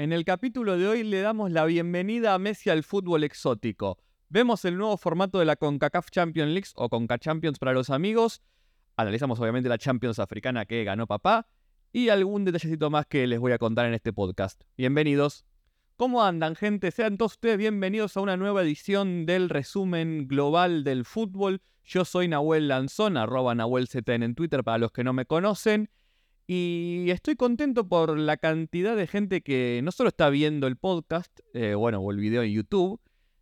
En 0.00 0.14
el 0.14 0.24
capítulo 0.24 0.78
de 0.78 0.88
hoy 0.88 1.04
le 1.04 1.20
damos 1.20 1.50
la 1.50 1.66
bienvenida 1.66 2.32
a 2.32 2.38
Messi 2.38 2.70
al 2.70 2.84
fútbol 2.84 3.22
exótico. 3.22 3.98
Vemos 4.30 4.64
el 4.64 4.78
nuevo 4.78 4.96
formato 4.96 5.38
de 5.38 5.44
la 5.44 5.56
CONCACAF 5.56 6.08
Champions 6.10 6.52
League 6.52 6.68
o 6.76 6.88
CONCA 6.88 7.18
Champions 7.18 7.58
para 7.58 7.74
los 7.74 7.90
amigos. 7.90 8.40
Analizamos 8.96 9.38
obviamente 9.40 9.68
la 9.68 9.76
Champions 9.76 10.18
africana 10.18 10.64
que 10.64 10.84
ganó 10.84 11.06
papá 11.06 11.48
y 11.92 12.08
algún 12.08 12.46
detallecito 12.46 12.88
más 12.88 13.04
que 13.04 13.26
les 13.26 13.38
voy 13.38 13.52
a 13.52 13.58
contar 13.58 13.84
en 13.84 13.92
este 13.92 14.14
podcast. 14.14 14.62
Bienvenidos. 14.78 15.44
¿Cómo 15.98 16.24
andan, 16.24 16.56
gente? 16.56 16.90
Sean 16.92 17.18
todos 17.18 17.32
ustedes 17.32 17.58
bienvenidos 17.58 18.16
a 18.16 18.22
una 18.22 18.38
nueva 18.38 18.62
edición 18.62 19.26
del 19.26 19.50
resumen 19.50 20.26
global 20.26 20.82
del 20.82 21.04
fútbol. 21.04 21.60
Yo 21.84 22.06
soy 22.06 22.26
Nahuel 22.26 22.68
Lanzón, 22.68 23.18
arroba 23.18 23.54
NahuelZN 23.54 24.22
en 24.22 24.34
Twitter 24.34 24.64
para 24.64 24.78
los 24.78 24.92
que 24.92 25.04
no 25.04 25.12
me 25.12 25.26
conocen. 25.26 25.90
Y 26.52 27.08
estoy 27.12 27.36
contento 27.36 27.86
por 27.86 28.18
la 28.18 28.36
cantidad 28.36 28.96
de 28.96 29.06
gente 29.06 29.40
que 29.40 29.80
no 29.84 29.92
solo 29.92 30.08
está 30.08 30.28
viendo 30.30 30.66
el 30.66 30.74
podcast, 30.74 31.30
eh, 31.54 31.74
bueno, 31.74 32.00
o 32.00 32.10
el 32.10 32.16
video 32.16 32.42
en 32.42 32.50
YouTube, 32.50 33.00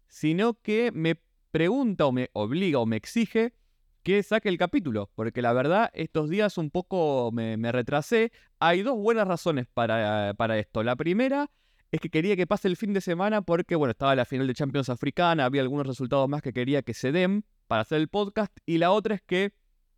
sino 0.09 0.61
que 0.61 0.93
me 0.93 1.19
pregunta 1.51 2.05
o 2.05 2.13
me 2.13 2.29
obliga 2.35 2.81
o 2.81 2.85
me 2.85 2.97
exige 2.97 3.55
que 4.03 4.23
saque 4.23 4.51
el 4.51 4.59
capítulo. 4.59 5.11
Porque 5.15 5.41
la 5.41 5.55
verdad, 5.55 5.89
estos 5.95 6.29
días 6.29 6.59
un 6.59 6.71
poco 6.71 7.31
me, 7.33 7.73
retrasé. 7.73 8.31
Hay 8.59 8.83
dos 8.83 8.99
buenas 8.99 9.27
razones 9.27 9.67
para, 9.73 10.35
para 10.35 10.59
esto. 10.59 10.83
La 10.83 10.95
primera 10.95 11.51
es 11.91 12.01
que 12.01 12.11
quería 12.11 12.37
que 12.37 12.47
pase 12.47 12.69
el 12.69 12.77
fin 12.77 12.93
de 12.93 13.01
semana 13.01 13.41
porque, 13.41 13.75
bueno, 13.75 13.93
estaba 13.93 14.15
la 14.17 14.27
final 14.27 14.47
de 14.47 14.53
Champions 14.53 14.91
Africana, 14.91 15.47
había 15.47 15.63
algunos 15.63 15.87
resultados 15.87 16.29
más 16.29 16.43
que 16.43 16.53
quería 16.53 16.83
que 16.83 16.93
se 16.93 17.11
den 17.11 17.47
para 17.69 17.81
hacer 17.81 18.03
el 18.03 18.09
podcast. 18.09 18.55
Y 18.67 18.77
la 18.77 18.91
otra 18.91 19.15
es 19.15 19.23
que, 19.23 19.55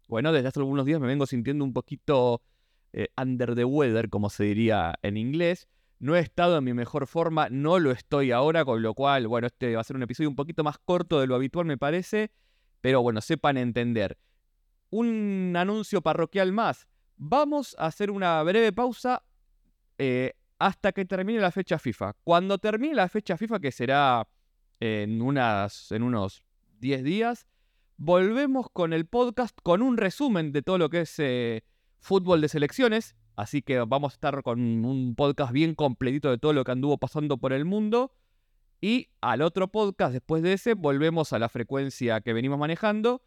bueno, 0.06 0.30
desde 0.30 0.47
hace 0.47 0.61
algunos 0.61 0.86
días 0.86 1.00
me 1.00 1.08
vengo 1.08 1.27
sintiendo 1.27 1.64
un 1.64 1.72
poquito 1.72 2.41
eh, 2.92 3.08
under 3.20 3.54
the 3.54 3.64
weather, 3.64 4.08
como 4.08 4.30
se 4.30 4.44
diría 4.44 4.98
en 5.02 5.16
inglés. 5.16 5.68
No 5.98 6.16
he 6.16 6.20
estado 6.20 6.58
en 6.58 6.64
mi 6.64 6.72
mejor 6.72 7.06
forma, 7.06 7.48
no 7.50 7.78
lo 7.78 7.90
estoy 7.90 8.32
ahora, 8.32 8.64
con 8.64 8.82
lo 8.82 8.94
cual, 8.94 9.28
bueno, 9.28 9.46
este 9.46 9.74
va 9.74 9.82
a 9.82 9.84
ser 9.84 9.96
un 9.96 10.02
episodio 10.02 10.30
un 10.30 10.36
poquito 10.36 10.64
más 10.64 10.78
corto 10.78 11.20
de 11.20 11.27
lo 11.27 11.34
habitual, 11.34 11.66
me 11.66 11.77
parece. 11.77 12.30
Pero 12.80 13.02
bueno, 13.02 13.20
sepan 13.20 13.58
entender. 13.58 14.19
Un 14.88 15.55
anuncio 15.56 16.00
parroquial 16.00 16.52
más. 16.52 16.88
Vamos 17.16 17.77
a 17.78 17.86
hacer 17.86 18.10
una 18.10 18.42
breve 18.42 18.72
pausa 18.72 19.22
eh, 19.98 20.32
hasta 20.58 20.92
que 20.92 21.04
termine 21.04 21.38
la 21.41 21.50
fecha 21.50 21.78
FIFA. 21.78 22.14
Cuando 22.25 22.56
termine 22.56 22.94
la 22.94 23.08
fecha 23.08 23.36
FIFA, 23.36 23.60
que 23.60 23.70
será 23.70 24.27
en, 24.80 25.20
unas, 25.20 25.92
en 25.92 26.02
unos 26.02 26.42
10 26.78 27.04
días, 27.04 27.47
volvemos 27.98 28.70
con 28.72 28.94
el 28.94 29.04
podcast 29.06 29.58
con 29.62 29.82
un 29.82 29.98
resumen 29.98 30.52
de 30.52 30.62
todo 30.62 30.78
lo 30.78 30.88
que 30.88 31.02
es 31.02 31.14
eh, 31.19 31.62
fútbol 32.01 32.41
de 32.41 32.48
selecciones, 32.48 33.15
así 33.37 33.62
que 33.62 33.79
vamos 33.79 34.12
a 34.12 34.15
estar 34.15 34.43
con 34.43 34.61
un 34.84 35.15
podcast 35.15 35.53
bien 35.53 35.75
completito 35.75 36.31
de 36.31 36.39
todo 36.39 36.53
lo 36.53 36.65
que 36.65 36.73
anduvo 36.73 36.98
pasando 36.98 37.39
por 37.39 37.53
el 37.53 37.65
mundo. 37.65 38.12
Y 38.81 39.09
al 39.20 39.43
otro 39.43 39.69
podcast, 39.69 40.12
después 40.12 40.43
de 40.43 40.55
ese, 40.55 40.75
volvemos 40.75 41.33
a 41.33 41.39
la 41.39 41.48
frecuencia 41.48 42.23
que 42.23 42.33
venimos 42.33 42.59
manejando, 42.59 43.23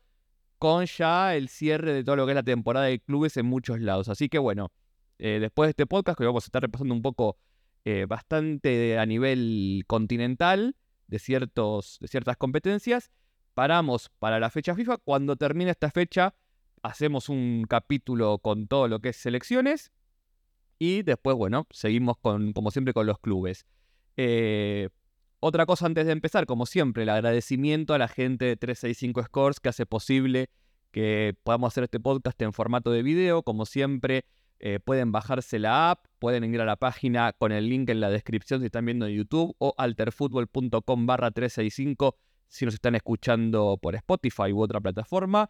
con 0.58 0.86
ya 0.86 1.36
el 1.36 1.48
cierre 1.48 1.94
de 1.94 2.04
todo 2.04 2.16
lo 2.16 2.26
que 2.26 2.32
es 2.32 2.36
la 2.36 2.44
temporada 2.44 2.88
de 2.88 3.00
clubes 3.00 3.38
en 3.38 3.46
muchos 3.46 3.80
lados. 3.80 4.10
Así 4.10 4.30
que 4.30 4.40
bueno, 4.40 4.72
eh, 5.20 5.38
después 5.40 5.68
de 5.68 5.72
este 5.72 5.86
podcast, 5.86 6.18
que 6.18 6.26
vamos 6.26 6.46
a 6.46 6.48
estar 6.48 6.62
repasando 6.62 6.94
un 6.94 7.02
poco 7.02 7.38
eh, 7.86 8.06
bastante 8.08 8.98
a 8.98 9.06
nivel 9.06 9.84
continental 9.88 10.76
de, 11.08 11.20
ciertos, 11.20 11.98
de 12.00 12.08
ciertas 12.08 12.38
competencias, 12.38 13.12
paramos 13.54 14.10
para 14.20 14.40
la 14.40 14.50
fecha 14.50 14.74
FIFA. 14.74 14.98
Cuando 14.98 15.36
termine 15.36 15.72
esta 15.72 15.92
fecha, 15.92 16.34
hacemos 16.84 17.30
un 17.30 17.66
capítulo 17.68 18.38
con 18.38 18.68
todo 18.68 18.88
lo 18.88 19.00
que 19.00 19.10
es 19.10 19.18
selecciones 19.18 19.92
y 20.78 21.02
después, 21.02 21.36
bueno, 21.36 21.66
seguimos 21.72 22.18
con, 22.18 22.54
como 22.54 22.70
siempre 22.70 22.94
con 22.94 23.08
los 23.08 23.18
clubes. 23.20 23.66
Eh, 24.18 24.90
otra 25.40 25.66
cosa 25.66 25.86
antes 25.86 26.06
de 26.06 26.12
empezar, 26.12 26.46
como 26.46 26.66
siempre, 26.66 27.04
el 27.04 27.10
agradecimiento 27.10 27.94
a 27.94 27.98
la 27.98 28.08
gente 28.08 28.46
de 28.46 28.58
365 28.58 29.24
Scores 29.24 29.60
que 29.60 29.70
hace 29.70 29.86
posible 29.86 30.50
que 30.92 31.36
podamos 31.44 31.74
hacer 31.74 31.86
este 31.86 32.00
podcast 32.00 32.40
en 32.42 32.54
formato 32.54 32.92
de 32.92 33.02
video. 33.02 33.44
Como 33.44 33.66
siempre, 33.66 34.26
eh, 34.60 34.80
pueden 34.80 35.12
bajarse 35.12 35.60
la 35.60 35.92
app, 35.92 36.06
pueden 36.20 36.44
ir 36.54 36.62
a 36.62 36.66
la 36.66 36.76
página 36.76 37.34
con 37.34 37.52
el 37.52 37.70
link 37.70 37.90
en 37.90 38.00
la 38.00 38.10
descripción 38.10 38.60
si 38.60 38.68
están 38.68 38.86
viendo 38.86 39.08
en 39.08 39.16
YouTube 39.16 39.56
o 39.58 39.74
alterfutbol.com 39.78 41.06
barra 41.06 41.32
365 41.32 42.18
si 42.48 42.66
nos 42.66 42.76
están 42.76 42.96
escuchando 42.96 43.80
por 43.82 43.96
Spotify 43.96 44.52
u 44.52 44.62
otra 44.62 44.80
plataforma 44.80 45.50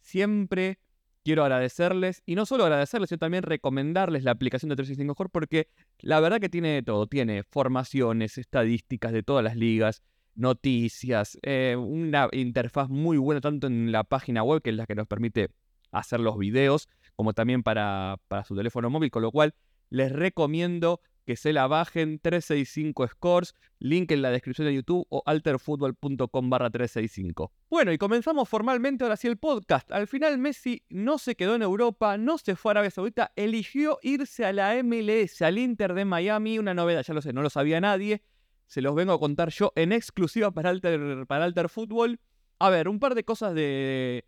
siempre 0.00 0.78
quiero 1.22 1.42
agradecerles, 1.44 2.22
y 2.26 2.34
no 2.34 2.46
solo 2.46 2.64
agradecerles, 2.64 3.08
sino 3.08 3.18
también 3.18 3.42
recomendarles 3.42 4.24
la 4.24 4.30
aplicación 4.32 4.70
de 4.70 4.76
365 4.76 5.14
Core 5.14 5.30
porque 5.30 5.68
la 6.00 6.20
verdad 6.20 6.40
que 6.40 6.48
tiene 6.48 6.70
de 6.70 6.82
todo, 6.82 7.06
tiene 7.06 7.42
formaciones, 7.44 8.38
estadísticas 8.38 9.12
de 9.12 9.22
todas 9.22 9.44
las 9.44 9.56
ligas, 9.56 10.02
noticias, 10.34 11.38
eh, 11.42 11.76
una 11.78 12.28
interfaz 12.32 12.88
muy 12.88 13.18
buena 13.18 13.40
tanto 13.40 13.66
en 13.66 13.92
la 13.92 14.04
página 14.04 14.42
web, 14.42 14.62
que 14.62 14.70
es 14.70 14.76
la 14.76 14.86
que 14.86 14.94
nos 14.94 15.06
permite 15.06 15.50
hacer 15.92 16.20
los 16.20 16.38
videos, 16.38 16.88
como 17.16 17.34
también 17.34 17.62
para, 17.62 18.16
para 18.28 18.44
su 18.44 18.56
teléfono 18.56 18.88
móvil, 18.88 19.10
con 19.10 19.22
lo 19.22 19.30
cual 19.30 19.54
les 19.90 20.10
recomiendo 20.12 21.00
que 21.24 21.36
se 21.36 21.52
la 21.52 21.66
bajen 21.66 22.18
365 22.18 23.08
Scores, 23.08 23.54
link 23.78 24.10
en 24.12 24.22
la 24.22 24.30
descripción 24.30 24.66
de 24.66 24.74
YouTube 24.74 25.06
o 25.10 25.22
alterfutbol.com 25.26 26.50
barra 26.50 26.70
365. 26.70 27.52
Bueno, 27.68 27.92
y 27.92 27.98
comenzamos 27.98 28.48
formalmente 28.48 29.04
ahora 29.04 29.16
sí 29.16 29.28
el 29.28 29.36
podcast. 29.36 29.90
Al 29.92 30.06
final 30.06 30.38
Messi 30.38 30.82
no 30.88 31.18
se 31.18 31.36
quedó 31.36 31.54
en 31.54 31.62
Europa, 31.62 32.18
no 32.18 32.38
se 32.38 32.56
fue 32.56 32.70
a 32.70 32.72
Arabia 32.72 32.90
Saudita, 32.90 33.32
eligió 33.36 33.98
irse 34.02 34.44
a 34.44 34.52
la 34.52 34.82
MLS, 34.82 35.42
al 35.42 35.58
Inter 35.58 35.94
de 35.94 36.04
Miami, 36.04 36.58
una 36.58 36.74
novedad, 36.74 37.02
ya 37.02 37.14
lo 37.14 37.22
sé, 37.22 37.32
no 37.32 37.42
lo 37.42 37.50
sabía 37.50 37.80
nadie, 37.80 38.22
se 38.66 38.82
los 38.82 38.94
vengo 38.94 39.12
a 39.12 39.18
contar 39.18 39.50
yo 39.50 39.72
en 39.76 39.92
exclusiva 39.92 40.50
para 40.52 40.70
Alter, 40.70 41.26
para. 41.26 41.52
A 42.62 42.70
ver, 42.70 42.88
un 42.88 43.00
par 43.00 43.14
de 43.14 43.24
cosas 43.24 43.54
de, 43.54 44.24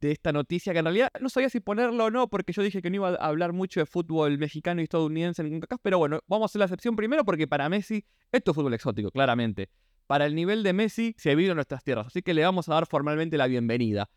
de 0.00 0.12
esta 0.12 0.32
noticia, 0.32 0.72
que 0.72 0.78
en 0.78 0.86
realidad 0.86 1.10
no 1.20 1.28
sabía 1.28 1.50
si 1.50 1.60
ponerlo 1.60 2.06
o 2.06 2.10
no, 2.10 2.28
porque 2.28 2.52
yo 2.52 2.62
dije 2.62 2.80
que 2.80 2.90
no 2.90 2.96
iba 2.96 3.08
a 3.10 3.26
hablar 3.26 3.52
mucho 3.52 3.80
de 3.80 3.86
fútbol 3.86 4.38
mexicano 4.38 4.80
y 4.80 4.84
estadounidense 4.84 5.42
en 5.42 5.50
CONCACAF, 5.50 5.80
pero 5.82 5.98
bueno, 5.98 6.20
vamos 6.26 6.44
a 6.44 6.46
hacer 6.46 6.58
la 6.60 6.64
excepción 6.64 6.96
primero 6.96 7.24
porque 7.24 7.46
para 7.46 7.68
Messi 7.68 8.04
esto 8.32 8.50
es 8.50 8.54
fútbol 8.54 8.74
exótico, 8.74 9.10
claramente. 9.10 9.68
Para 10.06 10.26
el 10.26 10.34
nivel 10.34 10.62
de 10.62 10.72
Messi 10.72 11.14
se 11.18 11.34
vive 11.34 11.50
en 11.50 11.56
nuestras 11.56 11.84
tierras, 11.84 12.08
así 12.08 12.22
que 12.22 12.34
le 12.34 12.42
vamos 12.42 12.68
a 12.68 12.74
dar 12.74 12.86
formalmente 12.86 13.36
la 13.36 13.46
bienvenida 13.46 14.10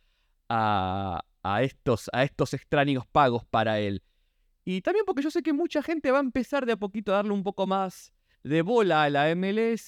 a, 0.49 1.23
estos, 1.61 2.09
a 2.13 2.23
estos 2.23 2.53
extraños 2.53 3.05
pagos 3.05 3.45
para 3.45 3.79
él. 3.79 4.01
Y 4.65 4.81
también 4.81 5.05
porque 5.05 5.21
yo 5.21 5.31
sé 5.31 5.43
que 5.43 5.53
mucha 5.53 5.83
gente 5.83 6.11
va 6.11 6.17
a 6.17 6.21
empezar 6.21 6.65
de 6.65 6.73
a 6.73 6.77
poquito 6.77 7.11
a 7.11 7.15
darle 7.15 7.31
un 7.31 7.43
poco 7.43 7.67
más 7.67 8.13
de 8.43 8.61
bola 8.61 9.03
a 9.03 9.09
la 9.09 9.35
MLS. 9.35 9.87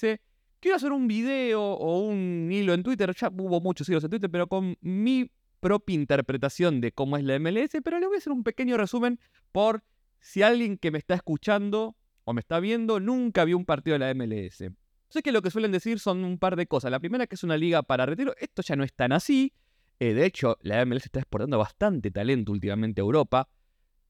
Quiero 0.60 0.76
hacer 0.76 0.92
un 0.92 1.06
video 1.08 1.62
o 1.62 2.00
un 2.00 2.48
hilo 2.50 2.74
en 2.74 2.82
Twitter, 2.82 3.14
ya 3.14 3.28
hubo 3.28 3.60
muchos 3.60 3.88
hilos 3.88 4.04
en 4.04 4.10
Twitter, 4.10 4.30
pero 4.30 4.46
con 4.46 4.76
mi 4.80 5.30
propia 5.60 5.94
interpretación 5.94 6.80
de 6.80 6.92
cómo 6.92 7.16
es 7.16 7.24
la 7.24 7.38
MLS, 7.38 7.70
pero 7.82 7.98
le 7.98 8.06
voy 8.06 8.16
a 8.16 8.18
hacer 8.18 8.32
un 8.32 8.44
pequeño 8.44 8.76
resumen 8.76 9.18
por 9.52 9.84
si 10.20 10.42
alguien 10.42 10.78
que 10.78 10.90
me 10.90 10.98
está 10.98 11.14
escuchando 11.14 11.96
o 12.24 12.32
me 12.32 12.40
está 12.40 12.60
viendo 12.60 13.00
nunca 13.00 13.44
vio 13.44 13.56
un 13.56 13.64
partido 13.64 13.98
de 13.98 14.00
la 14.00 14.14
MLS. 14.14 14.64
Sé 15.08 15.22
que 15.22 15.32
lo 15.32 15.42
que 15.42 15.50
suelen 15.50 15.72
decir 15.72 16.00
son 16.00 16.24
un 16.24 16.38
par 16.38 16.56
de 16.56 16.66
cosas. 16.66 16.90
La 16.90 16.98
primera 16.98 17.26
que 17.26 17.36
es 17.36 17.44
una 17.44 17.56
liga 17.56 17.82
para 17.82 18.06
retiro. 18.06 18.34
Esto 18.38 18.62
ya 18.62 18.74
no 18.74 18.84
es 18.84 18.92
tan 18.92 19.12
así. 19.12 19.52
Eh, 20.00 20.14
de 20.14 20.26
hecho, 20.26 20.58
la 20.62 20.84
MLS 20.84 21.04
está 21.04 21.20
exportando 21.20 21.58
bastante 21.58 22.10
talento 22.10 22.52
últimamente 22.52 23.00
a 23.00 23.04
Europa. 23.04 23.48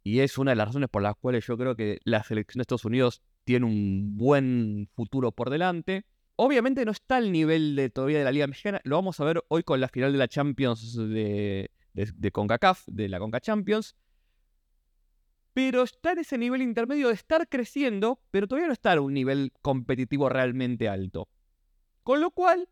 Y 0.03 0.21
es 0.21 0.39
una 0.39 0.53
de 0.53 0.57
las 0.57 0.69
razones 0.69 0.89
por 0.89 1.03
las 1.03 1.17
cuales 1.17 1.47
yo 1.47 1.59
creo 1.59 1.77
que 1.77 1.99
la 2.05 2.23
selección 2.23 2.61
de 2.61 2.63
Estados 2.63 2.85
Unidos 2.85 3.23
tiene 3.45 3.67
un 3.67 4.17
buen 4.17 4.89
futuro 4.95 5.33
por 5.33 5.51
delante. 5.51 6.07
Obviamente 6.37 6.85
no 6.85 6.93
está 6.93 7.17
al 7.17 7.33
nivel 7.33 7.75
de 7.77 7.89
todavía 7.89 8.19
de 8.19 8.25
la 8.25 8.31
Liga 8.31 8.47
Mexicana. 8.47 8.81
Lo 8.85 8.97
vamos 8.97 9.19
a 9.21 9.25
ver 9.25 9.43
hoy 9.49 9.63
con 9.63 9.81
la 9.81 9.89
final 9.89 10.13
de 10.13 10.19
la 10.19 10.29
Champions 10.29 10.95
de, 10.95 11.71
de, 11.95 12.31
CONCACAF, 12.31 12.87
de 12.87 13.09
la 13.09 13.19
CONCA 13.19 13.41
Champions. 13.41 13.97
Pero 15.55 15.83
está 15.83 16.13
en 16.13 16.19
ese 16.19 16.37
nivel 16.37 16.61
intermedio 16.61 17.09
de 17.09 17.15
estar 17.15 17.49
creciendo, 17.49 18.21
pero 18.31 18.47
todavía 18.47 18.67
no 18.67 18.75
está 18.75 18.93
a 18.93 19.01
un 19.01 19.15
nivel 19.15 19.55
competitivo 19.63 20.29
realmente 20.29 20.91
alto. 20.91 21.31
Con 22.03 22.21
lo 22.21 22.31
cual, 22.31 22.69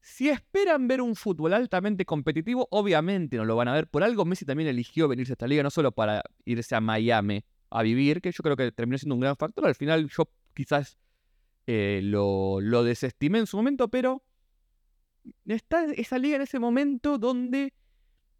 si 0.00 0.28
esperan 0.28 0.86
ver 0.86 1.02
un 1.02 1.16
fútbol 1.16 1.54
altamente 1.54 2.04
competitivo, 2.04 2.68
obviamente 2.70 3.36
no 3.36 3.44
lo 3.44 3.56
van 3.56 3.66
a 3.66 3.74
ver. 3.74 3.88
Por 3.88 4.04
algo 4.04 4.24
Messi 4.24 4.44
también 4.44 4.68
eligió 4.68 5.08
venirse 5.08 5.32
a 5.32 5.34
esta 5.34 5.48
liga, 5.48 5.64
no 5.64 5.70
solo 5.70 5.90
para 5.90 6.22
irse 6.44 6.76
a 6.76 6.80
Miami 6.80 7.44
a 7.70 7.82
vivir, 7.82 8.20
que 8.20 8.30
yo 8.30 8.42
creo 8.44 8.56
que 8.56 8.70
terminó 8.70 8.96
siendo 8.98 9.16
un 9.16 9.20
gran 9.20 9.36
factor. 9.36 9.66
Al 9.66 9.74
final 9.74 10.08
yo 10.08 10.30
quizás 10.54 10.96
eh, 11.70 12.00
lo, 12.02 12.82
desestimé 12.82 13.40
en 13.40 13.46
su 13.46 13.58
momento, 13.58 13.88
pero 13.88 14.22
está 15.44 15.84
esa 15.84 16.18
liga 16.18 16.36
en 16.36 16.42
ese 16.42 16.58
momento 16.58 17.18
donde 17.18 17.74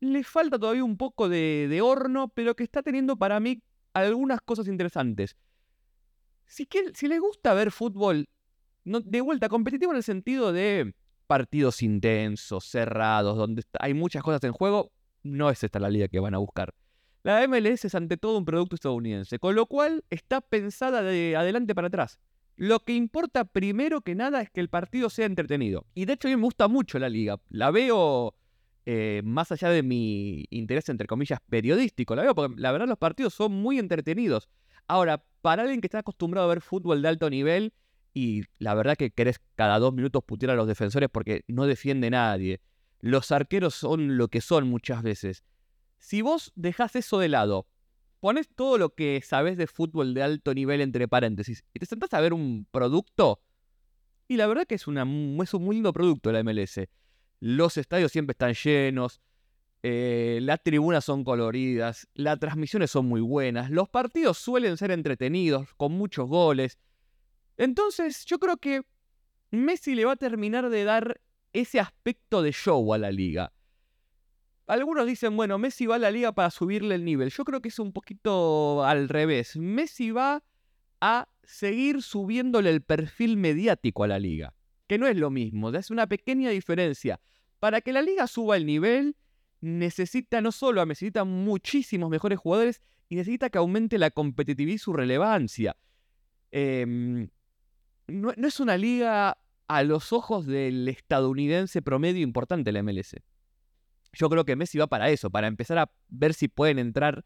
le 0.01 0.25
falta 0.25 0.59
todavía 0.59 0.83
un 0.83 0.97
poco 0.97 1.29
de, 1.29 1.79
horno, 1.83 2.29
pero 2.29 2.57
que 2.57 2.65
está 2.65 2.83
teniendo 2.83 3.19
para 3.19 3.39
mí 3.39 3.63
algunas 3.93 4.41
cosas 4.41 4.67
interesantes. 4.67 5.37
Si, 6.47 6.65
que, 6.65 6.95
si 6.95 7.07
le 7.07 7.19
gusta 7.19 7.53
ver 7.53 7.71
fútbol, 7.71 8.31
de 8.85 9.21
vuelta, 9.21 9.51
competitivo 9.51 9.93
en 9.93 9.99
el 9.99 10.05
sentido 10.05 10.51
de 10.51 10.95
partidos 11.27 11.83
intensos, 11.83 12.65
cerrados, 12.65 13.37
donde 13.37 13.63
hay 13.79 13.93
muchas 13.93 14.23
cosas 14.23 14.43
en 14.45 14.53
juego, 14.53 14.91
no 15.23 15.51
es 15.51 15.63
esta 15.63 15.79
la 15.79 15.91
liga 15.91 16.09
que 16.09 16.19
van 16.19 16.35
a 16.35 16.39
buscar. 16.39 16.73
La 17.25 17.47
MLS 17.47 17.85
es 17.85 17.95
ante 17.95 18.17
todo 18.17 18.39
un 18.39 18.47
producto 18.47 18.77
estadounidense, 18.77 19.39
con 19.39 19.55
lo 19.55 19.67
cual 19.67 20.03
está 20.09 20.41
pensada 20.41 21.03
de 21.03 21.37
adelante 21.37 21.75
para 21.75 21.89
atrás. 21.89 22.19
Lo 22.59 22.81
que 22.81 22.93
importa 22.93 23.45
primero 23.45 24.01
que 24.01 24.17
nada 24.17 24.43
es 24.43 24.51
que 24.51 24.59
el 24.59 24.69
partido 24.69 25.11
sea 25.11 25.27
entretenido. 25.27 25.87
Y 25.95 26.07
de 26.07 26.15
hecho 26.15 26.27
a 26.27 26.33
mí 26.33 26.37
me 26.37 26.43
gusta 26.43 26.67
mucho 26.67 26.99
la 26.99 27.09
liga. 27.09 27.41
La 27.51 27.71
veo 27.71 28.35
eh, 28.85 29.23
más 29.25 29.53
allá 29.53 29.69
de 29.69 29.85
mi 29.85 30.45
interés, 30.51 30.89
entre 30.89 31.07
comillas, 31.07 31.39
periodístico. 31.49 32.17
La 32.17 32.23
veo 32.23 32.35
porque 32.35 32.61
la 32.61 32.73
verdad 32.73 32.89
los 32.89 32.99
partidos 32.99 33.33
son 33.33 33.53
muy 33.53 33.79
entretenidos. 33.79 34.49
Ahora, 34.89 35.25
para 35.41 35.63
alguien 35.63 35.81
que 35.81 35.87
está 35.87 36.01
acostumbrado 36.01 36.47
a 36.47 36.55
ver 36.55 36.61
fútbol 36.61 37.01
de 37.01 37.07
alto 37.07 37.31
nivel 37.31 37.75
y 38.13 38.43
la 38.59 38.75
verdad 38.75 38.97
que 38.97 39.13
querés 39.13 39.41
cada 39.55 39.79
dos 39.79 39.95
minutos 39.95 40.25
putear 40.25 40.51
a 40.51 40.57
los 40.57 40.67
defensores 40.67 41.09
porque 41.13 41.45
no 41.47 41.65
defiende 41.65 42.11
nadie. 42.11 42.61
Los 42.99 43.31
arqueros 43.31 43.77
son 43.77 44.17
lo 44.17 44.27
que 44.27 44.41
son 44.41 44.69
muchas 44.69 45.05
veces. 45.05 45.45
Si 45.99 46.23
vos 46.23 46.51
dejás 46.57 46.97
eso 46.97 47.21
de 47.21 47.29
lado, 47.29 47.69
pones 48.21 48.49
todo 48.49 48.79
lo 48.79 48.95
que 48.95 49.21
sabés 49.25 49.57
de 49.57 49.67
fútbol 49.67 50.15
de 50.15 50.23
alto 50.23 50.55
nivel 50.55 50.81
entre 50.81 51.09
paréntesis 51.09 51.65
y 51.75 51.79
te 51.79 51.87
sentás 51.87 52.13
a 52.15 52.21
ver 52.21 52.33
un 52.33 52.67
producto, 52.71 53.41
y 54.29 54.37
la 54.37 54.47
verdad 54.47 54.67
que 54.67 54.75
es, 54.75 54.87
una, 54.87 55.03
es 55.43 55.55
un 55.55 55.65
muy 55.65 55.77
lindo 55.77 55.93
producto 55.93 56.31
la 56.31 56.43
MLS. 56.43 56.81
Los 57.41 57.79
estadios 57.79 58.13
siempre 58.13 58.33
están 58.33 58.53
llenos, 58.53 59.23
eh, 59.83 60.41
las 60.43 60.63
tribunas 60.63 61.05
son 61.05 61.25
coloridas, 61.25 62.09
las 62.15 62.39
transmisiones 62.39 62.91
son 62.91 63.07
muy 63.07 63.23
buenas, 63.23 63.71
los 63.71 63.89
partidos 63.89 64.37
suelen 64.37 64.77
ser 64.77 64.91
entretenidos, 64.91 65.73
con 65.77 65.93
muchos 65.93 66.29
goles. 66.29 66.79
Entonces, 67.57 68.25
yo 68.27 68.39
creo 68.39 68.59
que 68.59 68.83
Messi 69.51 69.95
le 69.95 70.05
va 70.05 70.13
a 70.13 70.17
terminar 70.17 70.69
de 70.69 70.85
dar 70.85 71.21
ese 71.53 71.81
aspecto 71.81 72.43
de 72.43 72.53
show 72.53 72.93
a 72.93 72.99
la 72.99 73.11
liga. 73.11 73.53
Algunos 74.69 75.07
dicen, 75.07 75.37
bueno, 75.37 75.59
Messi 75.59 75.87
va 75.87 75.97
a 75.97 75.99
la 75.99 76.11
liga 76.11 76.33
para 76.33 76.51
subirle 76.51 76.95
el 76.95 77.05
nivel. 77.05 77.31
Yo 77.31 77.45
creo 77.45 77.61
que 77.61 77.69
es 77.69 77.79
un 77.79 77.93
poquito 77.93 78.85
al 78.85 79.09
revés. 79.09 79.57
Messi 79.57 80.13
va 80.13 80.45
a 81.01 81.29
seguir 81.43 82.03
subiéndole 82.03 82.71
el 82.71 82.83
perfil 82.83 83.37
mediático 83.37 84.05
a 84.05 84.09
la 84.09 84.19
liga 84.19 84.55
que 84.89 84.99
no 84.99 85.07
es 85.07 85.17
lo 85.17 85.31
mismo, 85.31 85.69
es 85.71 85.91
una 85.91 86.09
pequeña 86.09 86.51
diferencia. 86.51 87.21
Para 87.61 87.81
que 87.81 87.93
la 87.93 88.03
liga 88.03 88.27
suba 88.27 88.57
el 88.57 88.67
nivel, 88.67 89.17
necesita 89.61 90.41
no 90.41 90.51
solo, 90.51 90.85
necesita 90.87 91.25
muchísimos 91.25 92.11
mejores 92.11 92.39
jugadores 92.39 92.81
y 93.09 93.17
necesita 93.17 93.51
que 93.51 93.59
aumente 93.59 93.99
la 93.99 94.11
competitividad 94.11 94.77
y 94.77 94.79
su 94.79 94.93
relevancia. 94.93 95.77
Em, 96.51 97.29
no, 98.07 98.33
es 98.33 98.61
una 98.61 98.77
liga 98.77 99.39
a 99.69 99.83
los 99.83 100.13
ojos 100.15 100.47
del 100.47 100.89
estadounidense 100.89 101.83
promedio 101.83 102.23
importante 102.23 102.73
la 102.73 102.83
MLS. 102.83 103.17
Yo 104.19 104.29
creo 104.29 104.45
que 104.45 104.57
Messi 104.57 104.79
va 104.79 104.89
para 104.89 105.11
eso, 105.11 105.31
para 105.31 105.47
empezar 105.47 105.79
a 105.79 105.93
ver 106.09 106.35
si 106.35 106.49
pueden 106.49 106.81
entrar 106.81 107.25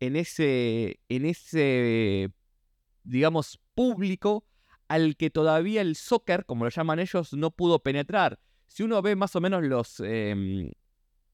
en 0.00 0.16
ese, 0.16 0.98
en 1.08 1.26
ese, 1.26 2.32
digamos, 3.04 3.60
público 3.76 4.44
al 4.88 5.16
que 5.16 5.30
todavía 5.30 5.80
el 5.80 5.94
soccer, 5.94 6.44
como 6.44 6.64
lo 6.64 6.70
llaman 6.70 6.98
ellos, 6.98 7.32
no 7.34 7.52
pudo 7.52 7.84
penetrar. 7.84 8.40
Si 8.66 8.82
uno 8.82 9.00
ve 9.00 9.14
más 9.14 9.36
o 9.36 9.40
menos 9.40 9.62
los, 9.62 10.00
em, 10.00 10.72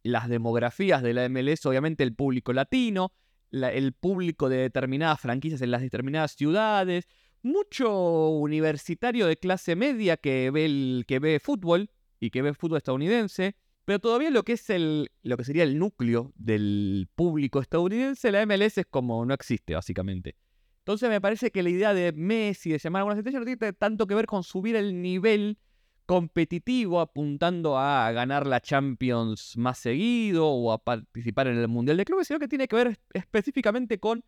las 0.02 0.28
demografías 0.28 1.02
de 1.02 1.14
la 1.14 1.24
MLS, 1.30 1.64
obviamente 1.64 2.04
el 2.04 2.14
público 2.14 2.52
latino, 2.52 3.14
el 3.52 3.94
público 3.94 4.50
de 4.50 4.58
determinadas 4.58 5.18
franquicias 5.18 5.62
en 5.62 5.70
las 5.70 5.80
determinadas 5.80 6.32
ciudades, 6.32 7.08
mucho 7.42 8.28
universitario 8.28 9.26
de 9.26 9.38
clase 9.38 9.76
media 9.76 10.18
que 10.18 10.50
ve, 10.50 10.66
el, 10.66 11.04
que 11.08 11.20
ve 11.20 11.40
fútbol 11.40 11.90
y 12.20 12.28
que 12.28 12.42
ve 12.42 12.52
fútbol 12.52 12.76
estadounidense, 12.76 13.56
pero 13.84 13.98
todavía 13.98 14.30
lo 14.30 14.42
que 14.44 14.52
es 14.52 14.70
el, 14.70 15.10
lo 15.22 15.36
que 15.36 15.44
sería 15.44 15.64
el 15.64 15.78
núcleo 15.78 16.32
del 16.36 17.08
público 17.14 17.60
estadounidense, 17.60 18.30
la 18.30 18.44
MLS 18.46 18.78
es 18.78 18.86
como 18.86 19.24
no 19.24 19.34
existe, 19.34 19.74
básicamente. 19.74 20.36
Entonces 20.78 21.08
me 21.08 21.20
parece 21.20 21.50
que 21.50 21.62
la 21.62 21.70
idea 21.70 21.94
de 21.94 22.12
Messi, 22.12 22.70
de 22.70 22.78
llamar 22.78 23.00
a 23.00 23.02
algunas 23.02 23.18
estrellas, 23.18 23.40
no 23.40 23.44
tiene 23.44 23.72
tanto 23.74 24.06
que 24.06 24.14
ver 24.14 24.26
con 24.26 24.42
subir 24.42 24.76
el 24.76 25.02
nivel 25.02 25.58
competitivo 26.06 27.00
apuntando 27.00 27.78
a 27.78 28.10
ganar 28.10 28.46
la 28.46 28.60
Champions 28.60 29.56
más 29.56 29.78
seguido 29.78 30.48
o 30.48 30.72
a 30.72 30.82
participar 30.82 31.46
en 31.46 31.58
el 31.58 31.68
Mundial 31.68 31.96
de 31.96 32.04
Clubes, 32.04 32.26
sino 32.26 32.40
que 32.40 32.48
tiene 32.48 32.66
que 32.66 32.74
ver 32.74 32.98
específicamente 33.12 34.00
con 34.00 34.24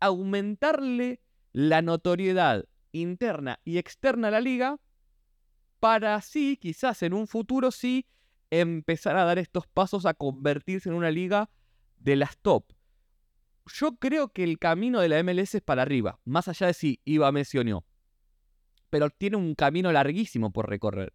aumentarle 0.00 1.20
la 1.52 1.82
notoriedad 1.82 2.64
interna 2.90 3.60
y 3.64 3.78
externa 3.78 4.28
a 4.28 4.32
la 4.32 4.40
liga 4.40 4.78
para 5.78 6.16
así, 6.16 6.56
quizás 6.56 7.02
en 7.02 7.12
un 7.12 7.26
futuro 7.26 7.70
sí, 7.70 8.06
empezar 8.50 9.16
a 9.16 9.24
dar 9.24 9.38
estos 9.38 9.66
pasos 9.66 10.06
a 10.06 10.14
convertirse 10.14 10.88
en 10.88 10.94
una 10.94 11.10
liga 11.10 11.50
de 11.98 12.16
las 12.16 12.38
top 12.38 12.64
yo 13.74 13.96
creo 13.96 14.28
que 14.28 14.44
el 14.44 14.58
camino 14.58 15.00
de 15.00 15.08
la 15.08 15.22
MLS 15.22 15.54
es 15.56 15.62
para 15.62 15.82
arriba, 15.82 16.18
más 16.24 16.48
allá 16.48 16.68
de 16.68 16.74
si 16.74 17.00
iba 17.04 17.30
Messi 17.32 17.58
o 17.58 17.64
no. 17.64 17.84
Pero 18.90 19.10
tiene 19.10 19.36
un 19.36 19.54
camino 19.54 19.92
larguísimo 19.92 20.52
por 20.52 20.68
recorrer. 20.68 21.12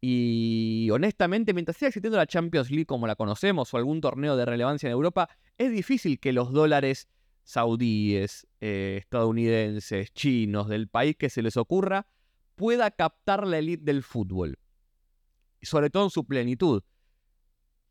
Y 0.00 0.88
honestamente, 0.92 1.52
mientras 1.52 1.76
siga 1.76 1.88
existiendo 1.88 2.16
la 2.16 2.26
Champions 2.26 2.70
League 2.70 2.86
como 2.86 3.06
la 3.06 3.16
conocemos 3.16 3.72
o 3.72 3.76
algún 3.76 4.00
torneo 4.00 4.36
de 4.36 4.44
relevancia 4.44 4.86
en 4.86 4.92
Europa, 4.92 5.28
es 5.58 5.72
difícil 5.72 6.18
que 6.18 6.32
los 6.32 6.52
dólares 6.52 7.08
saudíes, 7.42 8.46
eh, 8.60 8.98
estadounidenses, 9.00 10.12
chinos, 10.12 10.68
del 10.68 10.88
país 10.88 11.16
que 11.16 11.30
se 11.30 11.42
les 11.42 11.56
ocurra, 11.56 12.06
pueda 12.54 12.90
captar 12.90 13.46
la 13.46 13.58
elite 13.58 13.84
del 13.84 14.02
fútbol. 14.02 14.58
Sobre 15.62 15.90
todo 15.90 16.04
en 16.04 16.10
su 16.10 16.24
plenitud. 16.24 16.82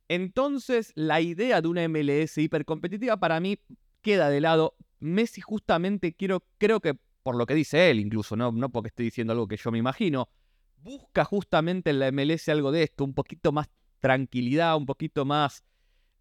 Entonces, 0.07 0.91
la 0.95 1.21
idea 1.21 1.61
de 1.61 1.67
una 1.67 1.87
MLS 1.87 2.37
hipercompetitiva 2.37 3.17
para 3.17 3.39
mí 3.39 3.59
queda 4.01 4.29
de 4.29 4.41
lado. 4.41 4.75
Messi 4.99 5.39
justamente 5.39 6.13
quiero, 6.13 6.43
creo 6.57 6.79
que 6.81 6.97
por 7.23 7.35
lo 7.35 7.45
que 7.45 7.53
dice 7.53 7.89
él, 7.89 7.99
incluso, 7.99 8.35
no, 8.35 8.51
no 8.51 8.69
porque 8.69 8.87
esté 8.87 9.03
diciendo 9.03 9.33
algo 9.33 9.47
que 9.47 9.57
yo 9.57 9.71
me 9.71 9.77
imagino, 9.77 10.29
busca 10.77 11.23
justamente 11.25 11.91
en 11.91 11.99
la 11.99 12.11
MLS 12.11 12.49
algo 12.49 12.71
de 12.71 12.83
esto, 12.83 13.03
un 13.03 13.13
poquito 13.13 13.51
más 13.51 13.69
tranquilidad, 13.99 14.75
un 14.77 14.85
poquito 14.85 15.25
más, 15.25 15.63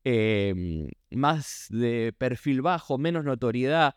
em, 0.05 0.89
más 1.11 1.67
de 1.71 2.15
perfil 2.17 2.63
bajo, 2.63 2.99
menos 2.99 3.25
notoriedad. 3.25 3.97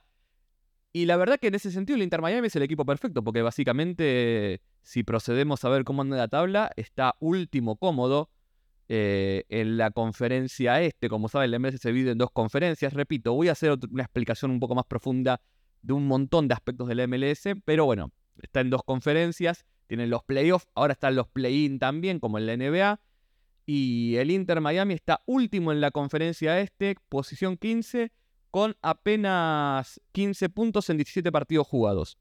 Y 0.93 1.05
la 1.05 1.15
verdad 1.15 1.39
que 1.39 1.47
en 1.47 1.55
ese 1.55 1.71
sentido 1.71 1.95
el 1.95 2.03
Inter 2.03 2.21
Miami 2.21 2.47
es 2.47 2.55
el 2.55 2.63
equipo 2.63 2.85
perfecto, 2.85 3.23
porque 3.23 3.41
básicamente, 3.41 4.61
si 4.81 5.03
procedemos 5.03 5.63
a 5.63 5.69
ver 5.69 5.85
cómo 5.85 6.01
anda 6.01 6.17
la 6.17 6.27
tabla, 6.27 6.71
está 6.75 7.15
último 7.19 7.77
cómodo 7.77 8.29
eh, 8.89 9.45
en 9.47 9.77
la 9.77 9.91
conferencia 9.91 10.81
este. 10.81 11.07
Como 11.07 11.29
saben, 11.29 11.53
el 11.53 11.59
MLS 11.61 11.79
se 11.79 11.93
divide 11.93 12.11
en 12.11 12.17
dos 12.17 12.31
conferencias. 12.31 12.91
Repito, 12.93 13.33
voy 13.33 13.47
a 13.47 13.53
hacer 13.53 13.77
una 13.89 14.03
explicación 14.03 14.51
un 14.51 14.59
poco 14.59 14.75
más 14.75 14.85
profunda 14.85 15.39
de 15.81 15.93
un 15.93 16.07
montón 16.07 16.49
de 16.49 16.55
aspectos 16.55 16.89
del 16.89 17.07
MLS, 17.07 17.43
pero 17.63 17.85
bueno, 17.85 18.11
está 18.41 18.59
en 18.59 18.69
dos 18.69 18.83
conferencias. 18.83 19.65
Tienen 19.87 20.09
los 20.09 20.23
playoffs, 20.23 20.67
ahora 20.75 20.91
están 20.91 21.15
los 21.15 21.29
play-in 21.29 21.79
también, 21.79 22.19
como 22.19 22.37
en 22.37 22.47
la 22.47 22.57
NBA. 22.57 22.99
Y 23.65 24.15
el 24.17 24.29
Inter 24.29 24.59
Miami 24.59 24.95
está 24.95 25.21
último 25.25 25.71
en 25.71 25.79
la 25.79 25.91
conferencia 25.91 26.59
este, 26.59 26.95
posición 27.07 27.55
15, 27.55 28.11
con 28.51 28.75
apenas 28.81 29.99
15 30.11 30.49
puntos 30.49 30.89
en 30.89 30.97
17 30.97 31.31
partidos 31.31 31.67
jugados. 31.67 32.17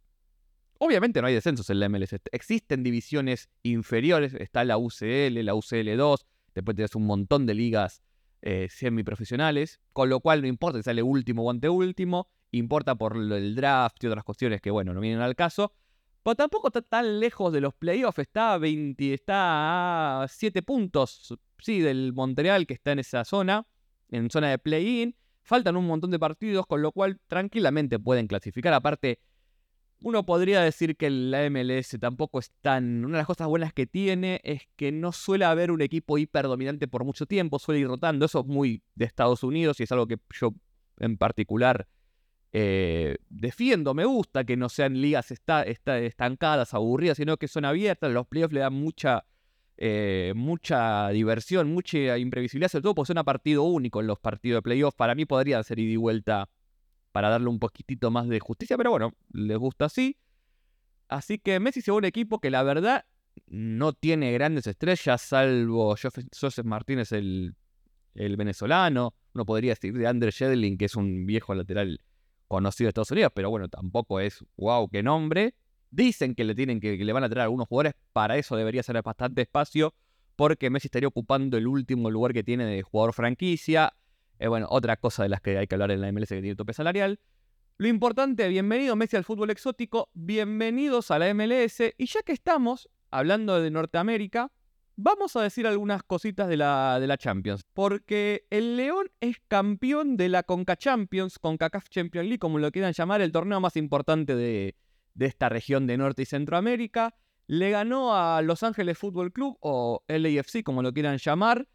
Obviamente 0.79 1.21
no 1.21 1.27
hay 1.27 1.35
descensos 1.35 1.69
en 1.69 1.81
la 1.81 1.89
MLS. 1.89 2.15
Existen 2.33 2.83
divisiones 2.83 3.51
inferiores. 3.63 4.33
Está 4.33 4.65
la 4.65 4.79
UCL, 4.79 5.45
la 5.45 5.55
UCL2, 5.55 6.25
Después 6.55 6.77
tienes 6.77 6.95
un 6.95 7.07
montón 7.07 7.47
de 7.47 7.55
ligas 7.55 8.03
eh, 8.43 8.69
semiprofesionales, 8.71 9.81
con 9.93 10.09
lo 10.09 10.21
cual 10.21 10.43
no 10.43 10.49
importa 10.49 10.79
si 10.79 10.85
sale 10.85 11.03
último 11.03 11.45
o 11.45 11.51
anteúltimo, 11.51 12.29
importa 12.51 12.95
por 12.97 13.17
el 13.17 13.55
draft 13.55 14.03
y 14.03 14.07
otras 14.07 14.25
cuestiones 14.25 14.61
que, 14.61 14.71
bueno, 14.71 14.93
no 14.95 15.01
vienen 15.01 15.21
al 15.21 15.37
caso. 15.37 15.73
Pero 16.23 16.35
tampoco 16.35 16.69
está 16.69 16.83
tan 16.83 17.21
lejos 17.21 17.53
de 17.53 17.61
los 17.61 17.75
playoffs, 17.75 18.19
está 18.19 18.55
a 18.55 18.59
20, 18.59 19.15
está 19.15 20.23
a 20.23 20.29
7 20.29 20.63
puntos, 20.63 21.35
sí, 21.59 21.81
del 21.81 22.13
Montreal 22.13 22.67
que 22.67 22.75
está 22.75 22.93
en 22.93 22.99
esa 22.99 23.25
zona, 23.25 23.67
en 24.11 24.31
zona 24.31 24.51
de 24.51 24.59
play-in. 24.59 25.17
Faltan 25.43 25.77
un 25.77 25.87
montón 25.87 26.11
de 26.11 26.19
partidos, 26.19 26.67
con 26.67 26.83
lo 26.83 26.93
cual 26.93 27.19
tranquilamente 27.27 27.99
pueden 27.99 28.27
clasificar. 28.27 28.73
Aparte, 28.73 29.21
uno 30.03 30.25
podría 30.25 30.63
decir 30.63 30.97
que 30.97 31.11
la 31.11 31.49
MLS 31.51 31.99
tampoco 32.01 32.39
es 32.39 32.53
tan... 32.63 33.05
Una 33.05 33.17
de 33.17 33.21
las 33.21 33.27
cosas 33.27 33.49
buenas 33.49 33.73
que 33.73 33.87
tiene 33.87 34.41
es 34.45 34.63
que 34.77 34.93
no 34.93 35.13
suele 35.13 35.45
haber 35.45 35.71
un 35.71 35.83
equipo 35.83 36.19
hiperdominante 36.19 36.89
por 36.89 37.05
mucho 37.05 37.27
tiempo, 37.27 37.59
suele 37.59 37.81
ir 37.81 37.89
rotando. 37.89 38.25
Eso 38.25 38.41
es 38.41 38.47
muy 38.47 38.83
de 38.95 39.05
Estados 39.05 39.43
Unidos 39.43 39.81
y 39.81 39.83
es 39.83 39.93
algo 39.93 40.07
que 40.07 40.19
yo 40.31 40.55
en 40.99 41.19
particular 41.19 41.87
eh, 42.53 43.17
defiendo. 43.29 43.95
Me 43.95 44.05
gusta 44.05 44.45
que 44.45 44.57
no 44.57 44.69
sean 44.69 45.01
ligas 45.01 45.31
estancadas, 45.31 46.75
aburridas, 46.75 47.19
sino 47.19 47.37
que 47.37 47.49
son 47.49 47.65
abiertas. 47.65 48.11
Los 48.11 48.27
playoffs 48.27 48.55
le 48.55 48.61
dan 48.61 48.75
mucha, 48.75 49.25
eh, 49.83 50.35
mucha 50.37 51.09
diversión, 51.09 51.73
mucha 51.73 52.19
imprevisibilidad, 52.19 52.71
sobre 52.71 52.83
todo 52.83 52.95
porque 52.95 53.07
son 53.09 53.19
a 53.19 53.25
partido 53.25 53.63
único 53.63 54.03
en 54.03 54.09
los 54.09 54.19
partidos 54.21 54.59
de 54.59 54.63
playoffs. 54.63 54.95
Para 54.95 55.15
mí 55.15 55.25
podrían 55.25 55.65
ser 55.65 55.79
ida 55.79 55.93
y 55.93 55.97
vuelta 55.97 56.51
para 57.13 57.31
darle 57.31 57.49
un 57.49 57.59
poquitito 57.59 58.11
más 58.11 58.29
de 58.29 58.41
justicia, 58.41 58.77
pero 58.77 58.91
bueno, 58.91 59.15
les 59.33 59.57
gusta 59.57 59.87
así. 59.87 60.19
Así 61.09 61.39
que 61.39 61.59
Messi 61.61 61.81
se 61.81 61.91
va 61.91 61.97
un 61.97 62.05
equipo 62.05 62.41
que 62.41 62.51
la 62.51 62.63
verdad 62.63 63.07
no 63.47 63.95
tiene 63.95 64.33
grandes 64.33 64.67
estrellas, 64.67 65.23
salvo 65.23 65.97
Joseph 65.97 66.67
Martínez, 66.67 67.13
el, 67.13 67.57
el 68.15 68.37
venezolano, 68.37 69.15
Uno 69.33 69.47
podría 69.47 69.73
decir 69.73 69.97
de 69.97 70.07
Andrew 70.07 70.31
Shedlin, 70.31 70.77
que 70.77 70.85
es 70.85 70.95
un 70.95 71.25
viejo 71.25 71.55
lateral 71.55 72.03
conocido 72.49 72.87
de 72.87 72.91
Estados 72.91 73.13
Unidos, 73.13 73.33
pero 73.35 73.49
bueno, 73.49 73.69
tampoco 73.69 74.21
es 74.21 74.45
wow, 74.59 74.91
qué 74.91 75.03
nombre. 75.03 75.55
Dicen 75.91 76.37
que 76.37 76.45
le 76.45 76.55
tienen 76.55 76.79
que, 76.81 76.97
le 76.97 77.13
van 77.13 77.25
a 77.25 77.29
traer 77.29 77.45
algunos 77.45 77.67
jugadores, 77.67 77.95
para 78.13 78.37
eso 78.37 78.55
debería 78.57 78.83
ser 78.83 79.03
bastante 79.03 79.43
espacio, 79.43 79.93
porque 80.37 80.71
Messi 80.71 80.87
estaría 80.87 81.09
ocupando 81.09 81.57
el 81.57 81.67
último 81.67 82.11
lugar 82.11 82.33
que 82.33 82.45
tiene 82.45 82.65
de 82.65 82.83
jugador 82.83 83.13
franquicia. 83.13 83.93
Eh, 84.39 84.47
bueno, 84.47 84.67
otra 84.71 84.97
cosa 84.97 85.25
de 85.25 85.29
las 85.29 85.41
que 85.41 85.59
hay 85.59 85.67
que 85.67 85.75
hablar 85.75 85.91
en 85.91 86.01
la 86.01 86.13
MLS 86.13 86.29
que 86.29 86.41
tiene 86.41 86.55
tope 86.55 86.73
salarial. 86.73 87.19
Lo 87.77 87.89
importante, 87.89 88.47
bienvenido 88.49 88.95
Messi 88.95 89.17
al 89.17 89.25
fútbol 89.25 89.51
exótico, 89.51 90.11
bienvenidos 90.15 91.11
a 91.11 91.19
la 91.19 91.35
MLS. 91.35 91.81
Y 91.99 92.07
ya 92.07 92.23
que 92.23 92.33
estamos 92.33 92.89
hablando 93.11 93.61
de 93.61 93.71
Norteamérica, 93.71 94.53
vamos 94.95 95.35
a 95.35 95.43
decir 95.43 95.67
algunas 95.67 96.05
cositas 96.05 96.49
de 96.49 96.57
la, 96.57 97.01
de 97.01 97.09
la 97.09 97.19
Champions. 97.19 97.65
Porque 97.75 98.47
el 98.51 98.77
León 98.77 99.11
es 99.21 99.39
campeón 99.49 100.17
de 100.17 100.29
la 100.29 100.45
Conca 100.45 100.77
Champions, 100.77 101.39
CONCACAF 101.39 101.89
Champions 101.89 102.29
League, 102.29 102.39
como 102.39 102.59
lo 102.59 102.71
quieran 102.71 102.93
llamar, 102.93 103.21
el 103.23 103.33
torneo 103.33 103.61
más 103.61 103.77
importante 103.77 104.37
de, 104.37 104.77
de 105.21 105.27
esta 105.27 105.51
región 105.51 105.87
de 105.87 105.99
Norte 105.99 106.23
y 106.23 106.25
Centroamérica. 106.25 107.15
Le 107.47 107.71
ganó 107.71 108.17
a 108.17 108.41
Los 108.41 108.63
Ángeles 108.63 108.97
Fútbol 108.97 109.33
Club, 109.33 109.59
o 109.61 110.03
LAFC, 110.09 110.63
como 110.65 110.83
lo 110.83 110.95
quieran 110.95 111.19
llamar. 111.19 111.69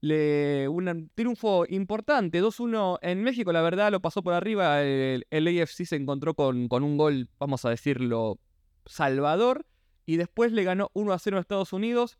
Le, 0.00 0.68
un 0.68 1.10
triunfo 1.14 1.64
importante, 1.68 2.40
2-1 2.40 3.00
en 3.02 3.22
México, 3.22 3.52
la 3.52 3.60
verdad 3.60 3.90
lo 3.90 4.00
pasó 4.00 4.22
por 4.22 4.34
arriba. 4.34 4.82
El, 4.82 5.26
LAFC 5.30 5.84
se 5.84 5.96
encontró 5.96 6.34
con, 6.34 6.68
con 6.68 6.84
un 6.84 6.96
gol, 6.96 7.28
vamos 7.40 7.64
a 7.64 7.70
decirlo, 7.70 8.38
salvador. 8.86 9.66
Y 10.06 10.16
después 10.16 10.52
le 10.52 10.62
ganó 10.62 10.92
1-0 10.94 11.36
a 11.36 11.40
Estados 11.40 11.72
Unidos. 11.72 12.18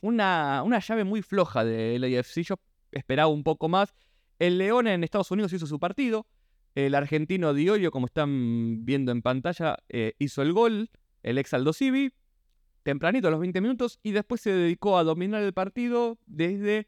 Una, 0.00 0.62
una 0.64 0.78
llave 0.78 1.02
muy 1.02 1.22
floja 1.22 1.64
del 1.64 2.00
LAFC. 2.00 2.42
Yo 2.42 2.54
esperaba 2.92 3.28
un 3.28 3.42
poco 3.42 3.68
más. 3.68 3.92
El 4.38 4.58
León 4.58 4.86
en 4.86 5.02
Estados 5.02 5.32
Unidos 5.32 5.52
hizo 5.52 5.66
su 5.66 5.80
partido. 5.80 6.28
El 6.76 6.94
argentino 6.94 7.54
Diorio, 7.54 7.90
como 7.90 8.06
están 8.06 8.84
viendo 8.84 9.10
en 9.10 9.22
pantalla, 9.22 9.78
eh, 9.88 10.12
hizo 10.18 10.42
el 10.42 10.52
gol. 10.52 10.90
El 11.22 11.38
ex 11.38 11.54
Aldo 11.54 11.72
Civi 11.72 12.12
tempranito 12.84 13.26
a 13.26 13.30
los 13.32 13.40
20 13.40 13.60
minutos 13.62 13.98
y 14.04 14.12
después 14.12 14.40
se 14.40 14.52
dedicó 14.52 14.96
a 14.96 15.02
dominar 15.02 15.42
el 15.42 15.52
partido 15.52 16.18
desde 16.26 16.86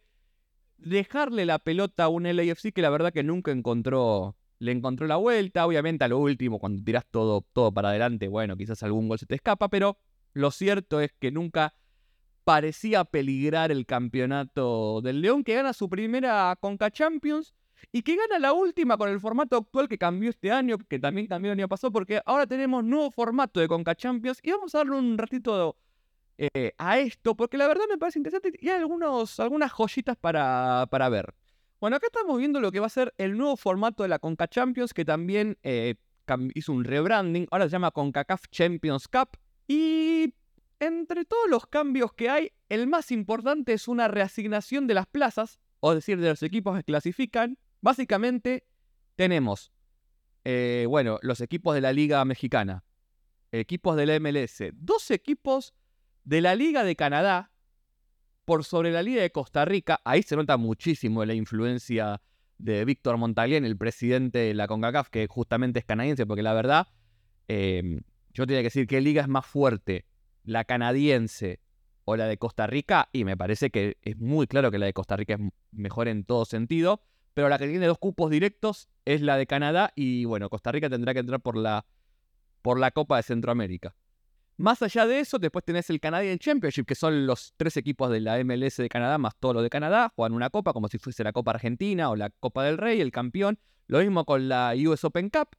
dejarle 0.77 1.45
la 1.45 1.59
pelota 1.59 2.05
a 2.05 2.09
un 2.09 2.23
LAFC 2.23 2.73
que 2.73 2.83
la 2.83 2.91
verdad 2.91 3.13
que 3.13 3.25
nunca 3.25 3.51
encontró, 3.51 4.37
le 4.61 4.71
encontró 4.71 5.09
la 5.09 5.17
vuelta, 5.17 5.67
obviamente 5.67 6.05
a 6.05 6.09
lo 6.09 6.19
último 6.19 6.61
cuando 6.61 6.85
tiras 6.85 7.05
todo, 7.11 7.45
todo 7.53 7.73
para 7.73 7.89
adelante, 7.89 8.29
bueno, 8.29 8.57
quizás 8.57 8.83
algún 8.85 9.09
gol 9.09 9.19
se 9.19 9.27
te 9.27 9.35
escapa, 9.35 9.69
pero 9.69 9.99
lo 10.35 10.53
cierto 10.53 11.01
es 11.01 11.13
que 11.19 11.33
nunca 11.33 11.75
parecía 12.45 13.05
peligrar 13.05 13.73
el 13.73 13.85
campeonato 13.85 15.01
del 15.01 15.21
León 15.21 15.43
que 15.43 15.55
gana 15.55 15.73
su 15.73 15.89
primera 15.89 16.57
Conca 16.61 16.93
Champions 16.93 17.55
y 17.93 18.03
que 18.03 18.17
gana 18.17 18.39
la 18.39 18.53
última 18.53 18.97
con 18.97 19.09
el 19.09 19.21
formato 19.21 19.57
actual 19.57 19.89
que 19.89 19.99
cambió 19.99 20.31
este 20.31 20.51
año, 20.53 20.79
que 20.79 20.99
también 20.99 21.27
cambió 21.27 21.53
el 21.53 21.59
año 21.59 21.69
pasado, 21.69 21.93
porque 21.93 22.21
ahora 22.25 22.47
tenemos 22.47 22.85
nuevo 22.85 23.11
formato 23.11 23.61
de 23.61 23.69
Conca 23.69 23.95
Champions 23.95 24.41
y 24.43 24.51
vamos 24.51 24.75
a 24.75 24.79
darle 24.79 24.97
un 24.97 25.19
ratito 25.19 25.77
eh, 26.37 26.73
a 26.79 26.99
esto, 26.99 27.35
porque 27.35 27.57
la 27.57 27.67
verdad 27.67 27.85
me 27.89 27.99
parece 27.99 28.19
interesante 28.19 28.53
y 28.61 28.69
hay 28.69 28.79
algunos, 28.79 29.41
algunas 29.41 29.73
joyitas 29.73 30.17
para, 30.17 30.87
para, 30.91 31.09
ver. 31.09 31.35
Bueno, 31.81 31.97
acá 31.97 32.07
estamos 32.07 32.39
viendo 32.39 32.61
lo 32.61 32.71
que 32.71 32.81
va 32.81 32.87
a 32.87 32.91
ser 32.91 33.15
el 33.19 33.37
nuevo 33.37 33.57
formato 33.57 34.03
de 34.03 34.09
la 34.09 34.19
Conca 34.19 34.49
Champions, 34.49 34.93
que 34.95 35.05
también 35.05 35.59
eh, 35.63 35.95
hizo 36.55 36.73
un 36.73 36.85
rebranding, 36.85 37.47
ahora 37.51 37.65
se 37.65 37.71
llama 37.71 37.91
CONCACAF 37.91 38.45
Champions 38.51 39.09
Cup, 39.09 39.39
y 39.67 40.35
entre 40.81 41.25
todos 41.25 41.49
los 41.49 41.67
cambios 41.67 42.13
que 42.13 42.31
hay, 42.31 42.53
el 42.69 42.87
más 42.87 43.11
importante 43.11 43.73
es 43.73 43.89
una 43.89 44.09
reasignación 44.09 44.87
de 44.87 44.95
las 44.95 45.07
plazas, 45.07 45.59
o 45.81 45.95
decir, 45.95 46.21
de 46.21 46.29
los 46.29 46.43
equipos 46.43 46.77
que 46.77 46.85
clasifican. 46.85 47.59
Básicamente 47.81 48.67
tenemos, 49.17 49.73
eh, 50.45 50.87
bueno, 50.89 51.19
los 51.23 51.41
equipos 51.41 51.75
de 51.75 51.81
la 51.81 51.93
Liga 51.93 52.25
Mexicana, 52.25 52.85
equipos 53.53 53.97
de 53.97 54.07
la 54.07 54.21
MLS, 54.21 54.73
dos 54.75 55.11
equipos 55.11 55.75
de 56.25 56.41
la 56.41 56.55
Liga 56.55 56.85
de 56.85 56.97
Canadá 56.97 57.51
por 58.45 58.65
sobre 58.65 58.91
la 58.91 59.03
Liga 59.03 59.23
de 59.23 59.31
Costa 59.31 59.65
Rica. 59.65 60.01
Ahí 60.05 60.23
se 60.23 60.37
nota 60.37 60.57
muchísimo 60.57 61.25
la 61.25 61.35
influencia 61.35 62.21
de 62.59 62.85
Víctor 62.85 63.17
Montalien, 63.17 63.65
el 63.65 63.77
presidente 63.77 64.39
de 64.39 64.55
la 64.55 64.67
CONCACAF, 64.67 65.11
que 65.11 65.27
justamente 65.29 65.79
es 65.79 65.85
canadiense, 65.85 66.27
porque 66.27 66.43
la 66.43 66.55
verdad, 66.55 66.89
em, 67.47 68.01
yo 68.33 68.47
tenía 68.47 68.61
que 68.61 68.69
decir 68.69 68.87
qué 68.87 69.01
liga 69.01 69.23
es 69.23 69.29
más 69.29 69.47
fuerte, 69.47 70.07
la 70.45 70.65
canadiense 70.65 71.61
o 72.05 72.17
la 72.17 72.27
de 72.27 72.39
Costa 72.39 72.67
Rica, 72.67 73.09
y 73.13 73.25
me 73.25 73.37
parece 73.37 73.71
que 73.71 73.97
es 74.03 74.17
muy 74.17 74.47
claro 74.47 74.71
que 74.71 74.79
la 74.79 74.87
de 74.87 74.93
Costa 74.93 75.17
Rica 75.17 75.35
es 75.35 75.41
mejor 75.71 76.09
en 76.09 76.25
todo 76.25 76.45
sentido, 76.45 77.03
pero 77.39 77.49
la 77.49 77.57
que 77.57 77.69
tiene 77.69 77.87
dos 77.87 77.99
cupos 77.99 78.33
directos 78.33 78.89
es 79.05 79.21
la 79.21 79.37
de 79.37 79.47
Canadá, 79.47 79.93
y 79.95 80.25
bueno, 80.25 80.51
Costa 80.51 80.73
Rica 80.73 80.91
tendrá 80.91 81.15
que 81.15 81.21
entrar 81.21 81.41
por 81.41 81.57
la, 81.57 81.87
por 82.63 82.81
la 82.81 82.91
Copa 82.91 83.17
de 83.17 83.23
Centroamérica. 83.23 83.95
Más 84.57 84.83
allá 84.83 85.07
de 85.07 85.21
eso, 85.21 85.39
después 85.39 85.65
tenés 85.65 85.89
el 85.89 86.01
Canadian 86.01 86.41
Championship, 86.41 86.85
que 86.85 86.97
son 86.97 87.29
los 87.29 87.55
tres 87.57 87.77
equipos 87.77 88.11
de 88.11 88.19
la 88.19 88.43
MLS 88.43 88.79
de 88.79 88.89
Canadá 88.89 89.19
más 89.19 89.37
todo 89.37 89.55
lo 89.55 89.63
de 89.63 89.71
Canadá. 89.71 90.13
Juegan 90.17 90.33
una 90.33 90.51
copa 90.51 90.73
como 90.73 90.89
si 90.89 90.99
fuese 90.99 91.23
la 91.23 91.33
Copa 91.33 91.53
Argentina 91.53 92.11
o 92.11 92.17
la 92.17 92.31
Copa 92.31 92.65
del 92.65 92.77
Rey, 92.77 93.01
el 93.01 93.13
campeón. 93.13 93.61
Lo 93.87 94.01
mismo 94.01 94.25
con 94.25 94.49
la 94.49 94.75
US 94.77 95.05
Open 95.05 95.31
Cup, 95.31 95.51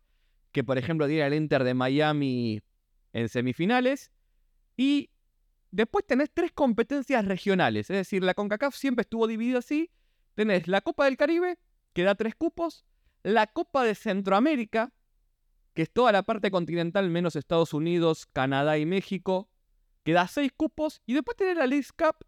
que 0.51 0.65
por 0.65 0.77
ejemplo 0.77 1.07
tiene 1.07 1.27
el 1.27 1.33
Inter 1.33 1.63
de 1.63 1.75
Miami 1.75 2.61
en 3.13 3.29
semifinales. 3.29 4.11
Y 4.75 5.11
después 5.71 6.05
tenés 6.05 6.29
tres 6.33 6.51
competencias 6.51 7.23
regionales. 7.23 7.89
Es 7.89 7.95
decir, 7.95 8.21
la 8.21 8.33
CONCACAF 8.33 8.75
siempre 8.75 9.03
estuvo 9.03 9.27
dividida 9.27 9.59
así. 9.59 9.89
Tenés 10.35 10.67
la 10.67 10.81
Copa 10.81 11.05
del 11.05 11.15
Caribe, 11.15 11.57
que 11.93 12.03
da 12.03 12.15
tres 12.15 12.35
cupos. 12.35 12.85
La 13.23 13.47
Copa 13.47 13.83
de 13.83 13.95
Centroamérica, 13.95 14.93
que 15.73 15.83
es 15.83 15.91
toda 15.91 16.11
la 16.11 16.23
parte 16.23 16.51
continental 16.51 17.09
menos 17.09 17.35
Estados 17.35 17.73
Unidos, 17.73 18.25
Canadá 18.25 18.77
y 18.77 18.85
México, 18.85 19.49
que 20.03 20.13
da 20.13 20.27
seis 20.27 20.51
cupos, 20.55 21.01
y 21.05 21.13
después 21.13 21.37
tener 21.37 21.57
la 21.57 21.67
League 21.67 21.87
Cup, 21.97 22.25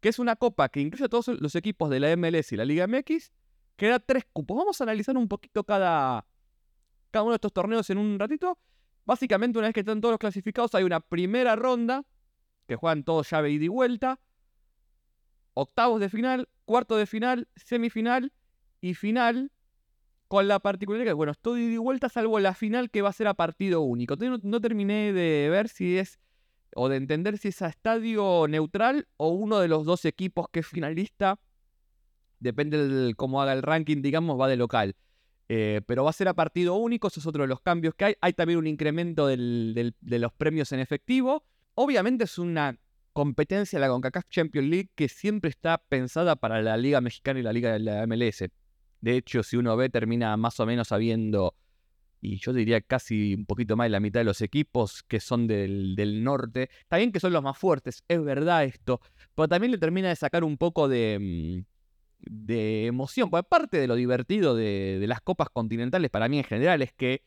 que 0.00 0.08
es 0.08 0.18
una 0.18 0.36
copa 0.36 0.68
que 0.68 0.80
incluye 0.80 1.04
a 1.04 1.08
todos 1.08 1.28
los 1.28 1.54
equipos 1.54 1.90
de 1.90 2.00
la 2.00 2.16
MLS 2.16 2.52
y 2.52 2.56
la 2.56 2.64
Liga 2.64 2.86
MX, 2.86 3.30
que 3.76 3.88
da 3.88 3.98
tres 3.98 4.24
cupos. 4.32 4.56
Vamos 4.56 4.80
a 4.80 4.84
analizar 4.84 5.16
un 5.16 5.28
poquito 5.28 5.64
cada, 5.64 6.26
cada 7.10 7.22
uno 7.22 7.32
de 7.32 7.36
estos 7.36 7.52
torneos 7.52 7.88
en 7.90 7.98
un 7.98 8.18
ratito. 8.18 8.58
Básicamente, 9.04 9.58
una 9.58 9.68
vez 9.68 9.74
que 9.74 9.80
están 9.80 10.00
todos 10.00 10.12
los 10.12 10.18
clasificados, 10.18 10.74
hay 10.74 10.84
una 10.84 11.00
primera 11.00 11.56
ronda, 11.56 12.04
que 12.66 12.76
juegan 12.76 13.04
todos 13.04 13.30
llave 13.30 13.50
ida 13.50 13.64
y 13.64 13.68
vuelta, 13.68 14.20
octavos 15.54 16.00
de 16.00 16.08
final, 16.08 16.48
cuarto 16.64 16.96
de 16.96 17.06
final, 17.06 17.48
semifinal 17.56 18.32
y 18.82 18.94
final, 18.94 19.50
con 20.28 20.48
la 20.48 20.58
particularidad 20.58 21.10
que, 21.10 21.14
bueno, 21.14 21.32
estoy 21.32 21.70
de 21.70 21.78
vuelta 21.78 22.08
salvo 22.08 22.38
la 22.40 22.52
final 22.52 22.90
que 22.90 23.00
va 23.00 23.08
a 23.08 23.12
ser 23.12 23.28
a 23.28 23.34
partido 23.34 23.80
único. 23.80 24.16
No, 24.16 24.38
no, 24.42 24.60
terminé 24.60 25.12
de 25.12 25.48
ver 25.48 25.68
si 25.68 25.96
es, 25.96 26.18
o 26.74 26.88
de 26.88 26.96
entender 26.96 27.38
si 27.38 27.48
es 27.48 27.62
a 27.62 27.68
estadio 27.68 28.46
neutral 28.48 29.06
o 29.16 29.28
uno 29.28 29.60
de 29.60 29.68
los 29.68 29.86
dos 29.86 30.04
equipos 30.04 30.48
que 30.50 30.60
es 30.60 30.66
finalista, 30.66 31.38
depende 32.40 32.88
de 32.88 33.14
cómo 33.14 33.40
haga 33.40 33.52
el 33.52 33.62
ranking, 33.62 34.02
digamos, 34.02 34.38
va 34.38 34.48
de 34.48 34.56
local. 34.56 34.96
Eh, 35.48 35.80
pero 35.86 36.02
va 36.02 36.10
a 36.10 36.14
ser 36.14 36.28
a 36.28 36.34
partido 36.34 36.74
único, 36.74 37.06
eso 37.06 37.20
es 37.20 37.26
otro 37.26 37.42
de 37.42 37.48
los 37.48 37.60
cambios 37.60 37.94
que 37.94 38.06
hay. 38.06 38.14
Hay 38.20 38.32
también 38.32 38.58
un 38.58 38.66
incremento 38.66 39.28
de 39.28 39.94
los 40.00 40.32
premios 40.32 40.72
en 40.72 40.80
efectivo. 40.80 41.44
Obviamente 41.74 42.24
es 42.24 42.36
una 42.38 42.76
competencia 43.12 43.78
la 43.78 43.88
CONCACAF 43.88 44.28
Champions 44.28 44.68
League 44.68 44.90
que 44.94 45.08
siempre 45.08 45.50
está 45.50 45.78
pensada 45.78 46.36
para 46.36 46.62
la 46.62 46.76
Liga 46.76 47.00
Mexicana 47.00 47.38
y 47.38 47.42
la 47.42 47.52
Liga 47.52 47.72
de 47.72 47.78
la 47.78 48.06
MLS. 48.06 48.48
De 49.02 49.16
hecho, 49.16 49.42
si 49.42 49.56
uno 49.56 49.76
ve, 49.76 49.90
termina 49.90 50.36
más 50.36 50.58
o 50.60 50.64
menos 50.64 50.92
habiendo, 50.92 51.56
y 52.20 52.38
yo 52.38 52.52
diría 52.52 52.80
casi 52.80 53.34
un 53.34 53.44
poquito 53.44 53.76
más 53.76 53.86
de 53.86 53.90
la 53.90 53.98
mitad 53.98 54.20
de 54.20 54.24
los 54.24 54.40
equipos 54.42 55.02
que 55.02 55.18
son 55.18 55.48
del, 55.48 56.22
norte. 56.22 56.70
También 56.86 57.10
que 57.10 57.18
son 57.18 57.32
los 57.32 57.42
más 57.42 57.58
fuertes, 57.58 58.04
es 58.06 58.24
verdad 58.24 58.62
esto. 58.64 59.00
Pero 59.34 59.48
también 59.48 59.72
le 59.72 59.78
termina 59.78 60.08
de 60.08 60.14
sacar 60.14 60.44
un 60.44 60.56
poco 60.56 60.86
de, 60.86 61.18
mm, 61.20 61.64
de 62.20 62.86
emoción. 62.86 63.28
Porque 63.28 63.48
parte 63.48 63.78
de 63.78 63.88
lo 63.88 63.96
divertido 63.96 64.54
de, 64.54 65.04
las 65.08 65.20
copas 65.20 65.48
continentales, 65.50 66.08
para 66.08 66.28
mí 66.28 66.38
en 66.38 66.44
general, 66.44 66.80
es 66.80 66.92
que 66.92 67.24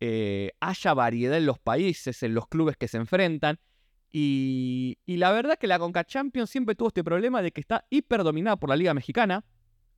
eh, 0.00 0.52
haya 0.60 0.92
variedad 0.92 1.38
en 1.38 1.46
los 1.46 1.58
países, 1.58 2.22
en 2.22 2.34
los 2.34 2.46
clubes 2.46 2.76
que 2.76 2.88
se 2.88 2.98
enfrentan. 2.98 3.58
Y, 4.12 4.98
y 5.06 5.16
la 5.16 5.32
verdad 5.32 5.58
que 5.58 5.66
la 5.66 5.78
Conca 5.78 6.04
Champions 6.04 6.50
siempre 6.50 6.74
tuvo 6.74 6.88
este 6.88 7.02
problema 7.02 7.40
de 7.40 7.52
que 7.52 7.62
está 7.62 7.86
hiper 7.88 8.22
dominada 8.22 8.56
por 8.56 8.68
la 8.68 8.76
Liga 8.76 8.92
Mexicana 8.92 9.46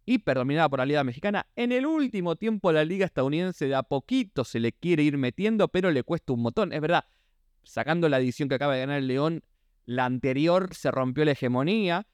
hiperdominada 0.09 0.69
por 0.69 0.79
la 0.79 0.87
Liga 0.87 1.05
Mexicana. 1.05 1.47
En 1.55 1.71
el 1.71 1.87
último 1.87 2.37
tiempo 2.37 2.73
la 2.73 2.85
Liga 2.85 3.05
Estadounidense 3.05 3.67
de 3.67 3.75
a 3.75 3.83
poquito 3.83 4.43
se 4.45 4.59
le 4.59 4.73
quiere 4.73 5.03
ir 5.03 5.19
metiendo, 5.19 5.69
pero 5.69 5.91
le 5.91 6.03
cuesta 6.03 6.33
un 6.33 6.41
montón. 6.41 6.73
Es 6.73 6.81
verdad, 6.81 7.05
sacando 7.63 8.09
la 8.09 8.19
edición 8.19 8.49
que 8.49 8.55
acaba 8.55 8.75
de 8.75 8.81
ganar 8.81 8.99
el 8.99 9.07
León, 9.07 9.45
la 9.85 10.07
anterior 10.07 10.75
se 10.75 10.91
rompió 10.91 11.25
la 11.27 11.33
hegemonía 11.33 12.07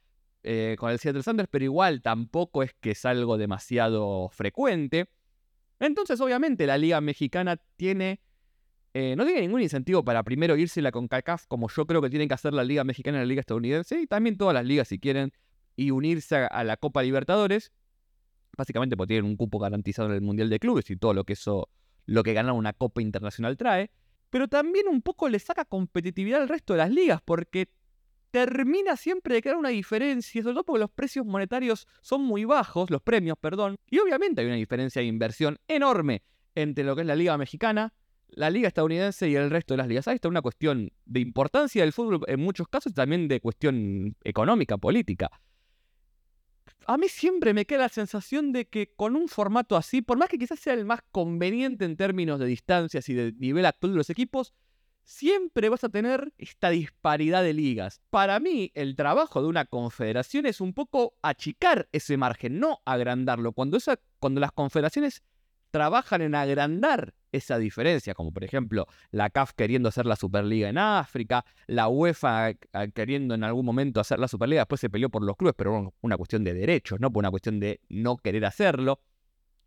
eh, 0.43 0.75
con 0.79 0.91
el 0.91 0.99
Seattle 0.99 1.23
Sanders, 1.23 1.49
pero 1.51 1.65
igual 1.65 2.03
tampoco 2.03 2.65
es 2.65 2.75
que 2.75 2.91
es 2.91 3.05
algo 3.05 3.39
demasiado 3.39 4.29
frecuente. 4.31 5.09
Entonces, 5.79 6.21
obviamente, 6.21 6.67
la 6.67 6.77
Liga 6.79 7.01
Mexicana 7.01 7.57
tiene... 7.77 8.21
Eh, 8.97 9.15
no 9.17 9.25
tiene 9.25 9.41
ningún 9.41 9.61
incentivo 9.61 10.05
para 10.05 10.23
primero 10.23 10.57
irse 10.57 10.81
la 10.81 10.93
con 10.93 11.09
CACAF 11.09 11.47
como 11.49 11.69
yo 11.69 11.85
creo 11.85 12.01
que 12.01 12.11
tienen 12.11 12.29
que 12.29 12.35
hacer 12.35 12.53
la 12.53 12.63
Liga 12.63 12.85
Mexicana 12.85 13.19
y 13.19 13.21
la 13.23 13.27
Liga 13.27 13.41
Estadounidense, 13.41 14.01
y 14.01 14.07
también 14.07 14.37
todas 14.37 14.55
las 14.55 14.65
ligas 14.65 14.87
si 14.87 15.01
quieren, 15.01 15.33
y 15.75 15.91
unirse 15.91 16.37
a 16.37 16.63
la 16.63 16.77
Copa 16.77 17.03
Libertadores. 17.03 17.73
Básicamente 18.56 18.96
porque 18.96 19.14
tienen 19.14 19.30
un 19.30 19.37
cupo 19.37 19.58
garantizado 19.58 20.08
en 20.08 20.14
el 20.14 20.20
Mundial 20.20 20.50
de 20.50 20.58
Clubes 20.58 20.90
y 20.90 20.96
todo 20.96 21.14
lo 21.14 21.25
que 21.25 21.34
eso, 21.34 21.68
lo 22.06 22.23
que 22.23 22.32
ganar 22.32 22.52
una 22.52 22.73
Copa 22.73 23.02
Internacional 23.02 23.56
trae, 23.56 23.90
pero 24.30 24.49
también 24.49 24.88
un 24.88 25.02
poco 25.02 25.28
le 25.28 25.38
saca 25.38 25.64
competitividad 25.64 26.42
al 26.42 26.49
resto 26.49 26.73
de 26.75 26.78
las 26.78 26.90
ligas, 26.90 27.20
porque 27.25 27.68
termina 28.30 28.96
siempre 28.96 29.34
de 29.34 29.42
crear 29.42 29.56
una 29.56 29.68
diferencia, 29.68 30.42
sobre 30.42 30.54
todo 30.54 30.64
porque 30.64 30.80
los 30.80 30.90
precios 30.90 31.25
monetarios 31.25 31.87
son 32.00 32.23
muy 32.23 32.44
bajos, 32.44 32.90
los 32.90 33.00
premios, 33.00 33.38
perdón, 33.38 33.76
y 33.88 33.99
obviamente 34.00 34.40
hay 34.40 34.49
una 34.49 34.56
diferencia 34.56 35.00
de 35.00 35.06
inversión 35.06 35.58
enorme 35.68 36.25
entre 36.56 36.82
lo 36.82 36.96
que 36.96 37.02
es 37.02 37.06
la 37.06 37.14
Liga 37.14 37.38
Mexicana, 37.38 37.92
la 38.28 38.50
Liga 38.50 38.68
Estadounidense 38.68 39.28
y 39.28 39.37
el 39.37 39.50
resto 39.50 39.75
de 39.75 39.78
las 39.78 39.88
ligas. 39.88 40.08
Ahí 40.08 40.16
está 40.16 40.28
una 40.28 40.42
cuestión 40.42 40.90
de 41.04 41.20
importancia 41.20 41.82
del 41.82 41.92
fútbol 41.92 42.20
en 42.26 42.40
muchos 42.40 42.66
casos 42.68 42.90
y 42.90 42.94
también 42.94 43.28
de 43.28 43.40
cuestión 43.40 44.16
económica, 44.25 44.78
política. 44.78 45.30
A 46.87 46.99
mí 46.99 47.09
siempre 47.09 47.55
me 47.55 47.67
queda 47.67 47.81
la 47.81 47.88
sensación 47.88 48.53
de 48.53 48.67
que 48.67 48.93
con 48.95 49.17
un 49.17 49.29
formato 49.29 49.76
así, 49.76 50.03
por 50.03 50.19
más 50.19 50.29
que 50.29 50.38
quizás 50.38 50.59
sea 50.59 50.75
el 50.75 50.85
más 50.85 51.00
conveniente 51.12 51.85
en 51.85 51.97
términos 51.97 52.38
de 52.38 52.47
distancias 52.47 53.09
y 53.09 53.14
de 53.14 53.33
nivel 53.33 53.64
actual 53.67 53.93
de 53.93 53.99
los 53.99 54.11
equipos, 54.11 54.53
siempre 55.05 55.69
vas 55.69 55.85
a 55.85 55.88
tener 55.88 56.33
esta 56.38 56.71
disparidad 56.71 57.43
de 57.43 57.53
ligas. 57.53 58.00
Para 58.11 58.41
mí, 58.41 58.71
el 58.75 58.97
trabajo 58.97 59.43
de 59.43 59.49
una 59.49 59.64
confederación 59.64 60.47
es 60.47 60.61
un 60.61 60.75
poco 60.75 61.14
achicar 61.23 61.88
ese 61.93 62.17
margen, 62.17 62.59
no 62.59 62.81
agrandarlo. 62.85 63.53
Cuando, 63.53 63.79
cuando 64.19 64.41
las 64.41 64.53
confederaciones 64.53 65.23
trabajan 65.75 66.23
en 66.23 66.37
agrandar 66.37 67.14
esa 67.33 67.59
diferencia, 67.59 68.14
como 68.14 68.31
por 68.31 68.45
ejemplo 68.45 68.87
la 69.11 69.28
CAF 69.28 69.54
queriendo 69.57 69.88
hacer 69.88 70.07
la 70.07 70.14
Superliga 70.14 70.69
en 70.69 70.78
África, 70.78 71.45
la 71.66 71.88
UEFA 71.88 72.54
queriendo 72.95 73.35
en 73.35 73.43
algún 73.43 73.66
momento 73.66 73.99
hacer 73.99 74.21
la 74.21 74.28
Superliga, 74.28 74.61
después 74.61 74.81
se 74.81 74.88
peleó 74.88 75.11
por 75.11 75.25
los 75.25 75.37
clubes, 75.37 75.57
pero 75.59 75.93
una 76.00 76.16
cuestión 76.16 76.45
de 76.45 76.54
derechos, 76.54 77.00
no 77.00 77.12
por 77.12 77.23
una 77.23 77.33
cuestión 77.33 77.59
de 77.59 77.81
no 77.88 78.19
querer 78.19 78.45
hacerlo. 78.47 79.00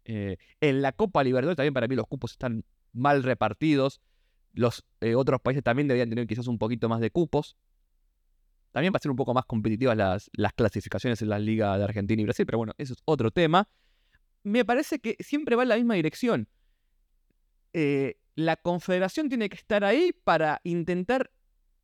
Eh, 0.06 0.38
en 0.62 0.82
la 0.82 0.94
Copa 0.94 1.26
Libertadores 1.26 1.58
también 1.58 1.74
para 1.74 1.90
mí 1.90 1.96
los 1.98 2.08
cupos 2.08 2.32
están 2.32 2.64
mal 2.94 3.22
repartidos. 3.22 4.00
Los 4.54 4.86
eh, 5.02 5.16
otros 5.16 5.42
países 5.42 5.62
también 5.62 5.90
deberían 5.90 6.10
tener 6.10 6.26
quizás 6.26 6.48
un 6.48 6.58
poquito 6.58 6.88
más 6.88 7.02
de 7.02 7.12
cupos. 7.12 7.58
También 8.72 8.94
va 8.94 8.96
a 8.96 9.02
ser 9.02 9.12
un 9.12 9.18
poco 9.18 9.34
más 9.34 9.44
competitivas 9.44 9.98
las, 9.98 10.30
las 10.32 10.54
clasificaciones 10.54 11.22
en 11.22 11.28
la 11.28 11.38
Liga 11.38 11.78
de 11.78 11.84
Argentina 11.84 12.22
y 12.22 12.24
Brasil, 12.24 12.46
pero 12.46 12.60
bueno, 12.60 12.72
eso 12.78 12.94
es 12.94 13.02
otro 13.04 13.30
tema. 13.30 13.68
Me 14.44 14.66
parece 14.66 15.00
que 15.00 15.16
siempre 15.20 15.56
va 15.56 15.64
en 15.64 15.70
la 15.70 15.76
misma 15.76 15.96
dirección. 15.96 16.48
Eh, 17.74 18.16
la 18.36 18.56
confederación 18.56 19.30
tiene 19.30 19.50
que 19.50 19.58
estar 19.58 19.84
ahí 19.84 20.14
para 20.24 20.62
intentar 20.64 21.32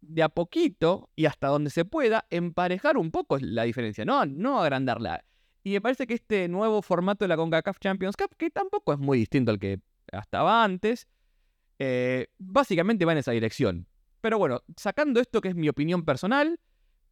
de 0.01 0.22
a 0.24 0.29
poquito 0.29 1.10
y 1.15 1.25
hasta 1.25 1.48
donde 1.48 1.69
se 1.69 1.86
pueda 1.86 2.25
emparejar 2.29 2.98
un 2.98 3.12
poco 3.12 3.38
la 3.39 3.63
diferencia, 3.63 4.05
no, 4.05 4.25
no 4.25 4.62
agrandarla. 4.62 5.24
Y 5.63 5.72
me 5.72 5.81
parece 5.81 6.05
que 6.05 6.13
este 6.13 6.48
nuevo 6.50 6.81
formato 6.81 7.24
de 7.24 7.29
la 7.29 7.38
CONCACAF 7.38 7.79
Champions 7.79 8.17
Cup, 8.17 8.36
que 8.38 8.50
tampoco 8.50 8.93
es 8.93 9.00
muy 9.00 9.17
distinto 9.17 9.51
al 9.51 9.60
que 9.60 9.79
estaba 10.12 10.63
antes, 10.63 11.07
eh, 11.79 12.27
básicamente 12.38 13.05
va 13.05 13.13
en 13.13 13.19
esa 13.19 13.31
dirección. 13.31 13.88
Pero 14.22 14.38
bueno, 14.38 14.62
sacando 14.77 15.19
esto 15.19 15.41
que 15.41 15.50
es 15.50 15.55
mi 15.55 15.69
opinión 15.69 16.03
personal, 16.03 16.60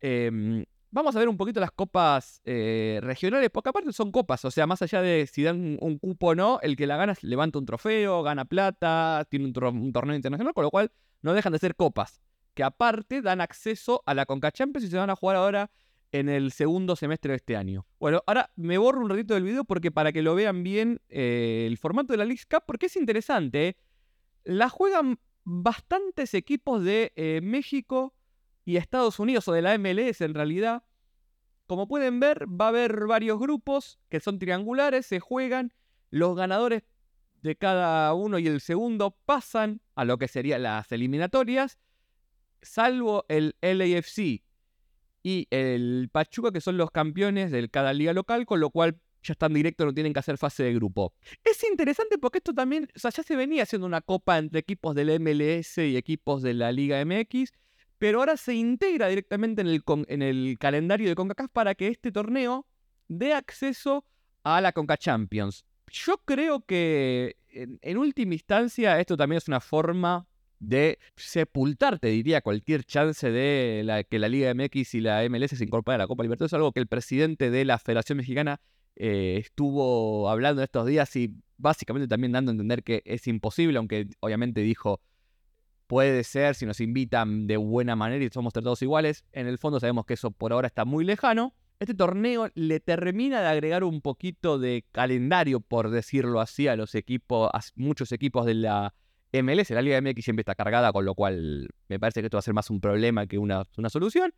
em, 0.02 0.66
vamos 0.92 1.16
a 1.16 1.20
ver 1.20 1.30
un 1.30 1.38
poquito 1.38 1.60
las 1.60 1.72
copas 1.72 2.42
eh, 2.46 3.00
regionales, 3.02 3.50
porque 3.50 3.70
aparte 3.70 3.92
son 3.94 4.12
copas, 4.12 4.46
o 4.46 4.52
sea, 4.52 4.68
más 4.68 4.82
allá 4.82 5.02
de 5.02 5.28
si 5.32 5.44
dan 5.44 5.78
un 5.82 5.98
cupo 5.98 6.28
o 6.28 6.36
no, 6.36 6.60
el 6.62 6.76
que 6.76 6.86
la 6.86 6.98
gana 6.98 7.16
levanta 7.22 7.58
un 7.58 7.66
trofeo, 7.66 8.22
gana 8.24 8.46
plata, 8.46 9.26
tiene 9.30 9.46
un, 9.46 9.54
torneo 9.54 10.16
internacional, 10.16 10.54
con 10.54 10.64
lo 10.64 10.70
cual 10.70 10.92
no 11.22 11.34
dejan 11.34 11.54
de 11.54 11.60
ser 11.60 11.76
copas, 11.76 12.22
que 12.54 12.64
aparte 12.64 13.22
dan 13.22 13.42
acceso 13.42 14.04
a 14.06 14.14
la 14.14 14.26
Conca 14.26 14.52
Champions 14.52 14.86
y 14.86 14.92
se 14.92 14.98
van 14.98 15.10
a 15.10 15.16
jugar 15.16 15.38
ahora 15.38 15.72
en 16.12 16.28
el 16.28 16.52
segundo 16.52 16.98
semestre 16.98 17.32
de 17.32 17.38
este 17.38 17.56
año. 17.56 17.88
Bueno, 17.98 18.22
ahora 18.28 18.52
me 18.58 18.78
borro 18.78 19.00
un 19.00 19.10
ratito 19.10 19.34
del 19.34 19.44
video 19.44 19.64
porque 19.64 19.92
para 19.92 20.12
que 20.12 20.22
lo 20.22 20.36
vean 20.36 20.62
bien 20.62 21.00
eh, 21.08 21.66
el 21.68 21.78
formato 21.78 22.12
de 22.12 22.18
la 22.18 22.26
League 22.26 22.44
Cup, 22.50 22.64
porque 22.68 22.88
es 22.88 22.98
interesante, 22.98 23.68
¿eh? 23.70 23.78
La 24.44 24.70
juegan 24.70 25.20
bastantes 25.44 26.34
equipos 26.34 26.84
de 26.84 27.40
México 27.44 28.16
y 28.66 28.78
Estados 28.78 29.20
Unidos, 29.20 29.48
o 29.48 29.54
de 29.54 29.62
la 29.62 29.78
MLS 29.78 30.22
en 30.22 30.34
realidad. 30.34 30.84
Como 31.68 31.88
pueden 31.88 32.20
ver, 32.20 32.46
va 32.50 32.66
a 32.66 32.70
haber 32.70 33.08
varios 33.08 33.40
grupos 33.40 34.00
que 34.10 34.20
son 34.20 34.40
triangulares, 34.40 35.06
se 35.06 35.20
juegan. 35.20 35.74
Los 36.10 36.36
ganadores 36.36 36.84
de 37.42 37.56
cada 37.56 38.14
uno 38.14 38.40
y 38.40 38.48
el 38.48 38.62
segundo 38.62 39.18
pasan 39.26 39.82
a 39.96 40.06
lo 40.06 40.18
que 40.18 40.28
serían 40.28 40.64
las 40.64 40.92
eliminatorias, 40.92 41.80
salvo 42.62 43.26
el 43.30 43.56
LAFC 43.62 44.44
y 45.24 45.48
el 45.50 46.10
Pachuca, 46.12 46.52
que 46.52 46.62
son 46.62 46.78
los 46.78 46.92
campeones 46.92 47.52
de 47.52 47.70
cada 47.70 47.94
liga 47.94 48.14
local, 48.14 48.46
con 48.46 48.60
lo 48.60 48.70
cual 48.70 49.00
ya 49.24 49.34
están 49.34 49.54
directos, 49.54 49.86
no 49.86 49.94
tienen 49.94 50.14
que 50.14 50.20
hacer 50.20 50.38
fase 50.38 50.64
de 50.64 50.74
grupo. 50.74 51.14
Es 51.44 51.64
interesante 51.64 52.18
porque 52.18 52.40
esto 52.40 52.54
también, 52.54 52.90
o 52.96 53.00
sea, 53.00 53.12
ya 53.12 53.24
se 53.24 53.36
venía 53.36 53.64
haciendo 53.64 53.86
una 53.86 54.02
copa 54.02 54.38
entre 54.38 54.60
equipos 54.60 54.96
del 54.96 55.20
MLS 55.20 55.78
y 55.78 55.96
equipos 55.96 56.42
de 56.42 56.56
la 56.56 56.72
Liga 56.72 57.04
MX, 57.06 57.52
pero 58.02 58.18
ahora 58.18 58.36
se 58.36 58.56
integra 58.56 59.10
directamente 59.10 59.62
en 59.62 59.68
el, 59.68 59.84
en 60.08 60.24
el 60.24 60.58
calendario 60.58 61.08
de 61.08 61.14
CONCACAF 61.14 61.52
para 61.52 61.76
que 61.76 61.88
este 61.88 62.12
torneo 62.12 62.66
dé 63.08 63.32
acceso 63.32 64.04
a 64.42 64.60
la 64.60 64.72
CONCA 64.72 64.98
Champions. 64.98 65.64
Yo 65.86 66.18
creo 66.26 66.66
que 66.66 67.38
en, 67.50 67.98
última 68.00 68.34
instancia 68.34 69.00
esto 69.00 69.16
también 69.16 69.38
es 69.38 69.48
una 69.48 69.60
forma 69.60 70.26
de 70.58 70.98
sepultar, 71.16 72.00
te 72.00 72.08
diría, 72.08 72.42
cualquier 72.42 72.86
chance 72.86 73.30
de 73.30 74.04
que 74.10 74.18
la 74.18 74.30
Liga 74.30 74.52
MX 74.56 74.96
y 74.96 75.02
la 75.02 75.22
MLS 75.30 75.52
se 75.52 75.64
incorporen 75.64 76.02
a 76.02 76.06
la 76.06 76.08
Copa 76.08 76.24
Libertadores, 76.24 76.56
algo 76.56 76.72
que 76.72 76.80
el 76.80 76.88
presidente 76.88 77.52
de 77.52 77.66
la 77.66 77.78
Federación 77.78 78.18
Mexicana 78.18 78.60
eh, 78.96 79.38
estuvo 79.40 80.28
hablando 80.28 80.64
estos 80.64 80.88
días 80.88 81.16
y 81.16 81.36
básicamente 81.58 82.08
también 82.08 82.32
dando 82.32 82.50
a 82.50 82.54
entender 82.54 82.82
que 82.82 83.04
es 83.06 83.28
imposible, 83.28 83.78
aunque 83.78 84.08
obviamente 84.22 84.62
dijo, 84.62 85.02
puede 85.92 86.24
ser 86.24 86.56
si 86.56 86.66
nos 86.66 86.80
invitan 86.80 87.48
de 87.48 87.58
buena 87.58 87.98
manera 87.98 88.24
y 88.24 88.30
somos 88.30 88.54
tratados 88.54 88.82
iguales. 88.82 89.26
En 89.34 89.46
el 89.46 89.58
fondo 89.58 89.78
sabemos 89.78 90.06
que 90.06 90.14
eso 90.14 90.32
por 90.32 90.54
ahora 90.54 90.68
está 90.68 90.86
muy 90.86 91.04
lejano. 91.04 91.54
Este 91.82 91.94
torneo 91.94 92.50
le 92.54 92.80
termina 92.80 93.42
de 93.42 93.48
agregar 93.48 93.84
un 93.84 94.00
poquito 94.00 94.58
de 94.58 94.86
calendario, 94.94 95.60
por 95.60 95.90
decirlo 95.90 96.40
así, 96.40 96.70
a 96.70 96.78
los 96.78 96.96
equipos, 96.96 97.50
a 97.54 97.60
muchos 97.76 98.14
equipos 98.14 98.46
de 98.46 98.54
la 98.54 98.96
MLS. 99.34 99.72
La 99.72 99.82
Liga 99.82 100.00
MX 100.00 100.24
siempre 100.24 100.44
está 100.44 100.56
cargada, 100.56 100.94
con 100.94 101.04
lo 101.04 101.14
cual 101.14 101.68
me 101.90 102.00
parece 102.00 102.22
que 102.22 102.28
esto 102.28 102.38
va 102.38 102.40
a 102.40 102.44
ser 102.44 102.54
más 102.54 102.70
un 102.70 102.80
problema 102.80 103.28
que 103.28 103.38
una, 103.38 103.68
una 103.76 103.90
solución. 103.90 104.34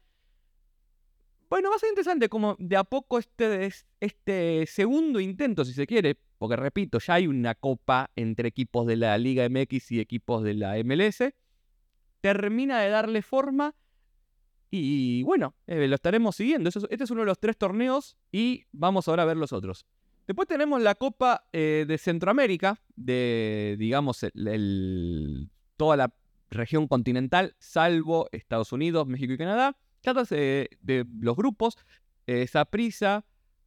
Bueno, 1.52 1.70
va 1.70 1.76
a 1.76 1.80
ser 1.80 1.90
interesante 1.90 2.30
como 2.30 2.56
de 2.58 2.78
a 2.78 2.84
poco 2.84 3.20
este, 3.20 3.70
este 4.00 4.66
segundo 4.66 5.20
intento, 5.20 5.66
si 5.66 5.74
se 5.74 5.86
quiere, 5.86 6.18
porque 6.40 6.56
repito, 6.56 6.98
ya 6.98 7.14
hay 7.14 7.28
una 7.28 7.54
copa 7.54 8.10
entre 8.16 8.50
equipos 8.50 8.88
de 8.88 8.96
la 8.96 9.16
Liga 9.20 9.48
MX 9.48 9.92
y 9.92 10.00
equipos 10.00 10.44
de 10.44 10.56
la 10.56 10.84
MLS, 10.84 11.22
termina 12.24 12.80
de 12.80 12.90
darle 12.90 13.22
forma 13.22 13.76
y 14.72 15.24
bueno, 15.24 15.56
eh, 15.68 15.88
lo 15.90 15.94
estaremos 15.94 16.38
siguiendo. 16.38 16.70
Este 16.70 17.04
es 17.04 17.12
uno 17.12 17.20
de 17.20 17.28
los 17.28 17.38
tres 17.38 17.58
torneos 17.58 18.18
y 18.32 18.64
vamos 18.72 19.10
ahora 19.10 19.24
a 19.24 19.26
ver 19.26 19.36
los 19.36 19.52
otros. 19.52 19.86
Después 20.26 20.48
tenemos 20.48 20.82
la 20.82 20.96
Copa 20.96 21.44
eh, 21.52 21.84
de 21.86 21.98
Centroamérica, 21.98 22.82
de, 22.96 23.76
digamos, 23.78 24.26
toda 25.76 25.98
la 25.98 26.14
región 26.50 26.88
continental, 26.88 27.56
salvo 27.60 28.30
Estados 28.32 28.72
Unidos, 28.72 29.06
México 29.06 29.34
y 29.34 29.38
Canadá. 29.38 29.78
Trata 30.00 30.24
de, 30.24 30.70
los 31.20 31.36
grupos, 31.36 31.78
eh, 32.26 32.48
Saprisa, 32.48 33.26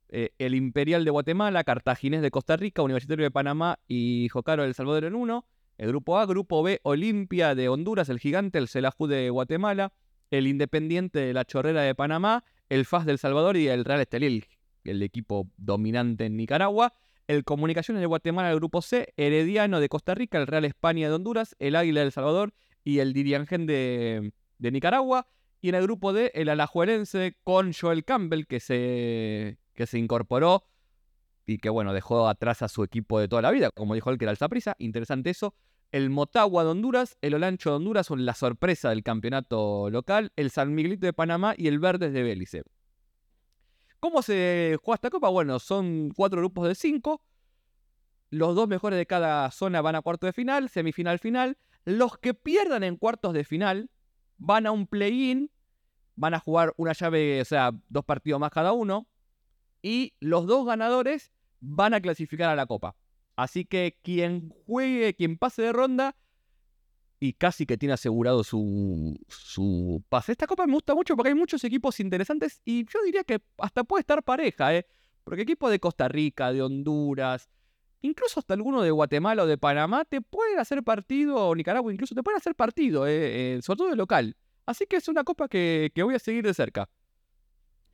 el 0.08 0.54
Imperial 0.54 1.04
de 1.04 1.10
Guatemala, 1.10 1.62
Cartaginés 1.62 2.22
de 2.22 2.30
Costa 2.30 2.56
Rica, 2.56 2.80
Universitario 2.80 3.24
de 3.24 3.30
Panamá 3.30 3.78
y 3.86 4.28
Jocaro 4.30 4.62
del 4.62 4.74
Salvador 4.74 5.04
en 5.04 5.14
uno. 5.14 5.44
El 5.78 5.88
grupo 5.88 6.18
A, 6.18 6.26
grupo 6.26 6.62
B, 6.62 6.80
Olimpia 6.84 7.54
de 7.54 7.68
Honduras, 7.68 8.08
el 8.08 8.18
Gigante, 8.18 8.58
el 8.58 8.68
Celajú 8.68 9.06
de 9.06 9.28
Guatemala, 9.30 9.92
el 10.30 10.46
Independiente 10.46 11.18
de 11.18 11.34
la 11.34 11.44
Chorrera 11.44 11.82
de 11.82 11.94
Panamá, 11.94 12.44
el 12.68 12.86
FAS 12.86 13.04
del 13.04 13.18
Salvador 13.18 13.56
y 13.56 13.68
el 13.68 13.84
Real 13.84 14.00
Estelí, 14.00 14.44
el, 14.84 15.02
equipo 15.02 15.50
dominante 15.56 16.26
en 16.26 16.36
Nicaragua. 16.36 16.92
El 17.28 17.44
Comunicaciones 17.44 18.00
de 18.00 18.06
Guatemala, 18.06 18.50
el 18.50 18.56
grupo 18.56 18.82
C, 18.82 19.12
Herediano 19.16 19.80
de 19.80 19.88
Costa 19.88 20.14
Rica, 20.14 20.38
el 20.38 20.46
Real 20.46 20.64
España 20.64 21.08
de 21.08 21.14
Honduras, 21.14 21.56
el 21.58 21.74
Águila 21.74 22.00
del 22.00 22.12
Salvador 22.12 22.54
y 22.84 23.00
el 23.00 23.12
Diriangen 23.12 23.66
de, 23.66 24.32
de 24.58 24.70
Nicaragua. 24.70 25.26
Y 25.60 25.70
en 25.70 25.74
el 25.74 25.82
grupo 25.82 26.12
D, 26.12 26.30
el 26.34 26.48
alajuelense 26.48 27.36
con 27.42 27.72
Joel 27.72 28.04
Campbell, 28.04 28.46
que 28.46 28.60
se, 28.60 29.58
que 29.74 29.86
se 29.86 29.98
incorporó 29.98 30.62
y 31.46 31.58
que, 31.58 31.70
bueno, 31.70 31.92
dejó 31.92 32.28
atrás 32.28 32.62
a 32.62 32.68
su 32.68 32.82
equipo 32.82 33.20
de 33.20 33.28
toda 33.28 33.42
la 33.42 33.52
vida, 33.52 33.70
como 33.70 33.94
dijo 33.94 34.10
él, 34.10 34.18
que 34.18 34.24
era 34.24 34.32
el 34.32 34.36
Saprissa. 34.36 34.74
Interesante 34.78 35.30
eso. 35.30 35.54
El 35.92 36.10
Motagua 36.10 36.64
de 36.64 36.70
Honduras, 36.70 37.16
el 37.22 37.34
Olancho 37.34 37.70
de 37.70 37.76
Honduras 37.76 38.08
son 38.08 38.26
la 38.26 38.34
sorpresa 38.34 38.90
del 38.90 39.04
campeonato 39.04 39.88
local, 39.88 40.32
el 40.34 40.50
San 40.50 40.74
Miguelito 40.74 41.06
de 41.06 41.12
Panamá 41.12 41.54
y 41.56 41.68
el 41.68 41.78
Verdes 41.78 42.12
de 42.12 42.24
Belice. 42.24 42.64
¿Cómo 44.00 44.22
se 44.22 44.76
juega 44.82 44.96
esta 44.96 45.10
copa? 45.10 45.28
Bueno, 45.28 45.58
son 45.60 46.10
cuatro 46.14 46.40
grupos 46.40 46.66
de 46.66 46.74
cinco. 46.74 47.22
Los 48.30 48.56
dos 48.56 48.66
mejores 48.66 48.98
de 48.98 49.06
cada 49.06 49.50
zona 49.52 49.80
van 49.80 49.94
a 49.94 50.02
cuarto 50.02 50.26
de 50.26 50.32
final, 50.32 50.68
semifinal, 50.68 51.20
final. 51.20 51.56
Los 51.84 52.18
que 52.18 52.34
pierdan 52.34 52.82
en 52.82 52.96
cuartos 52.96 53.32
de 53.32 53.44
final 53.44 53.88
van 54.36 54.66
a 54.66 54.72
un 54.72 54.88
play-in, 54.88 55.50
van 56.16 56.34
a 56.34 56.40
jugar 56.40 56.74
una 56.76 56.92
llave, 56.92 57.40
o 57.40 57.44
sea, 57.44 57.70
dos 57.88 58.04
partidos 58.04 58.40
más 58.40 58.50
cada 58.50 58.72
uno, 58.72 59.06
y 59.82 60.14
los 60.18 60.46
dos 60.46 60.66
ganadores 60.66 61.32
van 61.60 61.94
a 61.94 62.00
clasificar 62.00 62.50
a 62.50 62.56
la 62.56 62.66
Copa. 62.66 62.96
Así 63.36 63.64
que 63.64 63.98
quien 64.02 64.50
juegue, 64.66 65.14
quien 65.14 65.36
pase 65.36 65.62
de 65.62 65.72
ronda, 65.72 66.16
y 67.18 67.32
casi 67.32 67.66
que 67.66 67.78
tiene 67.78 67.94
asegurado 67.94 68.44
su, 68.44 69.18
su 69.28 70.02
pase. 70.08 70.32
Esta 70.32 70.46
copa 70.46 70.66
me 70.66 70.74
gusta 70.74 70.94
mucho 70.94 71.16
porque 71.16 71.30
hay 71.30 71.34
muchos 71.34 71.64
equipos 71.64 71.98
interesantes 72.00 72.60
y 72.64 72.84
yo 72.84 73.02
diría 73.04 73.24
que 73.24 73.40
hasta 73.58 73.84
puede 73.84 74.00
estar 74.00 74.22
pareja, 74.22 74.74
¿eh? 74.74 74.86
Porque 75.24 75.42
equipos 75.42 75.70
de 75.70 75.80
Costa 75.80 76.08
Rica, 76.08 76.52
de 76.52 76.62
Honduras, 76.62 77.48
incluso 78.02 78.40
hasta 78.40 78.54
alguno 78.54 78.82
de 78.82 78.90
Guatemala 78.90 79.44
o 79.44 79.46
de 79.46 79.58
Panamá 79.58 80.04
te 80.04 80.20
pueden 80.20 80.58
hacer 80.58 80.82
partido, 80.82 81.48
o 81.48 81.54
Nicaragua 81.54 81.92
incluso 81.92 82.14
te 82.14 82.22
pueden 82.22 82.38
hacer 82.38 82.54
partido, 82.54 83.06
¿eh? 83.06 83.56
Eh, 83.56 83.62
sobre 83.62 83.78
todo 83.78 83.88
de 83.88 83.96
local. 83.96 84.36
Así 84.66 84.86
que 84.86 84.96
es 84.96 85.08
una 85.08 85.24
copa 85.24 85.48
que, 85.48 85.90
voy 85.96 86.14
a 86.14 86.18
seguir 86.18 86.44
de 86.44 86.52
cerca. 86.52 86.88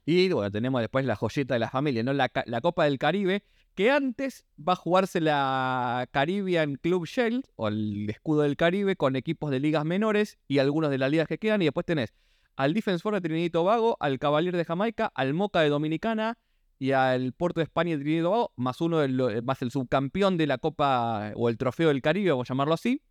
Y 0.05 0.29
bueno, 0.33 0.51
tenemos 0.51 0.81
después 0.81 1.05
la 1.05 1.15
joyeta 1.15 1.55
de 1.55 1.61
la 1.61 1.71
familia, 1.71 2.03
¿no? 2.03 2.13
La, 2.13 2.29
Copa 2.61 2.85
del 2.85 2.99
Caribe, 2.99 3.45
que 3.75 3.91
antes 3.91 4.45
va 4.59 4.73
a 4.73 4.77
jugarse 4.77 5.21
la 5.21 6.09
Caribbean 6.11 6.75
Club 6.77 7.07
Shell, 7.07 7.45
o 7.57 7.69
el 7.69 8.11
escudo 8.11 8.43
del 8.43 8.57
Caribe, 8.57 8.97
con 8.97 9.15
equipos 9.15 9.51
de 9.51 9.61
ligas 9.61 9.85
menores 9.85 10.39
y 10.49 10.59
algunos 10.59 10.91
de 10.91 10.99
las 10.99 11.11
ligas 11.11 11.29
que 11.29 11.39
quedan. 11.39 11.63
Y 11.63 11.67
después 11.67 11.87
tenés 11.87 12.13
al 12.57 12.75
Defense 12.75 13.01
Force 13.01 13.17
de 13.17 13.21
Trinidad 13.21 13.47
y 13.47 13.51
Tobago, 13.51 13.97
al 14.01 14.19
Cavalier 14.19 14.57
de 14.57 14.65
Jamaica, 14.65 15.13
al 15.15 15.35
Moca 15.35 15.61
de 15.61 15.69
Dominicana 15.69 16.37
y 16.81 16.91
al 16.93 17.33
Puerto 17.33 17.61
de 17.61 17.65
España 17.65 17.93
de 17.93 17.99
Trinidad 17.99 18.19
y 18.19 18.23
Tobago, 18.23 18.53
más 18.57 18.81
uno 18.81 18.99
más 19.45 19.63
el 19.63 19.71
subcampeón 19.71 20.37
de 20.37 20.49
la 20.49 20.59
Copa 20.59 21.33
o 21.37 21.49
el 21.49 21.57
Trofeo 21.59 21.89
del 21.89 22.03
Caribe, 22.03 22.31
vamos 22.31 22.51
a 22.51 22.55
llamarlo 22.55 22.75
así. 22.75 23.03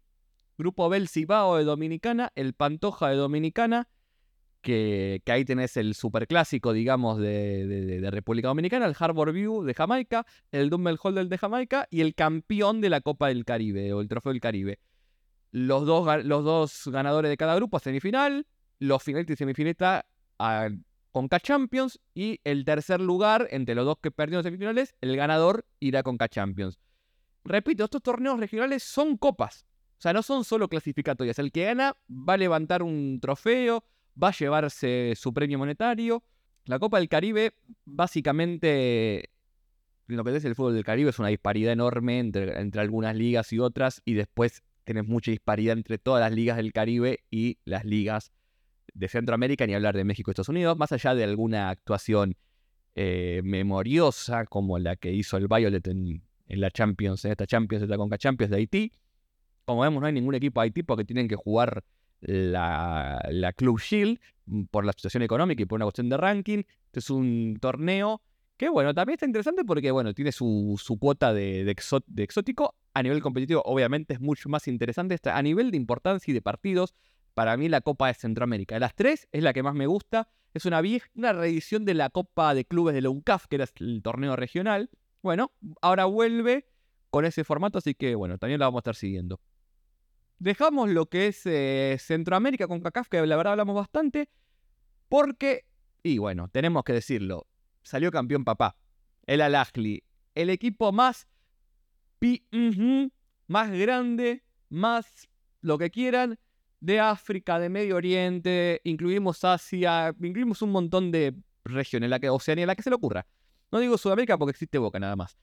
Grupo 0.58 0.90
Bel 0.90 1.08
Cibao 1.08 1.56
de 1.56 1.64
Dominicana, 1.64 2.34
el 2.36 2.54
Pantoja 2.54 3.08
de 3.10 3.16
Dominicana 3.16 3.88
que, 4.62 5.22
ahí 5.26 5.44
tenés 5.46 5.76
el 5.78 5.96
superclásico, 5.96 6.74
digamos, 6.74 7.20
de, 7.20 8.08
República 8.12 8.48
Dominicana, 8.48 8.86
el 8.86 8.96
Harbor 8.98 9.32
View 9.32 9.64
de 9.64 9.74
Jamaica, 9.74 10.26
el 10.52 10.70
Dumbbell 10.70 11.00
Holder 11.02 11.28
de 11.28 11.38
Jamaica 11.38 11.88
y 11.90 12.02
el 12.02 12.16
campeón 12.16 12.82
de 12.82 12.90
la 12.90 13.02
Copa 13.02 13.28
del 13.28 13.46
Caribe 13.46 13.92
o 13.94 14.02
el 14.02 14.08
Trofeo 14.08 14.32
del 14.32 14.42
Caribe. 14.42 14.80
Los 15.52 15.86
dos, 15.86 16.24
los 16.24 16.44
dos 16.44 16.88
ganadores 16.88 17.30
de 17.30 17.38
cada 17.38 17.56
grupo 17.56 17.78
a 17.78 17.80
semifinal, 17.80 18.48
los 18.80 19.04
finalistas 19.04 19.34
y 19.34 19.38
semifinalistas 19.38 20.06
a 20.40 20.70
Conca 21.12 21.40
Champions 21.40 22.00
y 22.14 22.40
el 22.44 22.64
tercer 22.64 23.02
lugar 23.02 23.48
entre 23.52 23.76
los 23.76 23.86
dos 23.86 23.98
que 24.02 24.12
perdieron 24.12 24.44
semifinales, 24.44 24.96
el 25.02 25.18
ganador 25.18 25.66
irá 25.80 26.04
con 26.04 26.14
Conca 26.14 26.30
Champions. 26.30 26.80
Repito, 27.44 27.84
estos 27.84 28.02
torneos 28.02 28.40
regionales 28.40 28.84
son 28.84 29.18
copas. 29.18 29.66
O 29.98 30.02
sea, 30.02 30.14
no 30.14 30.24
son 30.24 30.44
solo 30.44 30.68
clasificatorias. 30.68 31.38
El 31.38 31.52
que 31.52 31.66
gana 31.66 31.96
va 32.10 32.34
a 32.34 32.38
levantar 32.38 32.82
un 32.82 33.20
trofeo, 33.22 33.84
va 34.22 34.30
a 34.30 34.32
llevarse 34.32 35.14
su 35.16 35.34
premio 35.34 35.58
monetario. 35.58 36.24
La 36.66 36.80
Copa 36.80 37.00
del 37.00 37.10
Caribe, 37.10 37.54
básicamente, 37.86 39.30
lo 40.08 40.24
que 40.24 40.36
es 40.36 40.46
el 40.46 40.56
fútbol 40.56 40.76
del 40.76 40.84
Caribe 40.84 41.10
es 41.10 41.20
una 41.20 41.30
disparidad 41.30 41.74
enorme 41.74 42.20
entre, 42.20 42.80
algunas 42.80 43.16
ligas 43.16 43.52
y 43.54 43.60
otras, 43.60 44.02
y 44.06 44.14
después 44.14 44.64
tenés 44.84 45.06
mucha 45.08 45.32
disparidad 45.32 45.78
entre 45.78 45.98
todas 45.98 46.22
las 46.22 46.32
ligas 46.32 46.58
del 46.58 46.72
Caribe 46.72 47.24
y 47.30 47.58
las 47.66 47.86
ligas 47.86 48.32
de 48.94 49.08
Centroamérica, 49.08 49.66
ni 49.66 49.74
hablar 49.74 49.96
de 49.96 50.04
México 50.04 50.30
y 50.30 50.32
Estados 50.32 50.50
Unidos, 50.50 50.78
más 50.78 50.92
allá 50.92 51.16
de 51.16 51.24
alguna 51.24 51.70
actuación 51.70 52.36
eh, 52.96 53.42
memoriosa 53.44 54.46
como 54.46 54.78
la 54.78 54.98
que 54.98 55.14
hizo 55.14 55.38
el 55.38 55.48
Violet 55.48 55.88
en, 55.88 56.22
la 56.48 56.70
Champions, 56.70 57.24
en 57.24 57.32
esta 57.32 57.48
Champions, 57.48 57.84
en 57.84 57.90
la 57.90 57.98
Conca 57.98 58.18
Champions 58.18 58.52
de 58.52 58.58
Haití. 58.58 58.92
Como 59.64 59.82
vemos, 59.82 60.02
no 60.02 60.08
hay 60.08 60.14
ningún 60.14 60.36
equipo 60.36 60.60
de 60.60 60.66
Haití 60.66 60.84
porque 60.84 61.06
tienen 61.06 61.30
que 61.30 61.38
jugar 61.38 61.84
la, 62.22 63.54
Club 63.58 63.80
Shield 63.80 64.20
mm, 64.46 64.64
por 64.66 64.86
la 64.86 64.94
situación 64.94 65.24
económica 65.24 65.64
y 65.64 65.66
por 65.66 65.78
una 65.78 65.86
cuestión 65.86 66.10
de 66.10 66.18
ranking. 66.18 66.64
Este 66.86 67.00
es 67.00 67.10
un 67.10 67.58
torneo 67.60 68.22
que, 68.58 68.70
bueno, 68.70 68.94
también 68.94 69.16
está 69.16 69.26
interesante 69.26 69.64
porque, 69.66 69.90
bueno, 69.92 70.14
tiene 70.14 70.32
su, 70.32 70.78
cuota 71.00 71.34
de, 71.34 71.70
exótico. 72.18 72.76
A 72.94 73.02
nivel 73.02 73.22
competitivo, 73.22 73.62
obviamente, 73.66 74.14
es 74.14 74.22
mucho 74.22 74.50
más 74.50 74.68
interesante. 74.68 75.18
A 75.32 75.42
nivel 75.42 75.72
de 75.72 75.78
importancia 75.78 76.32
y 76.32 76.34
de 76.34 76.42
partidos, 76.42 76.94
para 77.34 77.58
mí 77.58 77.70
la 77.70 77.82
Copa 77.82 78.08
de 78.08 78.14
Centroamérica. 78.14 78.76
De 78.76 78.82
las 78.82 78.96
tres 78.96 79.28
es 79.32 79.42
la 79.42 79.54
que 79.54 79.64
más 79.64 79.74
me 79.74 79.88
gusta. 79.88 80.28
Es 80.54 80.66
una, 80.66 80.82
vieja, 80.82 81.10
una 81.16 81.34
reedición 81.34 81.86
de 81.86 81.94
la 81.94 82.10
Copa 82.10 82.54
de 82.54 82.66
Clubes 82.66 82.94
de 82.94 83.02
la 83.02 83.10
UNCAF, 83.10 83.48
que 83.48 83.56
era 83.56 83.66
el 83.80 84.02
torneo 84.04 84.36
regional. 84.36 84.90
Bueno, 85.24 85.54
ahora 85.82 86.06
vuelve 86.06 86.68
con 87.10 87.26
ese 87.26 87.44
formato, 87.44 87.78
así 87.78 87.96
que, 87.96 88.16
bueno, 88.16 88.38
también 88.38 88.60
la 88.60 88.68
vamos 88.68 88.80
a 88.80 88.82
estar 88.82 88.96
siguiendo. 88.96 89.40
Dejamos 90.42 90.90
lo 90.90 91.06
que 91.06 91.28
es 91.28 91.46
eh, 91.46 91.98
Centroamérica 92.00 92.68
con 92.68 92.82
CACAF, 92.82 93.08
que 93.10 93.24
la 93.28 93.38
verdad 93.38 93.52
hablamos 93.52 93.76
bastante, 93.76 94.28
porque, 95.08 95.66
y 96.02 96.18
bueno, 96.18 96.48
tenemos 96.48 96.84
que 96.84 96.94
decirlo, 96.94 97.46
salió 97.84 98.10
campeón 98.10 98.44
papá. 98.44 98.76
El 99.28 99.42
al 99.42 99.56
el 100.34 100.50
equipo 100.50 100.92
más 100.92 101.28
pi 102.18 102.44
más 103.46 103.70
grande, 103.70 104.44
más 104.70 105.30
lo 105.62 105.78
que 105.78 105.92
quieran, 105.92 106.40
de 106.80 107.00
África, 107.00 107.60
de 107.60 107.70
Medio 107.70 107.98
Oriente, 107.98 108.82
incluimos 108.84 109.44
Asia, 109.44 110.12
incluimos 110.20 110.64
un 110.64 110.72
montón 110.72 111.12
de 111.12 111.36
regiones, 111.66 112.10
la 112.10 112.20
que, 112.20 112.32
Oceanía, 112.32 112.66
la 112.66 112.76
que 112.76 112.82
se 112.82 112.90
le 112.90 112.96
ocurra. 112.96 113.28
No 113.72 113.78
digo 113.78 113.96
Sudamérica 113.96 114.40
porque 114.40 114.54
existe 114.54 114.80
Boca 114.80 115.00
nada 115.00 115.16
más. 115.16 115.38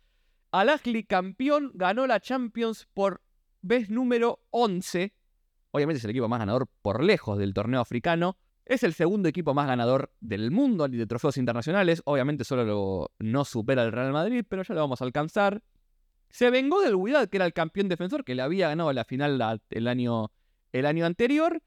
Al 0.50 0.68
campeón 1.06 1.70
ganó 1.74 2.04
la 2.08 2.18
Champions 2.18 2.88
por 2.94 3.22
vez 3.62 3.90
número 3.90 4.40
11. 4.50 5.14
Obviamente 5.70 5.98
es 5.98 6.04
el 6.04 6.10
equipo 6.10 6.28
más 6.28 6.38
ganador 6.38 6.68
por 6.82 7.02
lejos 7.02 7.38
del 7.38 7.54
torneo 7.54 7.80
africano. 7.80 8.38
Es 8.64 8.82
el 8.82 8.92
segundo 8.92 9.28
equipo 9.28 9.54
más 9.54 9.66
ganador 9.66 10.12
del 10.20 10.50
mundo 10.50 10.88
de 10.88 11.06
trofeos 11.06 11.36
internacionales. 11.36 12.02
Obviamente 12.04 12.44
solo 12.44 12.64
lo, 12.64 13.12
no 13.18 13.44
supera 13.44 13.82
el 13.82 13.92
Real 13.92 14.12
Madrid, 14.12 14.44
pero 14.48 14.62
ya 14.62 14.74
lo 14.74 14.80
vamos 14.80 15.00
a 15.00 15.04
alcanzar. 15.04 15.62
Se 16.28 16.50
vengó 16.50 16.82
del 16.82 16.94
Wydad, 16.94 17.28
que 17.28 17.38
era 17.38 17.46
el 17.46 17.54
campeón 17.54 17.88
defensor, 17.88 18.24
que 18.24 18.34
le 18.34 18.42
había 18.42 18.68
ganado 18.68 18.92
la 18.92 19.04
final 19.04 19.60
el, 19.70 19.88
año, 19.88 20.30
el 20.72 20.84
año 20.84 21.06
anterior. 21.06 21.62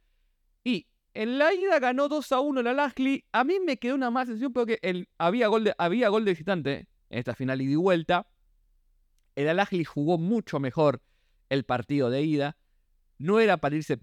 Y 0.64 0.88
en 1.16 1.40
la 1.40 1.54
ida 1.54 1.80
ganó 1.80 2.08
2 2.08 2.32
a 2.32 2.40
1 2.40 2.60
el 2.60 2.68
al 2.68 2.94
A 3.32 3.44
mí 3.44 3.60
me 3.66 3.78
quedó 3.78 3.96
una 3.96 4.12
más 4.12 4.28
sensación 4.28 4.54
porque 4.54 5.08
había, 5.18 5.48
gol 5.48 5.64
de, 5.64 5.74
había 5.80 6.10
gol 6.10 6.24
de 6.24 6.32
visitante 6.32 6.88
en 7.10 7.20
esta 7.20 7.34
final 7.34 7.62
y 7.62 7.68
de 7.68 7.78
vuelta. 7.78 8.28
El 9.36 9.50
al 9.50 9.86
jugó 9.86 10.20
mucho 10.20 10.60
mejor 10.60 11.02
el 11.52 11.66
partido 11.66 12.10
de 12.10 12.24
ida. 12.24 12.58
No 13.18 13.40
era 13.40 13.58
para 13.58 13.76
irse 13.76 13.98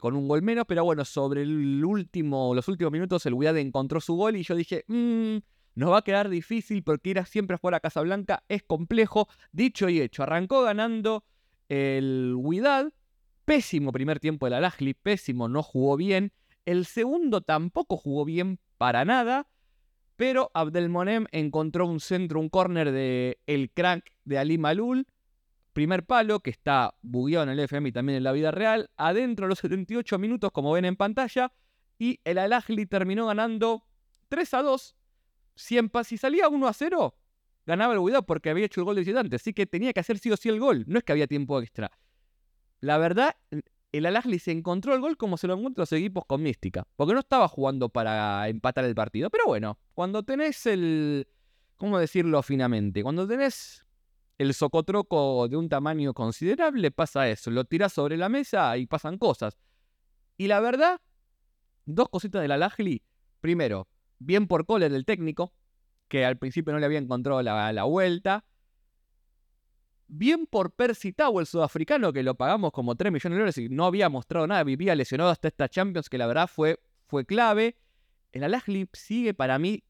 con 0.00 0.16
un 0.16 0.26
gol 0.26 0.42
menos, 0.42 0.64
pero 0.66 0.82
bueno, 0.84 1.04
sobre 1.04 1.42
el 1.42 1.84
último, 1.84 2.54
los 2.54 2.66
últimos 2.66 2.92
minutos 2.92 3.24
el 3.26 3.34
Wydad 3.34 3.58
encontró 3.58 4.00
su 4.00 4.16
gol 4.16 4.36
y 4.36 4.42
yo 4.42 4.56
dije, 4.56 4.84
mmm, 4.88 5.36
nos 5.76 5.92
va 5.92 5.98
a 5.98 6.02
quedar 6.02 6.28
difícil 6.28 6.82
porque 6.82 7.10
ir 7.10 7.24
siempre 7.26 7.58
a 7.62 7.80
Casa 7.80 8.00
Blanca 8.00 8.42
es 8.48 8.62
complejo. 8.62 9.28
Dicho 9.52 9.88
y 9.88 10.00
hecho, 10.00 10.22
arrancó 10.22 10.62
ganando 10.62 11.24
el 11.68 12.34
Wydad. 12.36 12.92
Pésimo 13.44 13.92
primer 13.92 14.18
tiempo 14.18 14.46
del 14.46 14.54
Al-Ahly, 14.54 14.94
pésimo, 14.94 15.48
no 15.48 15.62
jugó 15.62 15.96
bien. 15.98 16.32
El 16.64 16.86
segundo 16.86 17.42
tampoco 17.42 17.98
jugó 17.98 18.24
bien 18.24 18.58
para 18.78 19.04
nada. 19.04 19.46
Pero 20.16 20.50
Abdelmonem 20.54 21.26
encontró 21.32 21.86
un 21.86 22.00
centro, 22.00 22.40
un 22.40 22.48
córner 22.48 22.90
de 22.92 23.38
el 23.46 23.70
crack 23.70 24.10
de 24.24 24.38
Ali 24.38 24.56
Malul 24.56 25.06
primer 25.74 26.06
palo, 26.06 26.40
que 26.40 26.50
está 26.50 26.94
bugueado 27.02 27.44
en 27.44 27.50
el 27.50 27.60
FM 27.60 27.90
y 27.90 27.92
también 27.92 28.16
en 28.16 28.24
la 28.24 28.32
vida 28.32 28.50
real, 28.50 28.90
adentro 28.96 29.46
los 29.46 29.58
78 29.58 30.18
minutos, 30.18 30.50
como 30.52 30.72
ven 30.72 30.86
en 30.86 30.96
pantalla, 30.96 31.52
y 31.98 32.20
el 32.24 32.38
Al 32.38 32.54
terminó 32.88 33.26
ganando 33.26 33.84
3 34.28 34.54
a 34.54 34.62
2. 34.62 34.96
Si, 35.56 35.78
si 36.04 36.16
salía 36.16 36.48
1 36.48 36.66
a 36.66 36.72
0, 36.72 37.14
ganaba 37.66 37.92
el 37.92 38.00
Guidado 38.00 38.24
porque 38.24 38.50
había 38.50 38.64
hecho 38.64 38.80
el 38.80 38.86
gol 38.86 38.94
de 38.94 39.02
visitante, 39.02 39.36
así 39.36 39.52
que 39.52 39.66
tenía 39.66 39.92
que 39.92 40.00
hacer 40.00 40.18
sí 40.18 40.30
o 40.30 40.36
sí 40.36 40.48
el 40.48 40.58
gol, 40.58 40.84
no 40.86 40.98
es 40.98 41.04
que 41.04 41.12
había 41.12 41.26
tiempo 41.26 41.60
extra. 41.60 41.90
La 42.80 42.98
verdad, 42.98 43.36
el 43.92 44.06
Al 44.06 44.40
se 44.40 44.52
encontró 44.52 44.94
el 44.94 45.00
gol 45.00 45.16
como 45.16 45.36
se 45.36 45.46
lo 45.46 45.54
encuentran 45.54 45.82
los 45.82 45.92
equipos 45.92 46.24
con 46.26 46.42
mística, 46.42 46.86
porque 46.96 47.14
no 47.14 47.20
estaba 47.20 47.48
jugando 47.48 47.88
para 47.88 48.48
empatar 48.48 48.84
el 48.84 48.94
partido. 48.94 49.30
Pero 49.30 49.46
bueno, 49.46 49.78
cuando 49.94 50.22
tenés 50.22 50.66
el. 50.66 51.28
¿Cómo 51.76 51.98
decirlo 51.98 52.42
finamente? 52.42 53.02
Cuando 53.02 53.26
tenés 53.26 53.83
el 54.38 54.54
socotroco 54.54 55.48
de 55.48 55.56
un 55.56 55.68
tamaño 55.68 56.12
considerable, 56.12 56.90
pasa 56.90 57.28
eso. 57.28 57.50
Lo 57.50 57.64
tiras 57.64 57.92
sobre 57.92 58.16
la 58.16 58.28
mesa 58.28 58.76
y 58.76 58.86
pasan 58.86 59.18
cosas. 59.18 59.58
Y 60.36 60.48
la 60.48 60.60
verdad, 60.60 61.00
dos 61.84 62.08
cositas 62.08 62.42
de 62.42 62.48
la 62.48 62.56
Lajli. 62.56 63.02
Primero, 63.40 63.88
bien 64.18 64.46
por 64.46 64.66
Kohler, 64.66 64.92
el 64.92 65.04
técnico, 65.04 65.52
que 66.08 66.24
al 66.24 66.38
principio 66.38 66.72
no 66.72 66.78
le 66.78 66.86
había 66.86 66.98
encontrado 66.98 67.42
la, 67.42 67.84
vuelta. 67.84 68.44
Bien 70.06 70.46
por 70.46 70.72
Percy 70.72 71.12
Tau, 71.12 71.40
el 71.40 71.46
sudafricano, 71.46 72.12
que 72.12 72.22
lo 72.22 72.34
pagamos 72.34 72.72
como 72.72 72.94
3 72.94 73.12
millones 73.12 73.36
de 73.36 73.38
dólares 73.38 73.58
y 73.58 73.68
no 73.68 73.86
había 73.86 74.08
mostrado 74.08 74.46
nada, 74.46 74.64
vivía 74.64 74.94
lesionado 74.94 75.30
hasta 75.30 75.48
esta 75.48 75.68
Champions, 75.68 76.08
que 76.08 76.18
la 76.18 76.26
verdad 76.26 76.48
fue, 76.48 76.80
fue 77.06 77.24
clave. 77.24 77.76
El 78.32 78.42
al 78.42 78.62
sigue 78.92 79.32
para 79.32 79.58
mí 79.58 79.84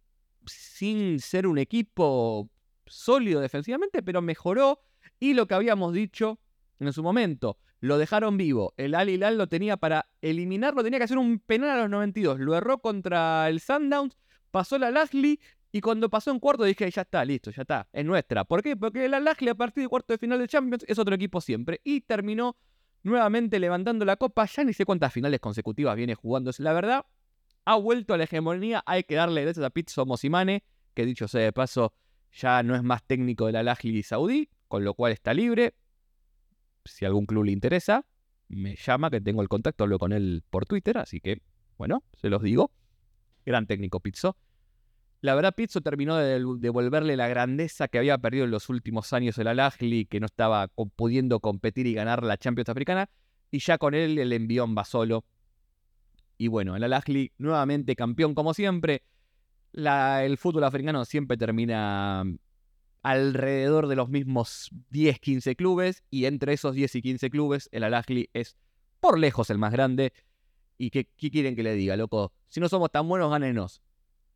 sin 0.47 1.19
ser 1.21 1.47
un 1.47 1.57
equipo 1.59 2.51
sólido 2.87 3.41
defensivamente, 3.41 4.03
pero 4.03 4.23
mejoró. 4.23 4.81
Y 5.21 5.35
lo 5.35 5.47
que 5.47 5.55
habíamos 5.55 5.93
dicho 5.93 6.41
en 6.79 6.93
su 6.93 7.03
momento, 7.03 7.59
lo 7.81 7.99
dejaron 7.99 8.37
vivo. 8.37 8.75
El 8.77 8.95
Al 8.95 9.09
Hilal 9.09 9.37
lo 9.39 9.47
tenía 9.47 9.77
para 9.77 10.07
eliminarlo, 10.23 10.83
tenía 10.83 10.99
que 10.99 11.05
hacer 11.05 11.19
un 11.19 11.39
penal 11.39 11.71
a 11.71 11.83
los 11.83 11.91
92. 11.91 12.41
Lo 12.41 12.57
erró 12.57 12.79
contra 12.79 13.49
el 13.49 13.61
Sundowns, 13.61 14.17
pasó 14.51 14.79
la 14.79 14.91
Lashley 14.91 15.39
Y 15.71 15.81
cuando 15.81 16.09
pasó 16.09 16.31
en 16.31 16.39
cuarto 16.39 16.65
dije, 16.65 16.91
ya 16.91 17.03
está, 17.03 17.25
listo, 17.25 17.51
ya 17.51 17.63
está, 17.63 17.89
es 17.93 18.05
nuestra. 18.05 18.45
¿Por 18.45 18.63
qué? 18.63 18.77
Porque 18.77 19.05
el 19.05 19.15
Al-Ahly 19.15 19.49
a 19.51 19.55
partir 19.55 19.83
de 19.83 19.89
cuarto 19.89 20.13
de 20.13 20.19
final 20.19 20.39
de 20.39 20.49
Champions 20.49 20.85
es 20.89 20.99
otro 20.99 21.15
equipo 21.15 21.41
siempre. 21.41 21.81
Y 21.85 22.01
terminó 22.01 22.57
nuevamente 23.03 23.59
levantando 23.59 24.05
la 24.05 24.17
copa. 24.17 24.47
Ya 24.47 24.65
ni 24.65 24.73
sé 24.73 24.85
cuántas 24.85 25.13
finales 25.13 25.41
consecutivas 25.41 25.97
viene 25.97 26.15
jugándose. 26.15 26.63
La 26.63 26.73
verdad, 26.73 27.05
ha 27.65 27.77
vuelto 27.77 28.15
a 28.15 28.19
la 28.19 28.25
hegemonía. 28.25 28.83
Hay 28.87 29.05
que 29.05 29.15
darle 29.15 29.43
gracias 29.43 29.65
a 29.65 29.71
Pizzo 29.71 30.07
Mosimane, 30.07 30.65
que 30.95 31.05
dicho 31.05 31.29
sea 31.29 31.43
de 31.43 31.53
paso, 31.53 31.93
ya 32.35 32.63
no 32.63 32.75
es 32.75 32.83
más 32.83 33.03
técnico 33.05 33.47
del 33.47 33.57
Al-Ahly 33.57 34.03
saudí, 34.03 34.49
con 34.69 34.85
lo 34.85 34.95
cual 34.95 35.13
está 35.13 35.33
libre. 35.35 35.75
Si 36.85 37.05
algún 37.05 37.27
club 37.27 37.45
le 37.45 37.53
interesa, 37.53 38.05
me 38.49 38.77
llama, 38.77 39.11
que 39.11 39.21
tengo 39.21 39.43
el 39.43 39.49
contacto, 39.49 39.85
hablo 39.85 39.99
con 39.99 40.13
él 40.13 40.43
por 40.51 40.67
Twitter, 40.67 40.99
así 40.99 41.21
que, 41.21 41.41
bueno, 41.79 42.03
se 42.21 42.29
los 42.29 42.43
digo. 42.43 42.73
Gran 43.47 43.67
técnico 43.67 44.01
Pizzo. 44.01 44.37
La 45.21 45.35
verdad, 45.35 45.55
Pizzo 45.55 45.81
terminó 45.81 46.17
de 46.17 46.39
devolverle 46.59 47.17
la 47.17 47.29
grandeza 47.29 47.89
que 47.89 47.99
había 47.99 48.19
perdido 48.19 48.45
en 48.45 48.51
los 48.51 48.69
últimos 48.69 49.13
años 49.13 49.39
el 49.39 49.47
Al-Ahly, 49.47 50.07
que 50.07 50.21
no 50.21 50.27
estaba 50.27 50.69
pudiendo 50.69 51.41
competir 51.41 51.87
y 51.87 51.95
ganar 51.95 52.23
la 52.23 52.37
Champions 52.37 52.69
Africana, 52.69 53.09
y 53.51 53.61
ya 53.61 53.79
con 53.79 53.95
él 53.95 54.19
el 54.19 54.33
envión 54.33 54.77
va 54.77 54.85
solo. 54.85 55.25
Y 56.37 56.49
bueno, 56.49 56.77
el 56.77 56.85
Al-Ahly 56.85 57.33
nuevamente 57.39 57.97
campeón 57.97 58.35
como 58.35 58.53
siempre. 58.53 59.03
El 59.75 60.39
fútbol 60.39 60.65
africano 60.65 61.05
siempre 61.05 61.37
termina 61.37 62.25
alrededor 63.03 63.87
de 63.87 63.97
los 63.97 64.09
mismos 64.09 64.71
10, 64.91 65.21
15 65.21 65.57
clubes, 65.57 66.03
y 66.11 66.25
entre 66.25 66.55
esos 66.55 66.75
10 66.75 66.95
y 66.95 67.03
15 67.03 67.31
clubes, 67.31 67.69
el 67.71 67.85
Al-Ahly 67.85 68.31
es 68.33 68.57
por 69.01 69.19
lejos 69.19 69.51
el 69.51 69.59
más 69.59 69.73
grande. 69.73 70.13
¿Y 70.79 70.91
qué, 70.91 71.05
quieren 71.05 71.55
que 71.55 71.63
le 71.63 71.75
diga, 71.75 71.97
loco? 71.97 72.33
Si 72.49 72.61
no 72.61 72.69
somos 72.69 72.91
tan 72.91 73.07
buenos, 73.07 73.31
gánenos. 73.31 73.83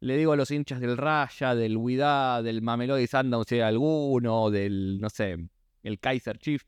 Le 0.01 0.17
digo 0.17 0.33
a 0.33 0.37
los 0.37 0.51
hinchas 0.51 0.81
del 0.81 0.97
Raya, 0.97 1.55
del 1.55 1.77
Huidá, 1.77 2.43
del 2.43 2.63
Mamelodi 2.63 3.07
Sundowns, 3.07 3.49
si 3.49 3.61
alguno, 3.61 4.51
del, 4.51 5.01
no 5.01 5.09
sé, 5.09 5.39
el 5.83 5.99
Kaiser 5.99 6.39
Chief. 6.39 6.63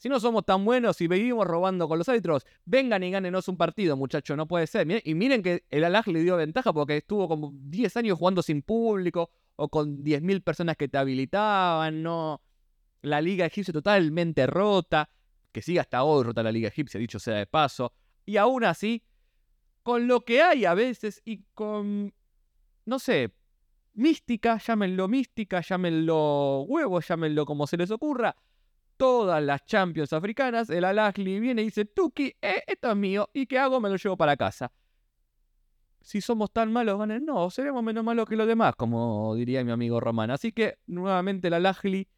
Si 0.00 0.08
no 0.08 0.18
somos 0.18 0.46
tan 0.46 0.64
buenos 0.64 0.98
y 1.02 1.08
vivimos 1.08 1.46
robando 1.46 1.86
con 1.86 1.98
los 1.98 2.08
árbitros, 2.08 2.46
vengan 2.64 3.02
y 3.02 3.10
gánenos 3.10 3.48
un 3.48 3.58
partido, 3.58 3.98
muchachos, 3.98 4.34
no 4.34 4.48
puede 4.48 4.66
ser. 4.66 4.88
Y 5.04 5.14
miren 5.14 5.42
que 5.42 5.66
el 5.68 5.84
Al 5.84 6.02
le 6.06 6.22
dio 6.22 6.38
ventaja 6.38 6.72
porque 6.72 6.96
estuvo 6.96 7.28
como 7.28 7.52
10 7.52 7.98
años 7.98 8.18
jugando 8.18 8.40
sin 8.40 8.62
público 8.62 9.28
o 9.56 9.68
con 9.68 10.02
10.000 10.02 10.42
personas 10.42 10.78
que 10.78 10.88
te 10.88 10.96
habilitaban, 10.96 12.02
no. 12.02 12.40
La 13.02 13.20
liga 13.20 13.44
egipcia 13.44 13.74
totalmente 13.74 14.46
rota, 14.46 15.10
que 15.52 15.60
sigue 15.60 15.80
hasta 15.80 16.02
hoy 16.02 16.24
rota 16.24 16.42
la 16.42 16.50
liga 16.50 16.68
egipcia, 16.68 16.98
dicho 16.98 17.18
sea 17.18 17.34
de 17.34 17.46
paso. 17.46 17.92
Y 18.24 18.38
aún 18.38 18.64
así, 18.64 19.04
con 19.82 20.08
lo 20.08 20.22
que 20.22 20.40
hay 20.40 20.64
a 20.64 20.72
veces 20.72 21.20
y 21.26 21.44
con, 21.52 22.14
no 22.86 22.98
sé, 22.98 23.34
mística, 23.92 24.56
llámenlo 24.66 25.08
mística, 25.08 25.60
llámenlo 25.60 26.62
huevo, 26.62 27.02
llámenlo 27.02 27.44
como 27.44 27.66
se 27.66 27.76
les 27.76 27.90
ocurra, 27.90 28.34
todas 29.00 29.42
las 29.42 29.64
Champions 29.64 30.12
africanas, 30.12 30.68
el 30.68 30.84
al 30.84 31.12
viene 31.14 31.62
y 31.62 31.64
dice, 31.64 31.86
Tuki, 31.86 32.34
eh, 32.42 32.62
esto 32.66 32.90
es 32.90 32.96
mío, 32.96 33.30
¿y 33.32 33.46
qué 33.46 33.58
hago? 33.58 33.80
Me 33.80 33.88
lo 33.88 33.96
llevo 33.96 34.16
para 34.16 34.36
casa 34.36 34.70
si 36.02 36.20
somos 36.20 36.52
tan 36.52 36.72
malos, 36.72 36.98
ganen. 36.98 37.24
No, 37.24 37.50
seremos 37.50 37.82
menos 37.82 38.04
malos 38.04 38.28
que 38.28 38.36
los 38.36 38.46
demás, 38.46 38.74
como 38.76 39.34
diría 39.34 39.64
mi 39.64 39.70
amigo 39.70 40.00
Román. 40.00 40.30
Así 40.30 40.52
que, 40.52 40.78
nuevamente, 40.86 41.50
la 41.50 41.60
Lajli 41.60 42.08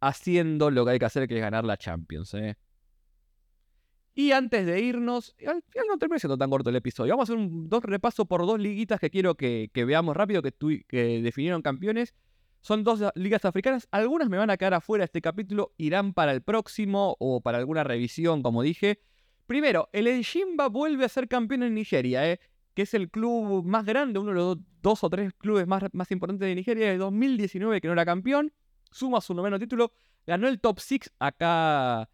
haciendo 0.00 0.70
lo 0.70 0.84
que 0.84 0.92
hay 0.92 0.98
que 0.98 1.04
hacer, 1.04 1.28
que 1.28 1.36
es 1.36 1.40
ganar 1.40 1.64
la 1.64 1.76
Champions. 1.76 2.34
¿eh? 2.34 2.56
Y 4.14 4.32
antes 4.32 4.66
de 4.66 4.80
irnos, 4.80 5.34
al 5.46 5.62
final 5.62 5.86
no 5.88 5.98
termina 5.98 6.18
siendo 6.18 6.36
tan 6.36 6.50
corto 6.50 6.70
el 6.70 6.76
episodio. 6.76 7.12
Vamos 7.12 7.30
a 7.30 7.32
hacer 7.32 7.42
un 7.42 7.68
dos 7.68 7.82
repasos 7.84 8.26
por 8.26 8.46
dos 8.46 8.58
liguitas 8.58 8.98
que 8.98 9.10
quiero 9.10 9.36
que, 9.36 9.70
veamos 9.74 10.16
rápido, 10.16 10.42
que, 10.42 10.52
que 10.88 11.22
definieron 11.22 11.62
campeones. 11.62 12.14
Son 12.60 12.84
dos 12.84 13.02
ligas 13.14 13.44
africanas. 13.44 13.88
Algunas 13.90 14.28
me 14.28 14.36
van 14.36 14.50
a 14.50 14.56
quedar 14.56 14.74
afuera 14.74 15.02
de 15.02 15.06
este 15.06 15.22
capítulo, 15.22 15.72
irán 15.78 16.12
para 16.12 16.32
el 16.32 16.42
próximo 16.42 17.16
o 17.18 17.40
para 17.40 17.58
alguna 17.58 17.84
revisión, 17.84 18.42
como 18.42 18.62
dije. 18.62 19.00
Primero, 19.46 19.88
el 19.92 20.06
Enjimba 20.06 20.68
vuelve 20.68 21.04
a 21.04 21.08
ser 21.08 21.26
campeón 21.26 21.62
en 21.62 21.74
Nigeria, 21.74 22.30
¿eh? 22.30 22.40
que 22.74 22.82
es 22.82 22.94
el 22.94 23.10
club 23.10 23.64
más 23.64 23.84
grande, 23.84 24.18
uno 24.18 24.30
de 24.30 24.36
los 24.36 24.58
dos 24.82 25.02
o 25.02 25.10
tres 25.10 25.32
clubes 25.34 25.66
más, 25.66 25.82
más 25.92 26.10
importantes 26.10 26.46
de 26.46 26.54
Nigeria, 26.54 26.88
de 26.88 26.98
2019 26.98 27.80
que 27.80 27.88
no 27.88 27.94
era 27.94 28.04
campeón, 28.04 28.52
suma 28.90 29.20
su 29.20 29.34
noveno 29.34 29.58
título, 29.58 29.92
ganó 30.26 30.48
el 30.48 30.60
top 30.60 30.78
6 30.78 31.12
acá 31.18 32.08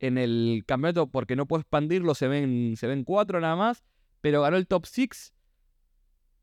en 0.00 0.18
el 0.18 0.64
campeonato 0.66 1.06
porque 1.06 1.36
no 1.36 1.46
puedo 1.46 1.60
expandirlo, 1.60 2.14
se 2.14 2.28
ven, 2.28 2.74
se 2.76 2.86
ven 2.86 3.04
cuatro 3.04 3.40
nada 3.40 3.56
más, 3.56 3.84
pero 4.20 4.42
ganó 4.42 4.56
el 4.56 4.66
top 4.66 4.84
6 4.86 5.32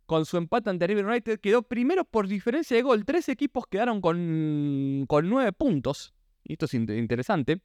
con 0.10 0.26
su 0.26 0.38
empate 0.38 0.72
ante 0.72 0.88
River 0.88 1.06
United, 1.06 1.39
quedó 1.39 1.62
primero 1.62 2.04
por 2.04 2.28
diferencia 2.28 2.76
de 2.76 2.82
gol, 2.82 3.06
tres 3.06 3.30
equipos 3.30 3.67
quedaron 3.67 4.02
con, 4.02 5.06
con 5.08 5.30
nueve 5.30 5.54
puntos, 5.54 6.15
y 6.43 6.54
esto 6.54 6.65
es 6.65 6.74
interesante. 6.74 7.62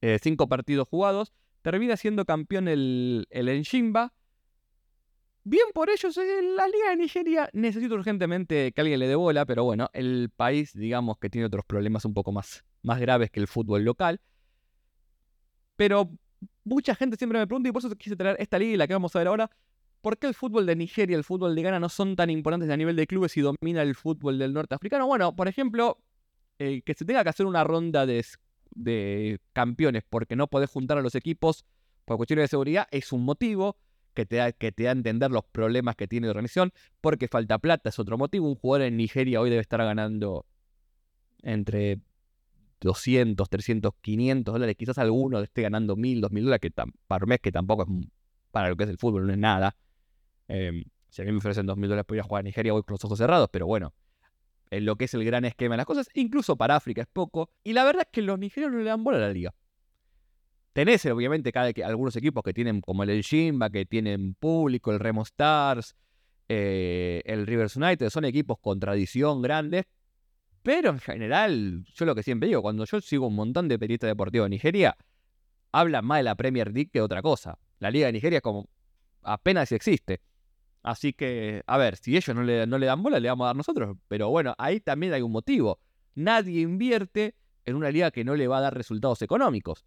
Eh, 0.00 0.18
cinco 0.22 0.48
partidos 0.48 0.88
jugados. 0.88 1.34
Termina 1.60 1.98
siendo 1.98 2.24
campeón 2.24 2.66
el, 2.66 3.26
el 3.28 3.50
Enshimba. 3.50 4.14
Bien 5.44 5.66
por 5.74 5.90
ellos, 5.90 6.16
eh, 6.16 6.40
la 6.56 6.66
Liga 6.66 6.88
de 6.88 6.96
Nigeria 6.96 7.50
necesita 7.52 7.94
urgentemente 7.94 8.72
que 8.72 8.80
alguien 8.80 8.98
le 8.98 9.06
dé 9.06 9.16
bola, 9.16 9.44
pero 9.44 9.64
bueno, 9.64 9.90
el 9.92 10.30
país, 10.34 10.72
digamos 10.72 11.18
que 11.18 11.28
tiene 11.28 11.46
otros 11.46 11.66
problemas 11.66 12.06
un 12.06 12.14
poco 12.14 12.32
más, 12.32 12.64
más 12.82 12.98
graves 12.98 13.30
que 13.30 13.40
el 13.40 13.48
fútbol 13.48 13.84
local. 13.84 14.18
Pero 15.76 16.10
mucha 16.64 16.94
gente 16.94 17.18
siempre 17.18 17.38
me 17.38 17.46
pregunta, 17.46 17.68
y 17.68 17.72
por 17.72 17.84
eso 17.84 17.94
quise 17.96 18.16
traer 18.16 18.36
esta 18.38 18.58
liga 18.58 18.72
y 18.72 18.76
la 18.78 18.86
que 18.86 18.94
vamos 18.94 19.14
a 19.14 19.18
ver 19.18 19.28
ahora, 19.28 19.50
¿por 20.00 20.18
qué 20.18 20.26
el 20.26 20.34
fútbol 20.34 20.66
de 20.66 20.76
Nigeria 20.76 21.14
y 21.14 21.18
el 21.18 21.24
fútbol 21.24 21.54
de 21.54 21.62
Ghana 21.62 21.80
no 21.80 21.88
son 21.88 22.16
tan 22.16 22.30
importantes 22.30 22.70
a 22.70 22.76
nivel 22.76 22.96
de 22.96 23.06
clubes 23.06 23.36
y 23.36 23.40
domina 23.40 23.82
el 23.82 23.94
fútbol 23.94 24.38
del 24.38 24.52
norte 24.52 24.74
africano? 24.74 25.06
Bueno, 25.06 25.34
por 25.34 25.48
ejemplo, 25.48 25.98
eh, 26.58 26.82
que 26.82 26.94
se 26.94 27.04
tenga 27.04 27.22
que 27.22 27.30
hacer 27.30 27.46
una 27.46 27.64
ronda 27.64 28.06
de 28.06 29.40
campeones 29.52 30.04
porque 30.08 30.36
no 30.36 30.48
podés 30.48 30.70
juntar 30.70 30.98
a 30.98 31.02
los 31.02 31.14
equipos 31.14 31.64
por 32.06 32.16
cuestiones 32.16 32.44
de 32.44 32.48
seguridad 32.48 32.86
es 32.90 33.12
un 33.12 33.24
motivo 33.24 33.76
que 34.14 34.24
te, 34.24 34.36
da, 34.36 34.52
que 34.52 34.72
te 34.72 34.84
da 34.84 34.90
a 34.90 34.92
entender 34.92 35.30
los 35.30 35.44
problemas 35.44 35.94
que 35.94 36.08
tiene 36.08 36.26
la 36.26 36.30
organización, 36.30 36.72
porque 37.02 37.28
falta 37.28 37.58
plata 37.58 37.90
es 37.90 37.98
otro 37.98 38.16
motivo. 38.16 38.48
Un 38.48 38.54
jugador 38.54 38.86
en 38.86 38.96
Nigeria 38.96 39.42
hoy 39.42 39.50
debe 39.50 39.60
estar 39.60 39.78
ganando 39.80 40.46
entre 41.42 42.00
200, 42.80 43.48
300, 43.48 43.92
500 44.00 44.54
dólares, 44.54 44.76
quizás 44.76 44.96
alguno 44.98 45.40
esté 45.40 45.62
ganando 45.62 45.96
1000, 45.96 46.22
2000 46.22 46.44
dólares 46.44 46.60
que 46.60 46.70
para 47.06 47.26
mes, 47.26 47.40
que 47.40 47.52
tampoco 47.52 47.82
es 47.82 48.08
para 48.50 48.70
lo 48.70 48.76
que 48.76 48.84
es 48.84 48.90
el 48.90 48.98
fútbol, 48.98 49.26
no 49.26 49.32
es 49.32 49.38
nada. 49.38 49.76
Em, 50.48 50.84
si 51.08 51.22
a 51.22 51.24
mí 51.24 51.32
me 51.32 51.38
ofrecen 51.38 51.66
2000 51.66 51.88
dólares 51.88 52.06
podría 52.06 52.22
jugar 52.22 52.40
a 52.40 52.42
Nigeria, 52.42 52.72
voy 52.72 52.82
con 52.82 52.94
los 52.94 53.04
ojos 53.04 53.18
cerrados, 53.18 53.48
pero 53.50 53.66
bueno, 53.66 53.94
en 54.70 54.84
lo 54.84 54.96
que 54.96 55.06
es 55.06 55.14
el 55.14 55.24
gran 55.24 55.44
esquema 55.44 55.74
de 55.74 55.78
las 55.78 55.86
cosas, 55.86 56.08
incluso 56.14 56.56
para 56.56 56.76
África 56.76 57.02
es 57.02 57.08
poco, 57.08 57.50
y 57.64 57.72
la 57.72 57.84
verdad 57.84 58.02
es 58.06 58.08
que 58.12 58.22
los 58.22 58.38
nigerianos 58.38 58.76
no 58.76 58.82
le 58.82 58.90
dan 58.90 59.04
bola 59.04 59.18
a 59.18 59.20
la 59.20 59.32
liga. 59.32 59.54
Tenés, 60.72 61.06
obviamente, 61.06 61.52
cada, 61.52 61.72
algunos 61.86 62.16
equipos 62.16 62.42
que 62.42 62.52
tienen, 62.52 62.82
como 62.82 63.02
el 63.02 63.22
Shimba, 63.22 63.70
que 63.70 63.86
tienen 63.86 64.34
público, 64.34 64.92
el 64.92 65.00
Remo 65.00 65.22
Stars, 65.22 65.96
eh, 66.48 67.22
el 67.24 67.46
Rivers 67.46 67.76
United, 67.76 68.10
son 68.10 68.24
equipos 68.26 68.58
con 68.60 68.78
tradición 68.78 69.40
grandes, 69.40 69.86
pero 70.62 70.90
en 70.90 70.98
general, 70.98 71.84
yo 71.94 72.04
lo 72.04 72.14
que 72.14 72.22
siempre 72.22 72.48
digo, 72.48 72.60
cuando 72.60 72.84
yo 72.84 73.00
sigo 73.00 73.28
un 73.28 73.36
montón 73.36 73.68
de 73.68 73.78
periodistas 73.78 74.08
deportivos 74.08 74.46
de 74.46 74.50
Nigeria, 74.50 74.96
hablan 75.72 76.04
más 76.04 76.18
de 76.18 76.24
la 76.24 76.34
Premier 76.34 76.72
League 76.72 76.90
que 76.92 76.98
de 76.98 77.04
otra 77.04 77.22
cosa. 77.22 77.58
La 77.78 77.90
Liga 77.90 78.06
de 78.06 78.12
Nigeria 78.12 78.38
es 78.38 78.42
como 78.42 78.68
apenas 79.22 79.70
existe. 79.72 80.20
Así 80.86 81.12
que, 81.12 81.64
a 81.66 81.78
ver, 81.78 81.96
si 81.96 82.16
ellos 82.16 82.36
no 82.36 82.44
le, 82.44 82.86
dan 82.86 83.02
bola, 83.02 83.18
le 83.18 83.28
vamos 83.28 83.46
a 83.46 83.48
dar 83.48 83.56
nosotros. 83.56 83.96
Pero 84.06 84.30
bueno, 84.30 84.54
ahí 84.56 84.78
también 84.78 85.12
hay 85.12 85.20
un 85.20 85.32
motivo. 85.32 85.80
Nadie 86.14 86.60
invierte 86.60 87.34
en 87.64 87.74
una 87.74 87.90
liga 87.90 88.12
que 88.12 88.22
no 88.22 88.36
le 88.36 88.46
va 88.46 88.58
a 88.58 88.60
dar 88.60 88.74
resultados 88.74 89.20
económicos. 89.20 89.84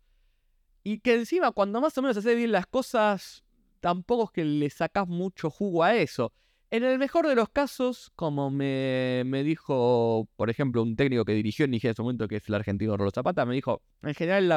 Y 0.84 1.00
que 1.00 1.16
encima, 1.16 1.52
cuando 1.52 1.80
más 1.80 1.98
o 1.98 2.02
menos 2.02 2.18
hace 2.18 2.36
bien 2.36 2.52
las 2.52 2.68
cosas, 2.68 3.46
tampoco 3.80 4.26
es 4.26 4.32
que 4.32 4.44
le 4.44 4.70
sacas 4.70 5.08
mucho 5.08 5.50
jugo 5.50 5.86
a 5.86 5.96
eso. 5.96 6.34
En 6.70 6.84
el 6.84 7.00
mejor 7.00 7.30
de 7.30 7.36
los 7.36 7.48
casos, 7.48 8.12
como 8.18 8.52
me, 8.52 9.24
dijo, 9.46 10.28
por 10.36 10.50
ejemplo, 10.50 10.84
un 10.84 10.98
técnico 10.98 11.24
que 11.24 11.32
dirigió 11.32 11.64
en 11.64 11.72
Nigeria 11.72 11.92
en 11.92 11.96
su 11.96 12.04
momento, 12.04 12.28
que 12.28 12.36
es 12.36 12.50
el 12.50 12.56
argentino 12.56 12.98
Rolo 12.98 13.12
Zapata, 13.12 13.46
me 13.46 13.56
dijo, 13.56 13.82
en 14.02 14.16
general, 14.16 14.50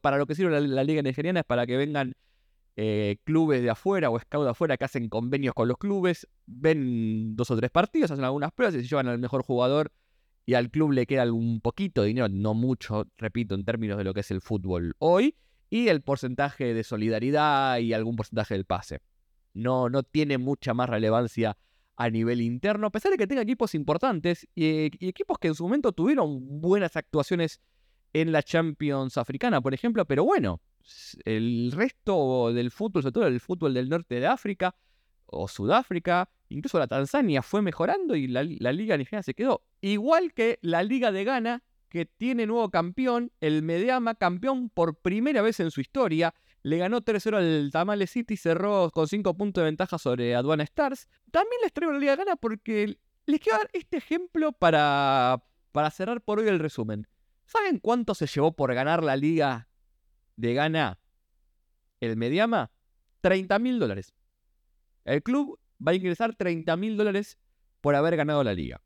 para 0.00 0.16
lo 0.16 0.26
que 0.26 0.34
sirve 0.34 0.52
la, 0.52 0.60
la 0.60 0.84
liga 0.84 1.02
nigeriana 1.02 1.40
es 1.40 1.46
para 1.46 1.66
que 1.66 1.76
vengan 1.76 2.14
eh, 2.76 3.16
clubes 3.24 3.62
de 3.62 3.70
afuera 3.70 4.10
o 4.10 4.18
scouts 4.18 4.44
de 4.44 4.50
afuera 4.50 4.76
que 4.76 4.84
hacen 4.84 5.08
convenios 5.08 5.54
con 5.54 5.66
los 5.66 5.78
clubes, 5.78 6.28
ven 6.46 7.34
dos 7.34 7.50
o 7.50 7.56
tres 7.56 7.70
partidos, 7.70 8.10
hacen 8.10 8.24
algunas 8.24 8.52
pruebas 8.52 8.74
y 8.74 8.82
se 8.82 8.88
llevan 8.88 9.08
al 9.08 9.18
mejor 9.18 9.42
jugador 9.42 9.92
y 10.44 10.54
al 10.54 10.70
club 10.70 10.92
le 10.92 11.06
queda 11.06 11.30
un 11.32 11.60
poquito 11.60 12.02
de 12.02 12.08
dinero, 12.08 12.28
no 12.28 12.54
mucho, 12.54 13.06
repito, 13.18 13.54
en 13.54 13.64
términos 13.64 13.98
de 13.98 14.04
lo 14.04 14.14
que 14.14 14.20
es 14.20 14.30
el 14.30 14.40
fútbol 14.40 14.94
hoy, 14.98 15.34
y 15.68 15.88
el 15.88 16.02
porcentaje 16.02 16.72
de 16.72 16.84
solidaridad 16.84 17.78
y 17.78 17.92
algún 17.92 18.14
porcentaje 18.14 18.54
del 18.54 18.64
pase. 18.64 19.00
No, 19.54 19.88
no 19.88 20.04
tiene 20.04 20.38
mucha 20.38 20.74
más 20.74 20.88
relevancia 20.88 21.58
a 21.96 22.10
nivel 22.10 22.40
interno, 22.42 22.86
a 22.86 22.90
pesar 22.90 23.10
de 23.10 23.18
que 23.18 23.26
tenga 23.26 23.42
equipos 23.42 23.74
importantes 23.74 24.46
y, 24.54 24.90
y 25.04 25.08
equipos 25.08 25.38
que 25.38 25.48
en 25.48 25.54
su 25.54 25.64
momento 25.64 25.92
tuvieron 25.92 26.60
buenas 26.60 26.94
actuaciones 26.94 27.60
en 28.12 28.30
la 28.30 28.42
Champions 28.42 29.16
africana, 29.16 29.60
por 29.60 29.74
ejemplo, 29.74 30.04
pero 30.04 30.24
bueno, 30.24 30.60
el 31.24 31.72
resto 31.72 32.52
del 32.52 32.70
fútbol, 32.70 33.02
sobre 33.02 33.12
todo 33.12 33.26
el 33.26 33.40
fútbol 33.40 33.74
del 33.74 33.88
norte 33.88 34.20
de 34.20 34.26
África, 34.26 34.74
o 35.26 35.48
Sudáfrica, 35.48 36.30
incluso 36.48 36.78
la 36.78 36.86
Tanzania 36.86 37.42
fue 37.42 37.62
mejorando 37.62 38.14
y 38.14 38.28
la, 38.28 38.44
la 38.44 38.72
liga 38.72 38.96
nigeriana 38.96 39.22
se 39.22 39.34
quedó. 39.34 39.62
Igual 39.80 40.32
que 40.32 40.58
la 40.62 40.82
liga 40.82 41.12
de 41.12 41.24
Ghana, 41.24 41.62
que 41.88 42.06
tiene 42.06 42.46
nuevo 42.46 42.70
campeón, 42.70 43.32
el 43.40 43.62
Mediama, 43.62 44.14
campeón 44.14 44.70
por 44.70 45.00
primera 45.00 45.42
vez 45.42 45.60
en 45.60 45.70
su 45.70 45.80
historia. 45.80 46.34
Le 46.62 46.78
ganó 46.78 47.00
3-0 47.00 47.36
al 47.36 47.70
Tamale 47.70 48.06
City, 48.06 48.36
cerró 48.36 48.90
con 48.90 49.06
5 49.06 49.36
puntos 49.36 49.62
de 49.62 49.66
ventaja 49.66 49.98
sobre 49.98 50.34
Aduana 50.34 50.64
Stars. 50.64 51.08
También 51.30 51.60
les 51.62 51.72
traigo 51.72 51.92
la 51.92 51.98
Liga 51.98 52.12
de 52.12 52.24
Ghana 52.24 52.36
porque 52.36 52.98
les 53.26 53.40
quiero 53.40 53.58
dar 53.58 53.70
este 53.72 53.98
ejemplo 53.98 54.52
para, 54.52 55.44
para 55.72 55.90
cerrar 55.90 56.20
por 56.20 56.40
hoy 56.40 56.48
el 56.48 56.58
resumen. 56.58 57.06
¿Saben 57.46 57.78
cuánto 57.78 58.14
se 58.14 58.26
llevó 58.26 58.52
por 58.52 58.74
ganar 58.74 59.04
la 59.04 59.16
Liga 59.16 59.68
de 60.36 60.54
Ghana 60.54 60.98
el 62.00 62.16
Mediama? 62.16 62.70
30 63.20 63.58
mil 63.58 63.78
dólares. 63.78 64.14
El 65.04 65.22
club 65.22 65.58
va 65.84 65.92
a 65.92 65.94
ingresar 65.94 66.34
30 66.34 66.76
mil 66.76 66.96
dólares 66.96 67.38
por 67.80 67.94
haber 67.94 68.16
ganado 68.16 68.44
la 68.44 68.54
liga. 68.54 68.82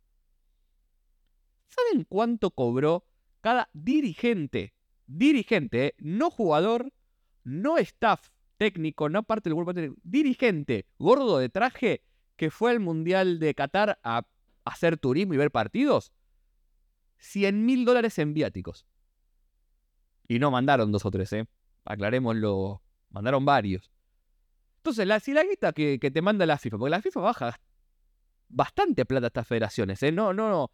¿Saben 1.69 2.05
cuánto 2.05 2.51
cobró 2.51 3.07
cada 3.41 3.69
dirigente? 3.73 4.75
Dirigente, 5.07 5.87
¿eh? 5.87 5.95
no 5.99 6.31
jugador, 6.31 6.93
no 7.45 7.79
staff 7.79 8.31
técnico, 8.57 9.09
no 9.09 9.23
parte 9.23 9.49
del 9.49 9.57
grupo 9.57 9.75
técnico, 9.75 10.01
dirigente, 10.05 10.87
gordo 10.99 11.39
de 11.39 11.49
traje, 11.49 12.03
que 12.37 12.51
fue 12.51 12.71
al 12.71 12.81
Mundial 12.81 13.39
de 13.39 13.55
Qatar 13.55 13.99
a 14.03 14.27
hacer 14.65 14.99
turismo 14.99 15.35
y 15.35 15.37
ver 15.37 15.51
partidos. 15.51 16.13
100 17.19 17.65
mil 17.65 17.85
dólares 17.85 18.19
en 18.19 18.35
viáticos. 18.35 18.87
Y 20.31 20.39
no 20.39 20.53
mandaron 20.53 20.93
dos 20.93 21.05
o 21.05 21.11
tres, 21.11 21.33
¿eh? 21.33 21.45
Aclarémoslo. 21.85 22.81
Mandaron 23.09 23.45
varios. 23.45 23.91
Entonces, 24.77 25.05
la, 25.05 25.19
si 25.19 25.35
la 25.35 25.43
que, 25.75 25.99
que, 25.99 26.11
te 26.13 26.23
manda 26.23 26.47
la 26.47 26.57
FIFA, 26.57 26.79
porque 26.79 26.91
la 26.91 27.03
FIFA 27.03 27.21
baja 27.21 27.61
bastante 28.49 29.05
plata 29.05 29.27
a 29.27 29.31
estas 29.31 29.49
federaciones, 29.49 30.01
¿eh? 30.05 30.13
No, 30.13 30.33
no, 30.33 30.49
no. 30.49 30.71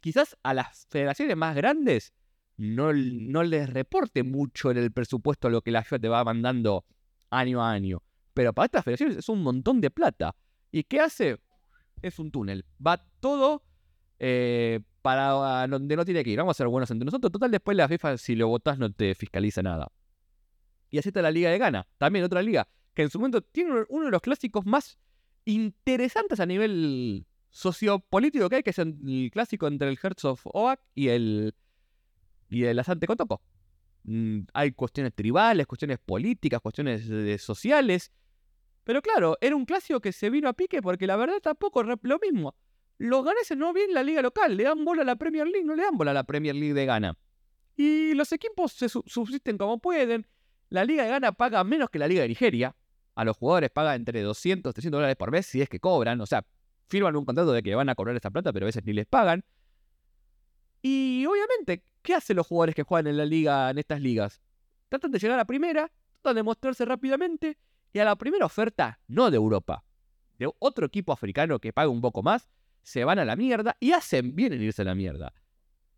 Quizás 0.00 0.36
a 0.42 0.52
las 0.52 0.88
federaciones 0.90 1.36
más 1.36 1.54
grandes 1.54 2.12
no, 2.56 2.92
no 2.92 3.44
les 3.44 3.70
reporte 3.70 4.24
mucho 4.24 4.72
en 4.72 4.78
el 4.78 4.90
presupuesto 4.90 5.48
lo 5.48 5.62
que 5.62 5.70
la 5.70 5.84
FIFA 5.84 6.00
te 6.00 6.08
va 6.08 6.24
mandando 6.24 6.84
año 7.30 7.62
a 7.62 7.70
año. 7.70 8.02
Pero 8.34 8.52
para 8.52 8.66
estas 8.66 8.84
federaciones 8.84 9.16
es 9.18 9.28
un 9.28 9.44
montón 9.44 9.80
de 9.80 9.92
plata. 9.92 10.34
¿Y 10.72 10.82
qué 10.82 10.98
hace? 10.98 11.38
Es 12.02 12.18
un 12.18 12.32
túnel. 12.32 12.66
Va 12.84 13.00
todo 13.20 13.62
eh, 14.18 14.80
para 15.02 15.66
donde 15.66 15.96
no 15.96 16.04
tiene 16.04 16.22
que 16.24 16.30
ir. 16.30 16.38
Vamos 16.38 16.56
a 16.56 16.58
ser 16.58 16.68
buenos 16.68 16.90
entre 16.90 17.04
nosotros. 17.04 17.32
Total, 17.32 17.50
después 17.50 17.76
la 17.76 17.88
FIFA, 17.88 18.18
si 18.18 18.34
lo 18.34 18.48
votás, 18.48 18.78
no 18.78 18.92
te 18.92 19.14
fiscaliza 19.14 19.62
nada. 19.62 19.90
Y 20.90 20.98
así 20.98 21.08
está 21.08 21.22
la 21.22 21.30
Liga 21.30 21.50
de 21.50 21.58
Ghana. 21.58 21.86
También 21.98 22.24
otra 22.24 22.42
liga 22.42 22.68
que 22.94 23.02
en 23.02 23.10
su 23.10 23.18
momento 23.18 23.40
tiene 23.40 23.84
uno 23.88 24.06
de 24.06 24.10
los 24.10 24.20
clásicos 24.20 24.66
más 24.66 24.98
interesantes 25.44 26.40
a 26.40 26.46
nivel 26.46 27.26
sociopolítico 27.50 28.48
que 28.48 28.56
hay, 28.56 28.62
que 28.62 28.70
es 28.70 28.78
el 28.78 29.30
clásico 29.32 29.66
entre 29.66 29.88
el 29.88 29.98
Hertz 30.02 30.24
of 30.24 30.42
Oak 30.44 30.80
y 30.94 31.08
el, 31.08 31.54
y 32.48 32.64
el 32.64 32.78
Asante 32.78 33.06
Kotoko. 33.06 33.40
Mm, 34.04 34.40
hay 34.54 34.72
cuestiones 34.72 35.14
tribales, 35.14 35.66
cuestiones 35.66 35.98
políticas, 35.98 36.60
cuestiones 36.60 37.42
sociales. 37.42 38.12
Pero 38.84 39.02
claro, 39.02 39.36
era 39.40 39.54
un 39.54 39.64
clásico 39.64 40.00
que 40.00 40.12
se 40.12 40.30
vino 40.30 40.48
a 40.48 40.52
pique 40.52 40.82
porque 40.82 41.06
la 41.06 41.16
verdad 41.16 41.40
tampoco 41.42 41.82
lo 41.82 42.18
mismo. 42.18 42.54
Los 43.00 43.24
ganeses 43.24 43.56
no 43.56 43.72
vienen 43.72 43.94
la 43.94 44.02
liga 44.02 44.20
local, 44.20 44.54
le 44.54 44.64
dan 44.64 44.84
bola 44.84 45.00
a 45.00 45.04
la 45.06 45.16
Premier 45.16 45.46
League, 45.46 45.64
no 45.64 45.74
le 45.74 45.84
dan 45.84 45.96
bola 45.96 46.10
a 46.10 46.14
la 46.14 46.24
Premier 46.24 46.54
League 46.54 46.74
de 46.74 46.84
Ghana. 46.84 47.16
Y 47.74 48.12
los 48.12 48.30
equipos 48.30 48.72
se 48.72 48.90
subsisten 48.90 49.56
como 49.56 49.78
pueden. 49.78 50.26
La 50.68 50.84
liga 50.84 51.04
de 51.04 51.08
Ghana 51.08 51.32
paga 51.32 51.64
menos 51.64 51.88
que 51.88 51.98
la 51.98 52.06
liga 52.06 52.20
de 52.20 52.28
Nigeria. 52.28 52.76
A 53.14 53.24
los 53.24 53.38
jugadores 53.38 53.70
paga 53.70 53.94
entre 53.94 54.20
200, 54.20 54.74
300 54.74 54.98
dólares 54.98 55.16
por 55.16 55.30
mes 55.30 55.46
si 55.46 55.62
es 55.62 55.70
que 55.70 55.80
cobran. 55.80 56.20
O 56.20 56.26
sea, 56.26 56.44
firman 56.88 57.16
un 57.16 57.24
contrato 57.24 57.52
de 57.52 57.62
que 57.62 57.74
van 57.74 57.88
a 57.88 57.94
cobrar 57.94 58.14
esta 58.16 58.30
plata, 58.30 58.52
pero 58.52 58.66
a 58.66 58.68
veces 58.68 58.84
ni 58.84 58.92
les 58.92 59.06
pagan. 59.06 59.46
Y 60.82 61.24
obviamente, 61.24 61.86
¿qué 62.02 62.14
hacen 62.16 62.36
los 62.36 62.46
jugadores 62.46 62.74
que 62.74 62.82
juegan 62.82 63.06
en 63.06 63.16
la 63.16 63.24
liga, 63.24 63.70
en 63.70 63.78
estas 63.78 64.02
ligas? 64.02 64.42
Tratan 64.90 65.10
de 65.10 65.18
llegar 65.18 65.38
a 65.38 65.46
primera, 65.46 65.90
tratan 66.20 66.36
de 66.36 66.42
mostrarse 66.42 66.84
rápidamente 66.84 67.56
y 67.94 67.98
a 67.98 68.04
la 68.04 68.16
primera 68.16 68.44
oferta, 68.44 69.00
no 69.08 69.30
de 69.30 69.38
Europa, 69.38 69.84
de 70.38 70.52
otro 70.58 70.84
equipo 70.84 71.14
africano 71.14 71.60
que 71.60 71.72
paga 71.72 71.88
un 71.88 72.02
poco 72.02 72.22
más, 72.22 72.46
se 72.82 73.04
van 73.04 73.18
a 73.18 73.24
la 73.24 73.36
mierda 73.36 73.76
y 73.80 73.92
hacen 73.92 74.34
bien 74.34 74.52
en 74.52 74.62
irse 74.62 74.82
a 74.82 74.84
la 74.84 74.94
mierda. 74.94 75.32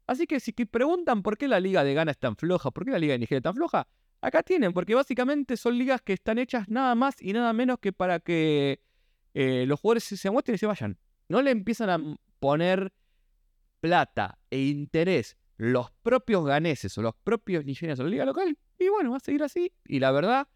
Así 0.07 0.27
que 0.27 0.40
si 0.40 0.53
preguntan 0.53 1.23
por 1.23 1.38
qué 1.38 1.49
la 1.49 1.61
liga 1.61 1.85
de 1.85 1.95
Ghana 1.95 2.11
es 2.11 2.18
tan 2.18 2.37
floja, 2.37 2.71
por 2.71 2.85
qué 2.85 2.90
la 2.90 2.99
liga 2.99 3.12
de 3.12 3.18
Nigeria 3.18 3.38
es 3.38 3.45
tan 3.45 3.55
floja, 3.55 3.88
acá 4.21 4.42
tienen, 4.42 4.73
porque 4.73 4.95
básicamente 4.95 5.57
son 5.57 5.79
ligas 5.79 6.03
que 6.03 6.12
están 6.12 6.38
hechas 6.38 6.68
nada 6.68 6.95
más 6.95 7.21
y 7.21 7.33
nada 7.33 7.53
menos 7.53 7.79
que 7.79 7.92
para 7.92 8.21
que 8.21 8.81
eh, 9.35 9.64
los 9.66 9.81
jugadores 9.81 10.05
se 10.05 10.31
muestren 10.31 10.57
y 10.57 10.59
se 10.59 10.66
vayan. 10.66 10.99
No 11.29 11.40
le 11.42 11.51
empiezan 11.51 11.90
a 11.90 12.16
poner 12.38 12.92
plata 13.81 14.38
e 14.51 14.61
interés 14.61 15.37
los 15.57 15.90
propios 16.03 16.45
ganeses 16.45 16.97
o 16.99 17.03
los 17.03 17.14
propios 17.23 17.64
nigerianos 17.64 18.01
o 18.01 18.05
la 18.05 18.11
liga 18.11 18.25
local. 18.25 18.59
Y 18.79 18.88
bueno, 18.88 19.12
va 19.12 19.16
a 19.18 19.21
seguir 19.21 19.42
así. 19.42 19.73
Y 19.87 20.01
la 20.01 20.11
verdad, 20.11 20.49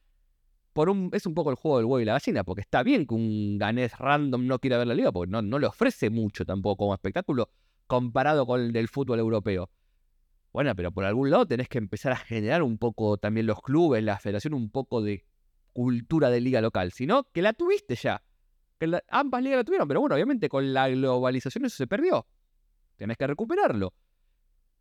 es 1.13 1.27
un 1.27 1.35
poco 1.35 1.51
el 1.51 1.57
juego 1.57 1.79
del 1.79 1.87
huevo 1.87 2.01
y 2.01 2.05
la 2.05 2.13
gallina, 2.13 2.45
porque 2.45 2.61
está 2.61 2.83
bien 2.83 3.07
que 3.07 3.15
un 3.15 3.59
ganés 3.59 3.99
random 3.99 4.47
no 4.47 4.59
quiera 4.59 4.79
ver 4.79 4.87
la 4.87 4.95
liga, 4.95 5.13
porque 5.13 5.31
no, 5.31 5.43
no 5.43 5.59
le 5.59 5.67
ofrece 5.67 6.11
mucho 6.11 6.45
tampoco 6.45 6.77
como 6.77 6.95
espectáculo 6.95 7.51
comparado 7.87 8.47
con 8.47 8.61
el 8.61 8.73
del 8.73 8.89
fútbol 8.89 9.19
europeo. 9.19 9.71
Bueno, 10.53 10.75
pero 10.75 10.91
por 10.91 11.05
algún 11.05 11.31
lado 11.31 11.47
tenés 11.47 11.69
que 11.69 11.79
empezar 11.79 12.13
a 12.13 12.17
generar 12.17 12.63
un 12.63 12.79
poco 12.79 13.19
también 13.19 13.47
los 13.47 13.61
clubes, 13.61 14.03
la 14.03 14.19
federación, 14.19 14.55
un 14.55 14.71
poco 14.71 15.03
de 15.03 15.25
cultura 15.73 16.31
de 16.31 16.41
liga 16.41 16.61
local. 16.61 16.93
Si 16.93 17.07
no, 17.07 17.25
que 17.31 17.43
la 17.43 17.53
tuviste 17.53 17.95
ya. 17.95 18.23
Que 18.79 18.91
ambas 19.09 19.43
ligas 19.43 19.59
la 19.59 19.65
tuvieron, 19.65 19.87
pero 19.89 20.01
bueno, 20.01 20.15
obviamente 20.15 20.49
con 20.49 20.73
la 20.73 20.89
globalización 20.89 21.67
eso 21.67 21.77
se 21.77 21.87
perdió. 21.87 22.27
Tenés 22.97 23.17
que 23.17 23.27
recuperarlo. 23.27 23.93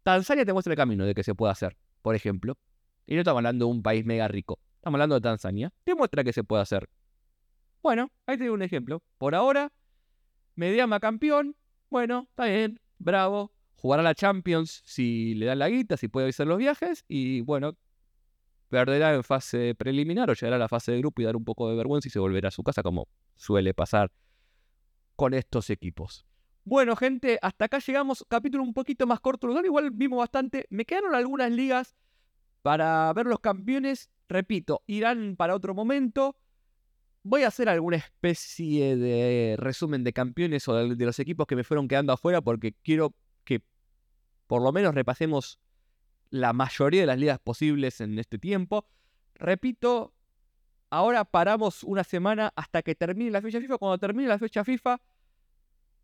Tanzania 0.03 0.45
te 0.45 0.53
muestra 0.53 0.73
el 0.73 0.77
camino 0.77 1.05
de 1.05 1.13
que 1.13 1.23
se 1.23 1.36
puede 1.36 1.51
hacer, 1.51 1.75
por 2.01 2.15
ejemplo. 2.15 2.58
Y 3.05 3.15
no 3.15 3.21
estamos 3.21 3.39
hablando 3.39 3.65
de 3.65 3.71
un 3.71 3.84
país 3.84 4.05
mega 4.05 4.27
rico. 4.27 4.60
Estamos 4.86 4.98
hablando 4.98 5.15
de 5.15 5.21
Tanzania. 5.21 5.74
Te 5.84 5.95
muestra 5.95 6.24
que 6.24 6.32
se 6.32 6.43
puede 6.43 6.62
hacer. 6.62 6.88
Bueno, 7.82 8.12
ahí 8.28 8.38
te 8.38 8.43
digo 8.43 8.54
un 8.54 8.62
ejemplo. 8.62 9.02
Por 9.17 9.34
ahora, 9.34 9.74
Mediama 10.54 11.00
campeón. 11.00 11.56
Bueno, 11.89 12.28
está 12.30 12.45
bien. 12.45 12.80
Bravo. 13.00 13.52
Jugará 13.78 14.04
la 14.04 14.13
Champions 14.13 14.84
si 14.86 15.34
le 15.34 15.48
dan 15.48 15.58
la 15.58 15.69
guita, 15.69 15.98
si 15.98 16.08
puede 16.08 16.30
hacer 16.30 16.45
los 16.45 16.60
viajes. 16.60 17.04
Y 17.08 17.41
bueno, 17.41 17.76
perderá 18.69 19.15
en 19.15 19.24
fase 19.24 19.74
preliminar 19.74 20.30
o 20.30 20.34
llegará 20.34 20.58
a 20.58 20.60
la 20.60 20.69
fase 20.69 20.91
de 20.91 21.00
grupo 21.00 21.19
y 21.19 21.26
dar 21.26 21.36
un 21.36 21.45
poco 21.45 21.67
de 21.67 21.76
vergüenza 21.76 22.08
y 22.08 22.12
se 22.12 22.19
volverá 22.19 22.50
a 22.50 22.52
su 22.52 22.62
casa 22.62 22.84
como 22.84 23.08
suele 23.36 23.74
pasar 23.74 24.12
con 25.15 25.34
estos 25.34 25.71
equipos. 25.71 26.28
Bueno, 26.63 26.95
gente, 26.95 27.39
hasta 27.41 27.65
acá 27.65 27.80
llegamos. 27.80 28.24
Capítulo 28.30 28.62
un 28.62 28.76
poquito 28.76 29.08
más 29.08 29.19
corto. 29.19 29.50
Igual 29.65 29.89
vimos 29.89 30.19
bastante. 30.19 30.67
Me 30.69 30.86
quedaron 30.86 31.15
algunas 31.15 31.52
ligas 31.52 31.95
para 32.62 33.12
ver 33.13 33.26
los 33.26 33.39
campeones. 33.39 34.12
Repito, 34.27 34.83
irán 34.88 35.35
para 35.35 35.55
otro 35.55 35.73
momento. 35.73 36.35
Voy 37.23 37.43
a 37.43 37.47
hacer 37.47 37.69
alguna 37.69 37.97
especie 37.97 38.97
de 38.97 39.55
resumen 39.57 40.03
de 40.03 40.13
campeones 40.13 40.67
o 40.67 40.75
de 40.75 41.05
los 41.05 41.19
equipos 41.19 41.47
que 41.47 41.55
me 41.55 41.63
fueron 41.63 41.88
quedando 41.88 42.13
afuera 42.13 42.41
porque 42.41 42.73
quiero 42.83 43.15
que 43.43 43.63
por 44.47 44.61
lo 44.61 44.71
menos 44.71 44.93
repasemos 44.93 45.59
la 46.29 46.53
mayoría 46.53 47.01
de 47.01 47.07
las 47.07 47.17
ligas 47.17 47.39
posibles 47.39 48.01
en 48.01 48.19
este 48.19 48.38
tiempo. 48.38 48.88
Repito, 49.35 50.13
ahora 50.89 51.25
paramos 51.25 51.83
una 51.83 52.03
semana 52.03 52.53
hasta 52.55 52.81
que 52.83 52.95
termine 52.95 53.31
la 53.31 53.41
fecha 53.41 53.59
FIFA. 53.59 53.77
Cuando 53.77 53.97
termine 53.97 54.29
la 54.29 54.39
fecha 54.39 54.63
FIFA, 54.63 55.01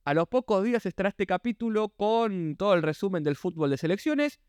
a 0.04 0.14
los 0.14 0.28
pocos 0.28 0.64
días 0.64 0.86
estará 0.86 1.10
este 1.10 1.28
capítulo 1.28 1.90
con 1.90 2.56
todo 2.56 2.74
el 2.74 2.82
resumen 2.82 3.24
del 3.24 3.36
fútbol 3.36 3.70
de 3.70 3.78
selecciones. 3.78 4.40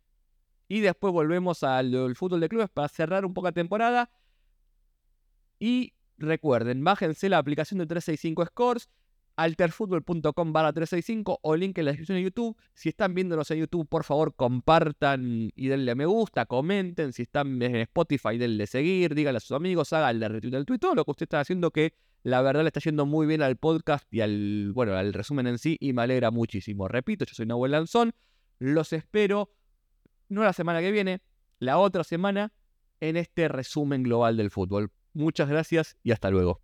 Y 0.72 0.80
después 0.80 1.12
volvemos 1.12 1.64
al, 1.64 2.16
fútbol 2.16 2.40
de 2.40 2.48
clubes 2.48 2.70
para 2.70 2.88
cerrar 2.88 3.26
un 3.26 3.34
poco 3.34 3.48
la 3.48 3.52
temporada. 3.52 4.10
Y 5.58 5.92
recuerden, 6.16 6.82
bájense 6.82 7.28
la 7.28 7.36
aplicación 7.36 7.76
de 7.76 7.84
365 7.84 8.46
Scores 8.46 8.88
alterfutbol.com 9.36 10.52
barra 10.54 10.72
365 10.72 11.40
o 11.42 11.56
link 11.56 11.76
en 11.76 11.84
la 11.84 11.90
descripción 11.90 12.16
de 12.16 12.22
YouTube. 12.22 12.56
Si 12.72 12.88
están 12.88 13.12
viéndonos 13.12 13.50
en 13.50 13.58
YouTube, 13.58 13.86
por 13.86 14.04
favor 14.04 14.34
compartan 14.34 15.50
y 15.54 15.68
denle 15.68 15.90
a 15.90 15.94
me 15.94 16.06
gusta, 16.06 16.46
comenten. 16.46 17.12
Si 17.12 17.24
están 17.24 17.60
en 17.60 17.76
Spotify, 17.76 18.38
denle 18.38 18.66
seguir, 18.66 19.14
díganle 19.14 19.36
a 19.36 19.40
sus 19.40 19.52
amigos, 19.52 19.92
háganle 19.92 20.26
retweet 20.26 20.52
del 20.52 20.64
tweet, 20.64 20.78
todo 20.78 20.94
lo 20.94 21.04
que 21.04 21.10
usted 21.10 21.24
está 21.24 21.40
haciendo 21.40 21.70
que 21.70 21.92
la 22.22 22.40
verdad 22.40 22.62
le 22.62 22.68
está 22.68 22.80
yendo 22.80 23.04
muy 23.04 23.26
bien 23.26 23.42
al 23.42 23.56
podcast 23.58 24.10
y 24.10 24.22
al, 24.22 24.72
bueno, 24.72 24.94
al 24.94 25.12
resumen 25.12 25.46
en 25.48 25.58
sí 25.58 25.76
y 25.80 25.92
me 25.92 26.00
alegra 26.00 26.30
muchísimo. 26.30 26.88
Repito, 26.88 27.26
yo 27.26 27.34
soy 27.34 27.44
Nahuel 27.44 27.72
Lanzón, 27.72 28.12
los 28.58 28.94
espero, 28.94 29.50
no 30.32 30.42
la 30.42 30.52
semana 30.52 30.80
que 30.80 30.90
viene, 30.90 31.20
la 31.58 31.78
otra 31.78 32.04
semana, 32.04 32.52
en 33.00 33.16
este 33.16 33.48
resumen 33.48 34.02
global 34.02 34.36
del 34.36 34.50
fútbol. 34.50 34.90
Muchas 35.12 35.48
gracias 35.48 35.96
y 36.02 36.12
hasta 36.12 36.30
luego. 36.30 36.60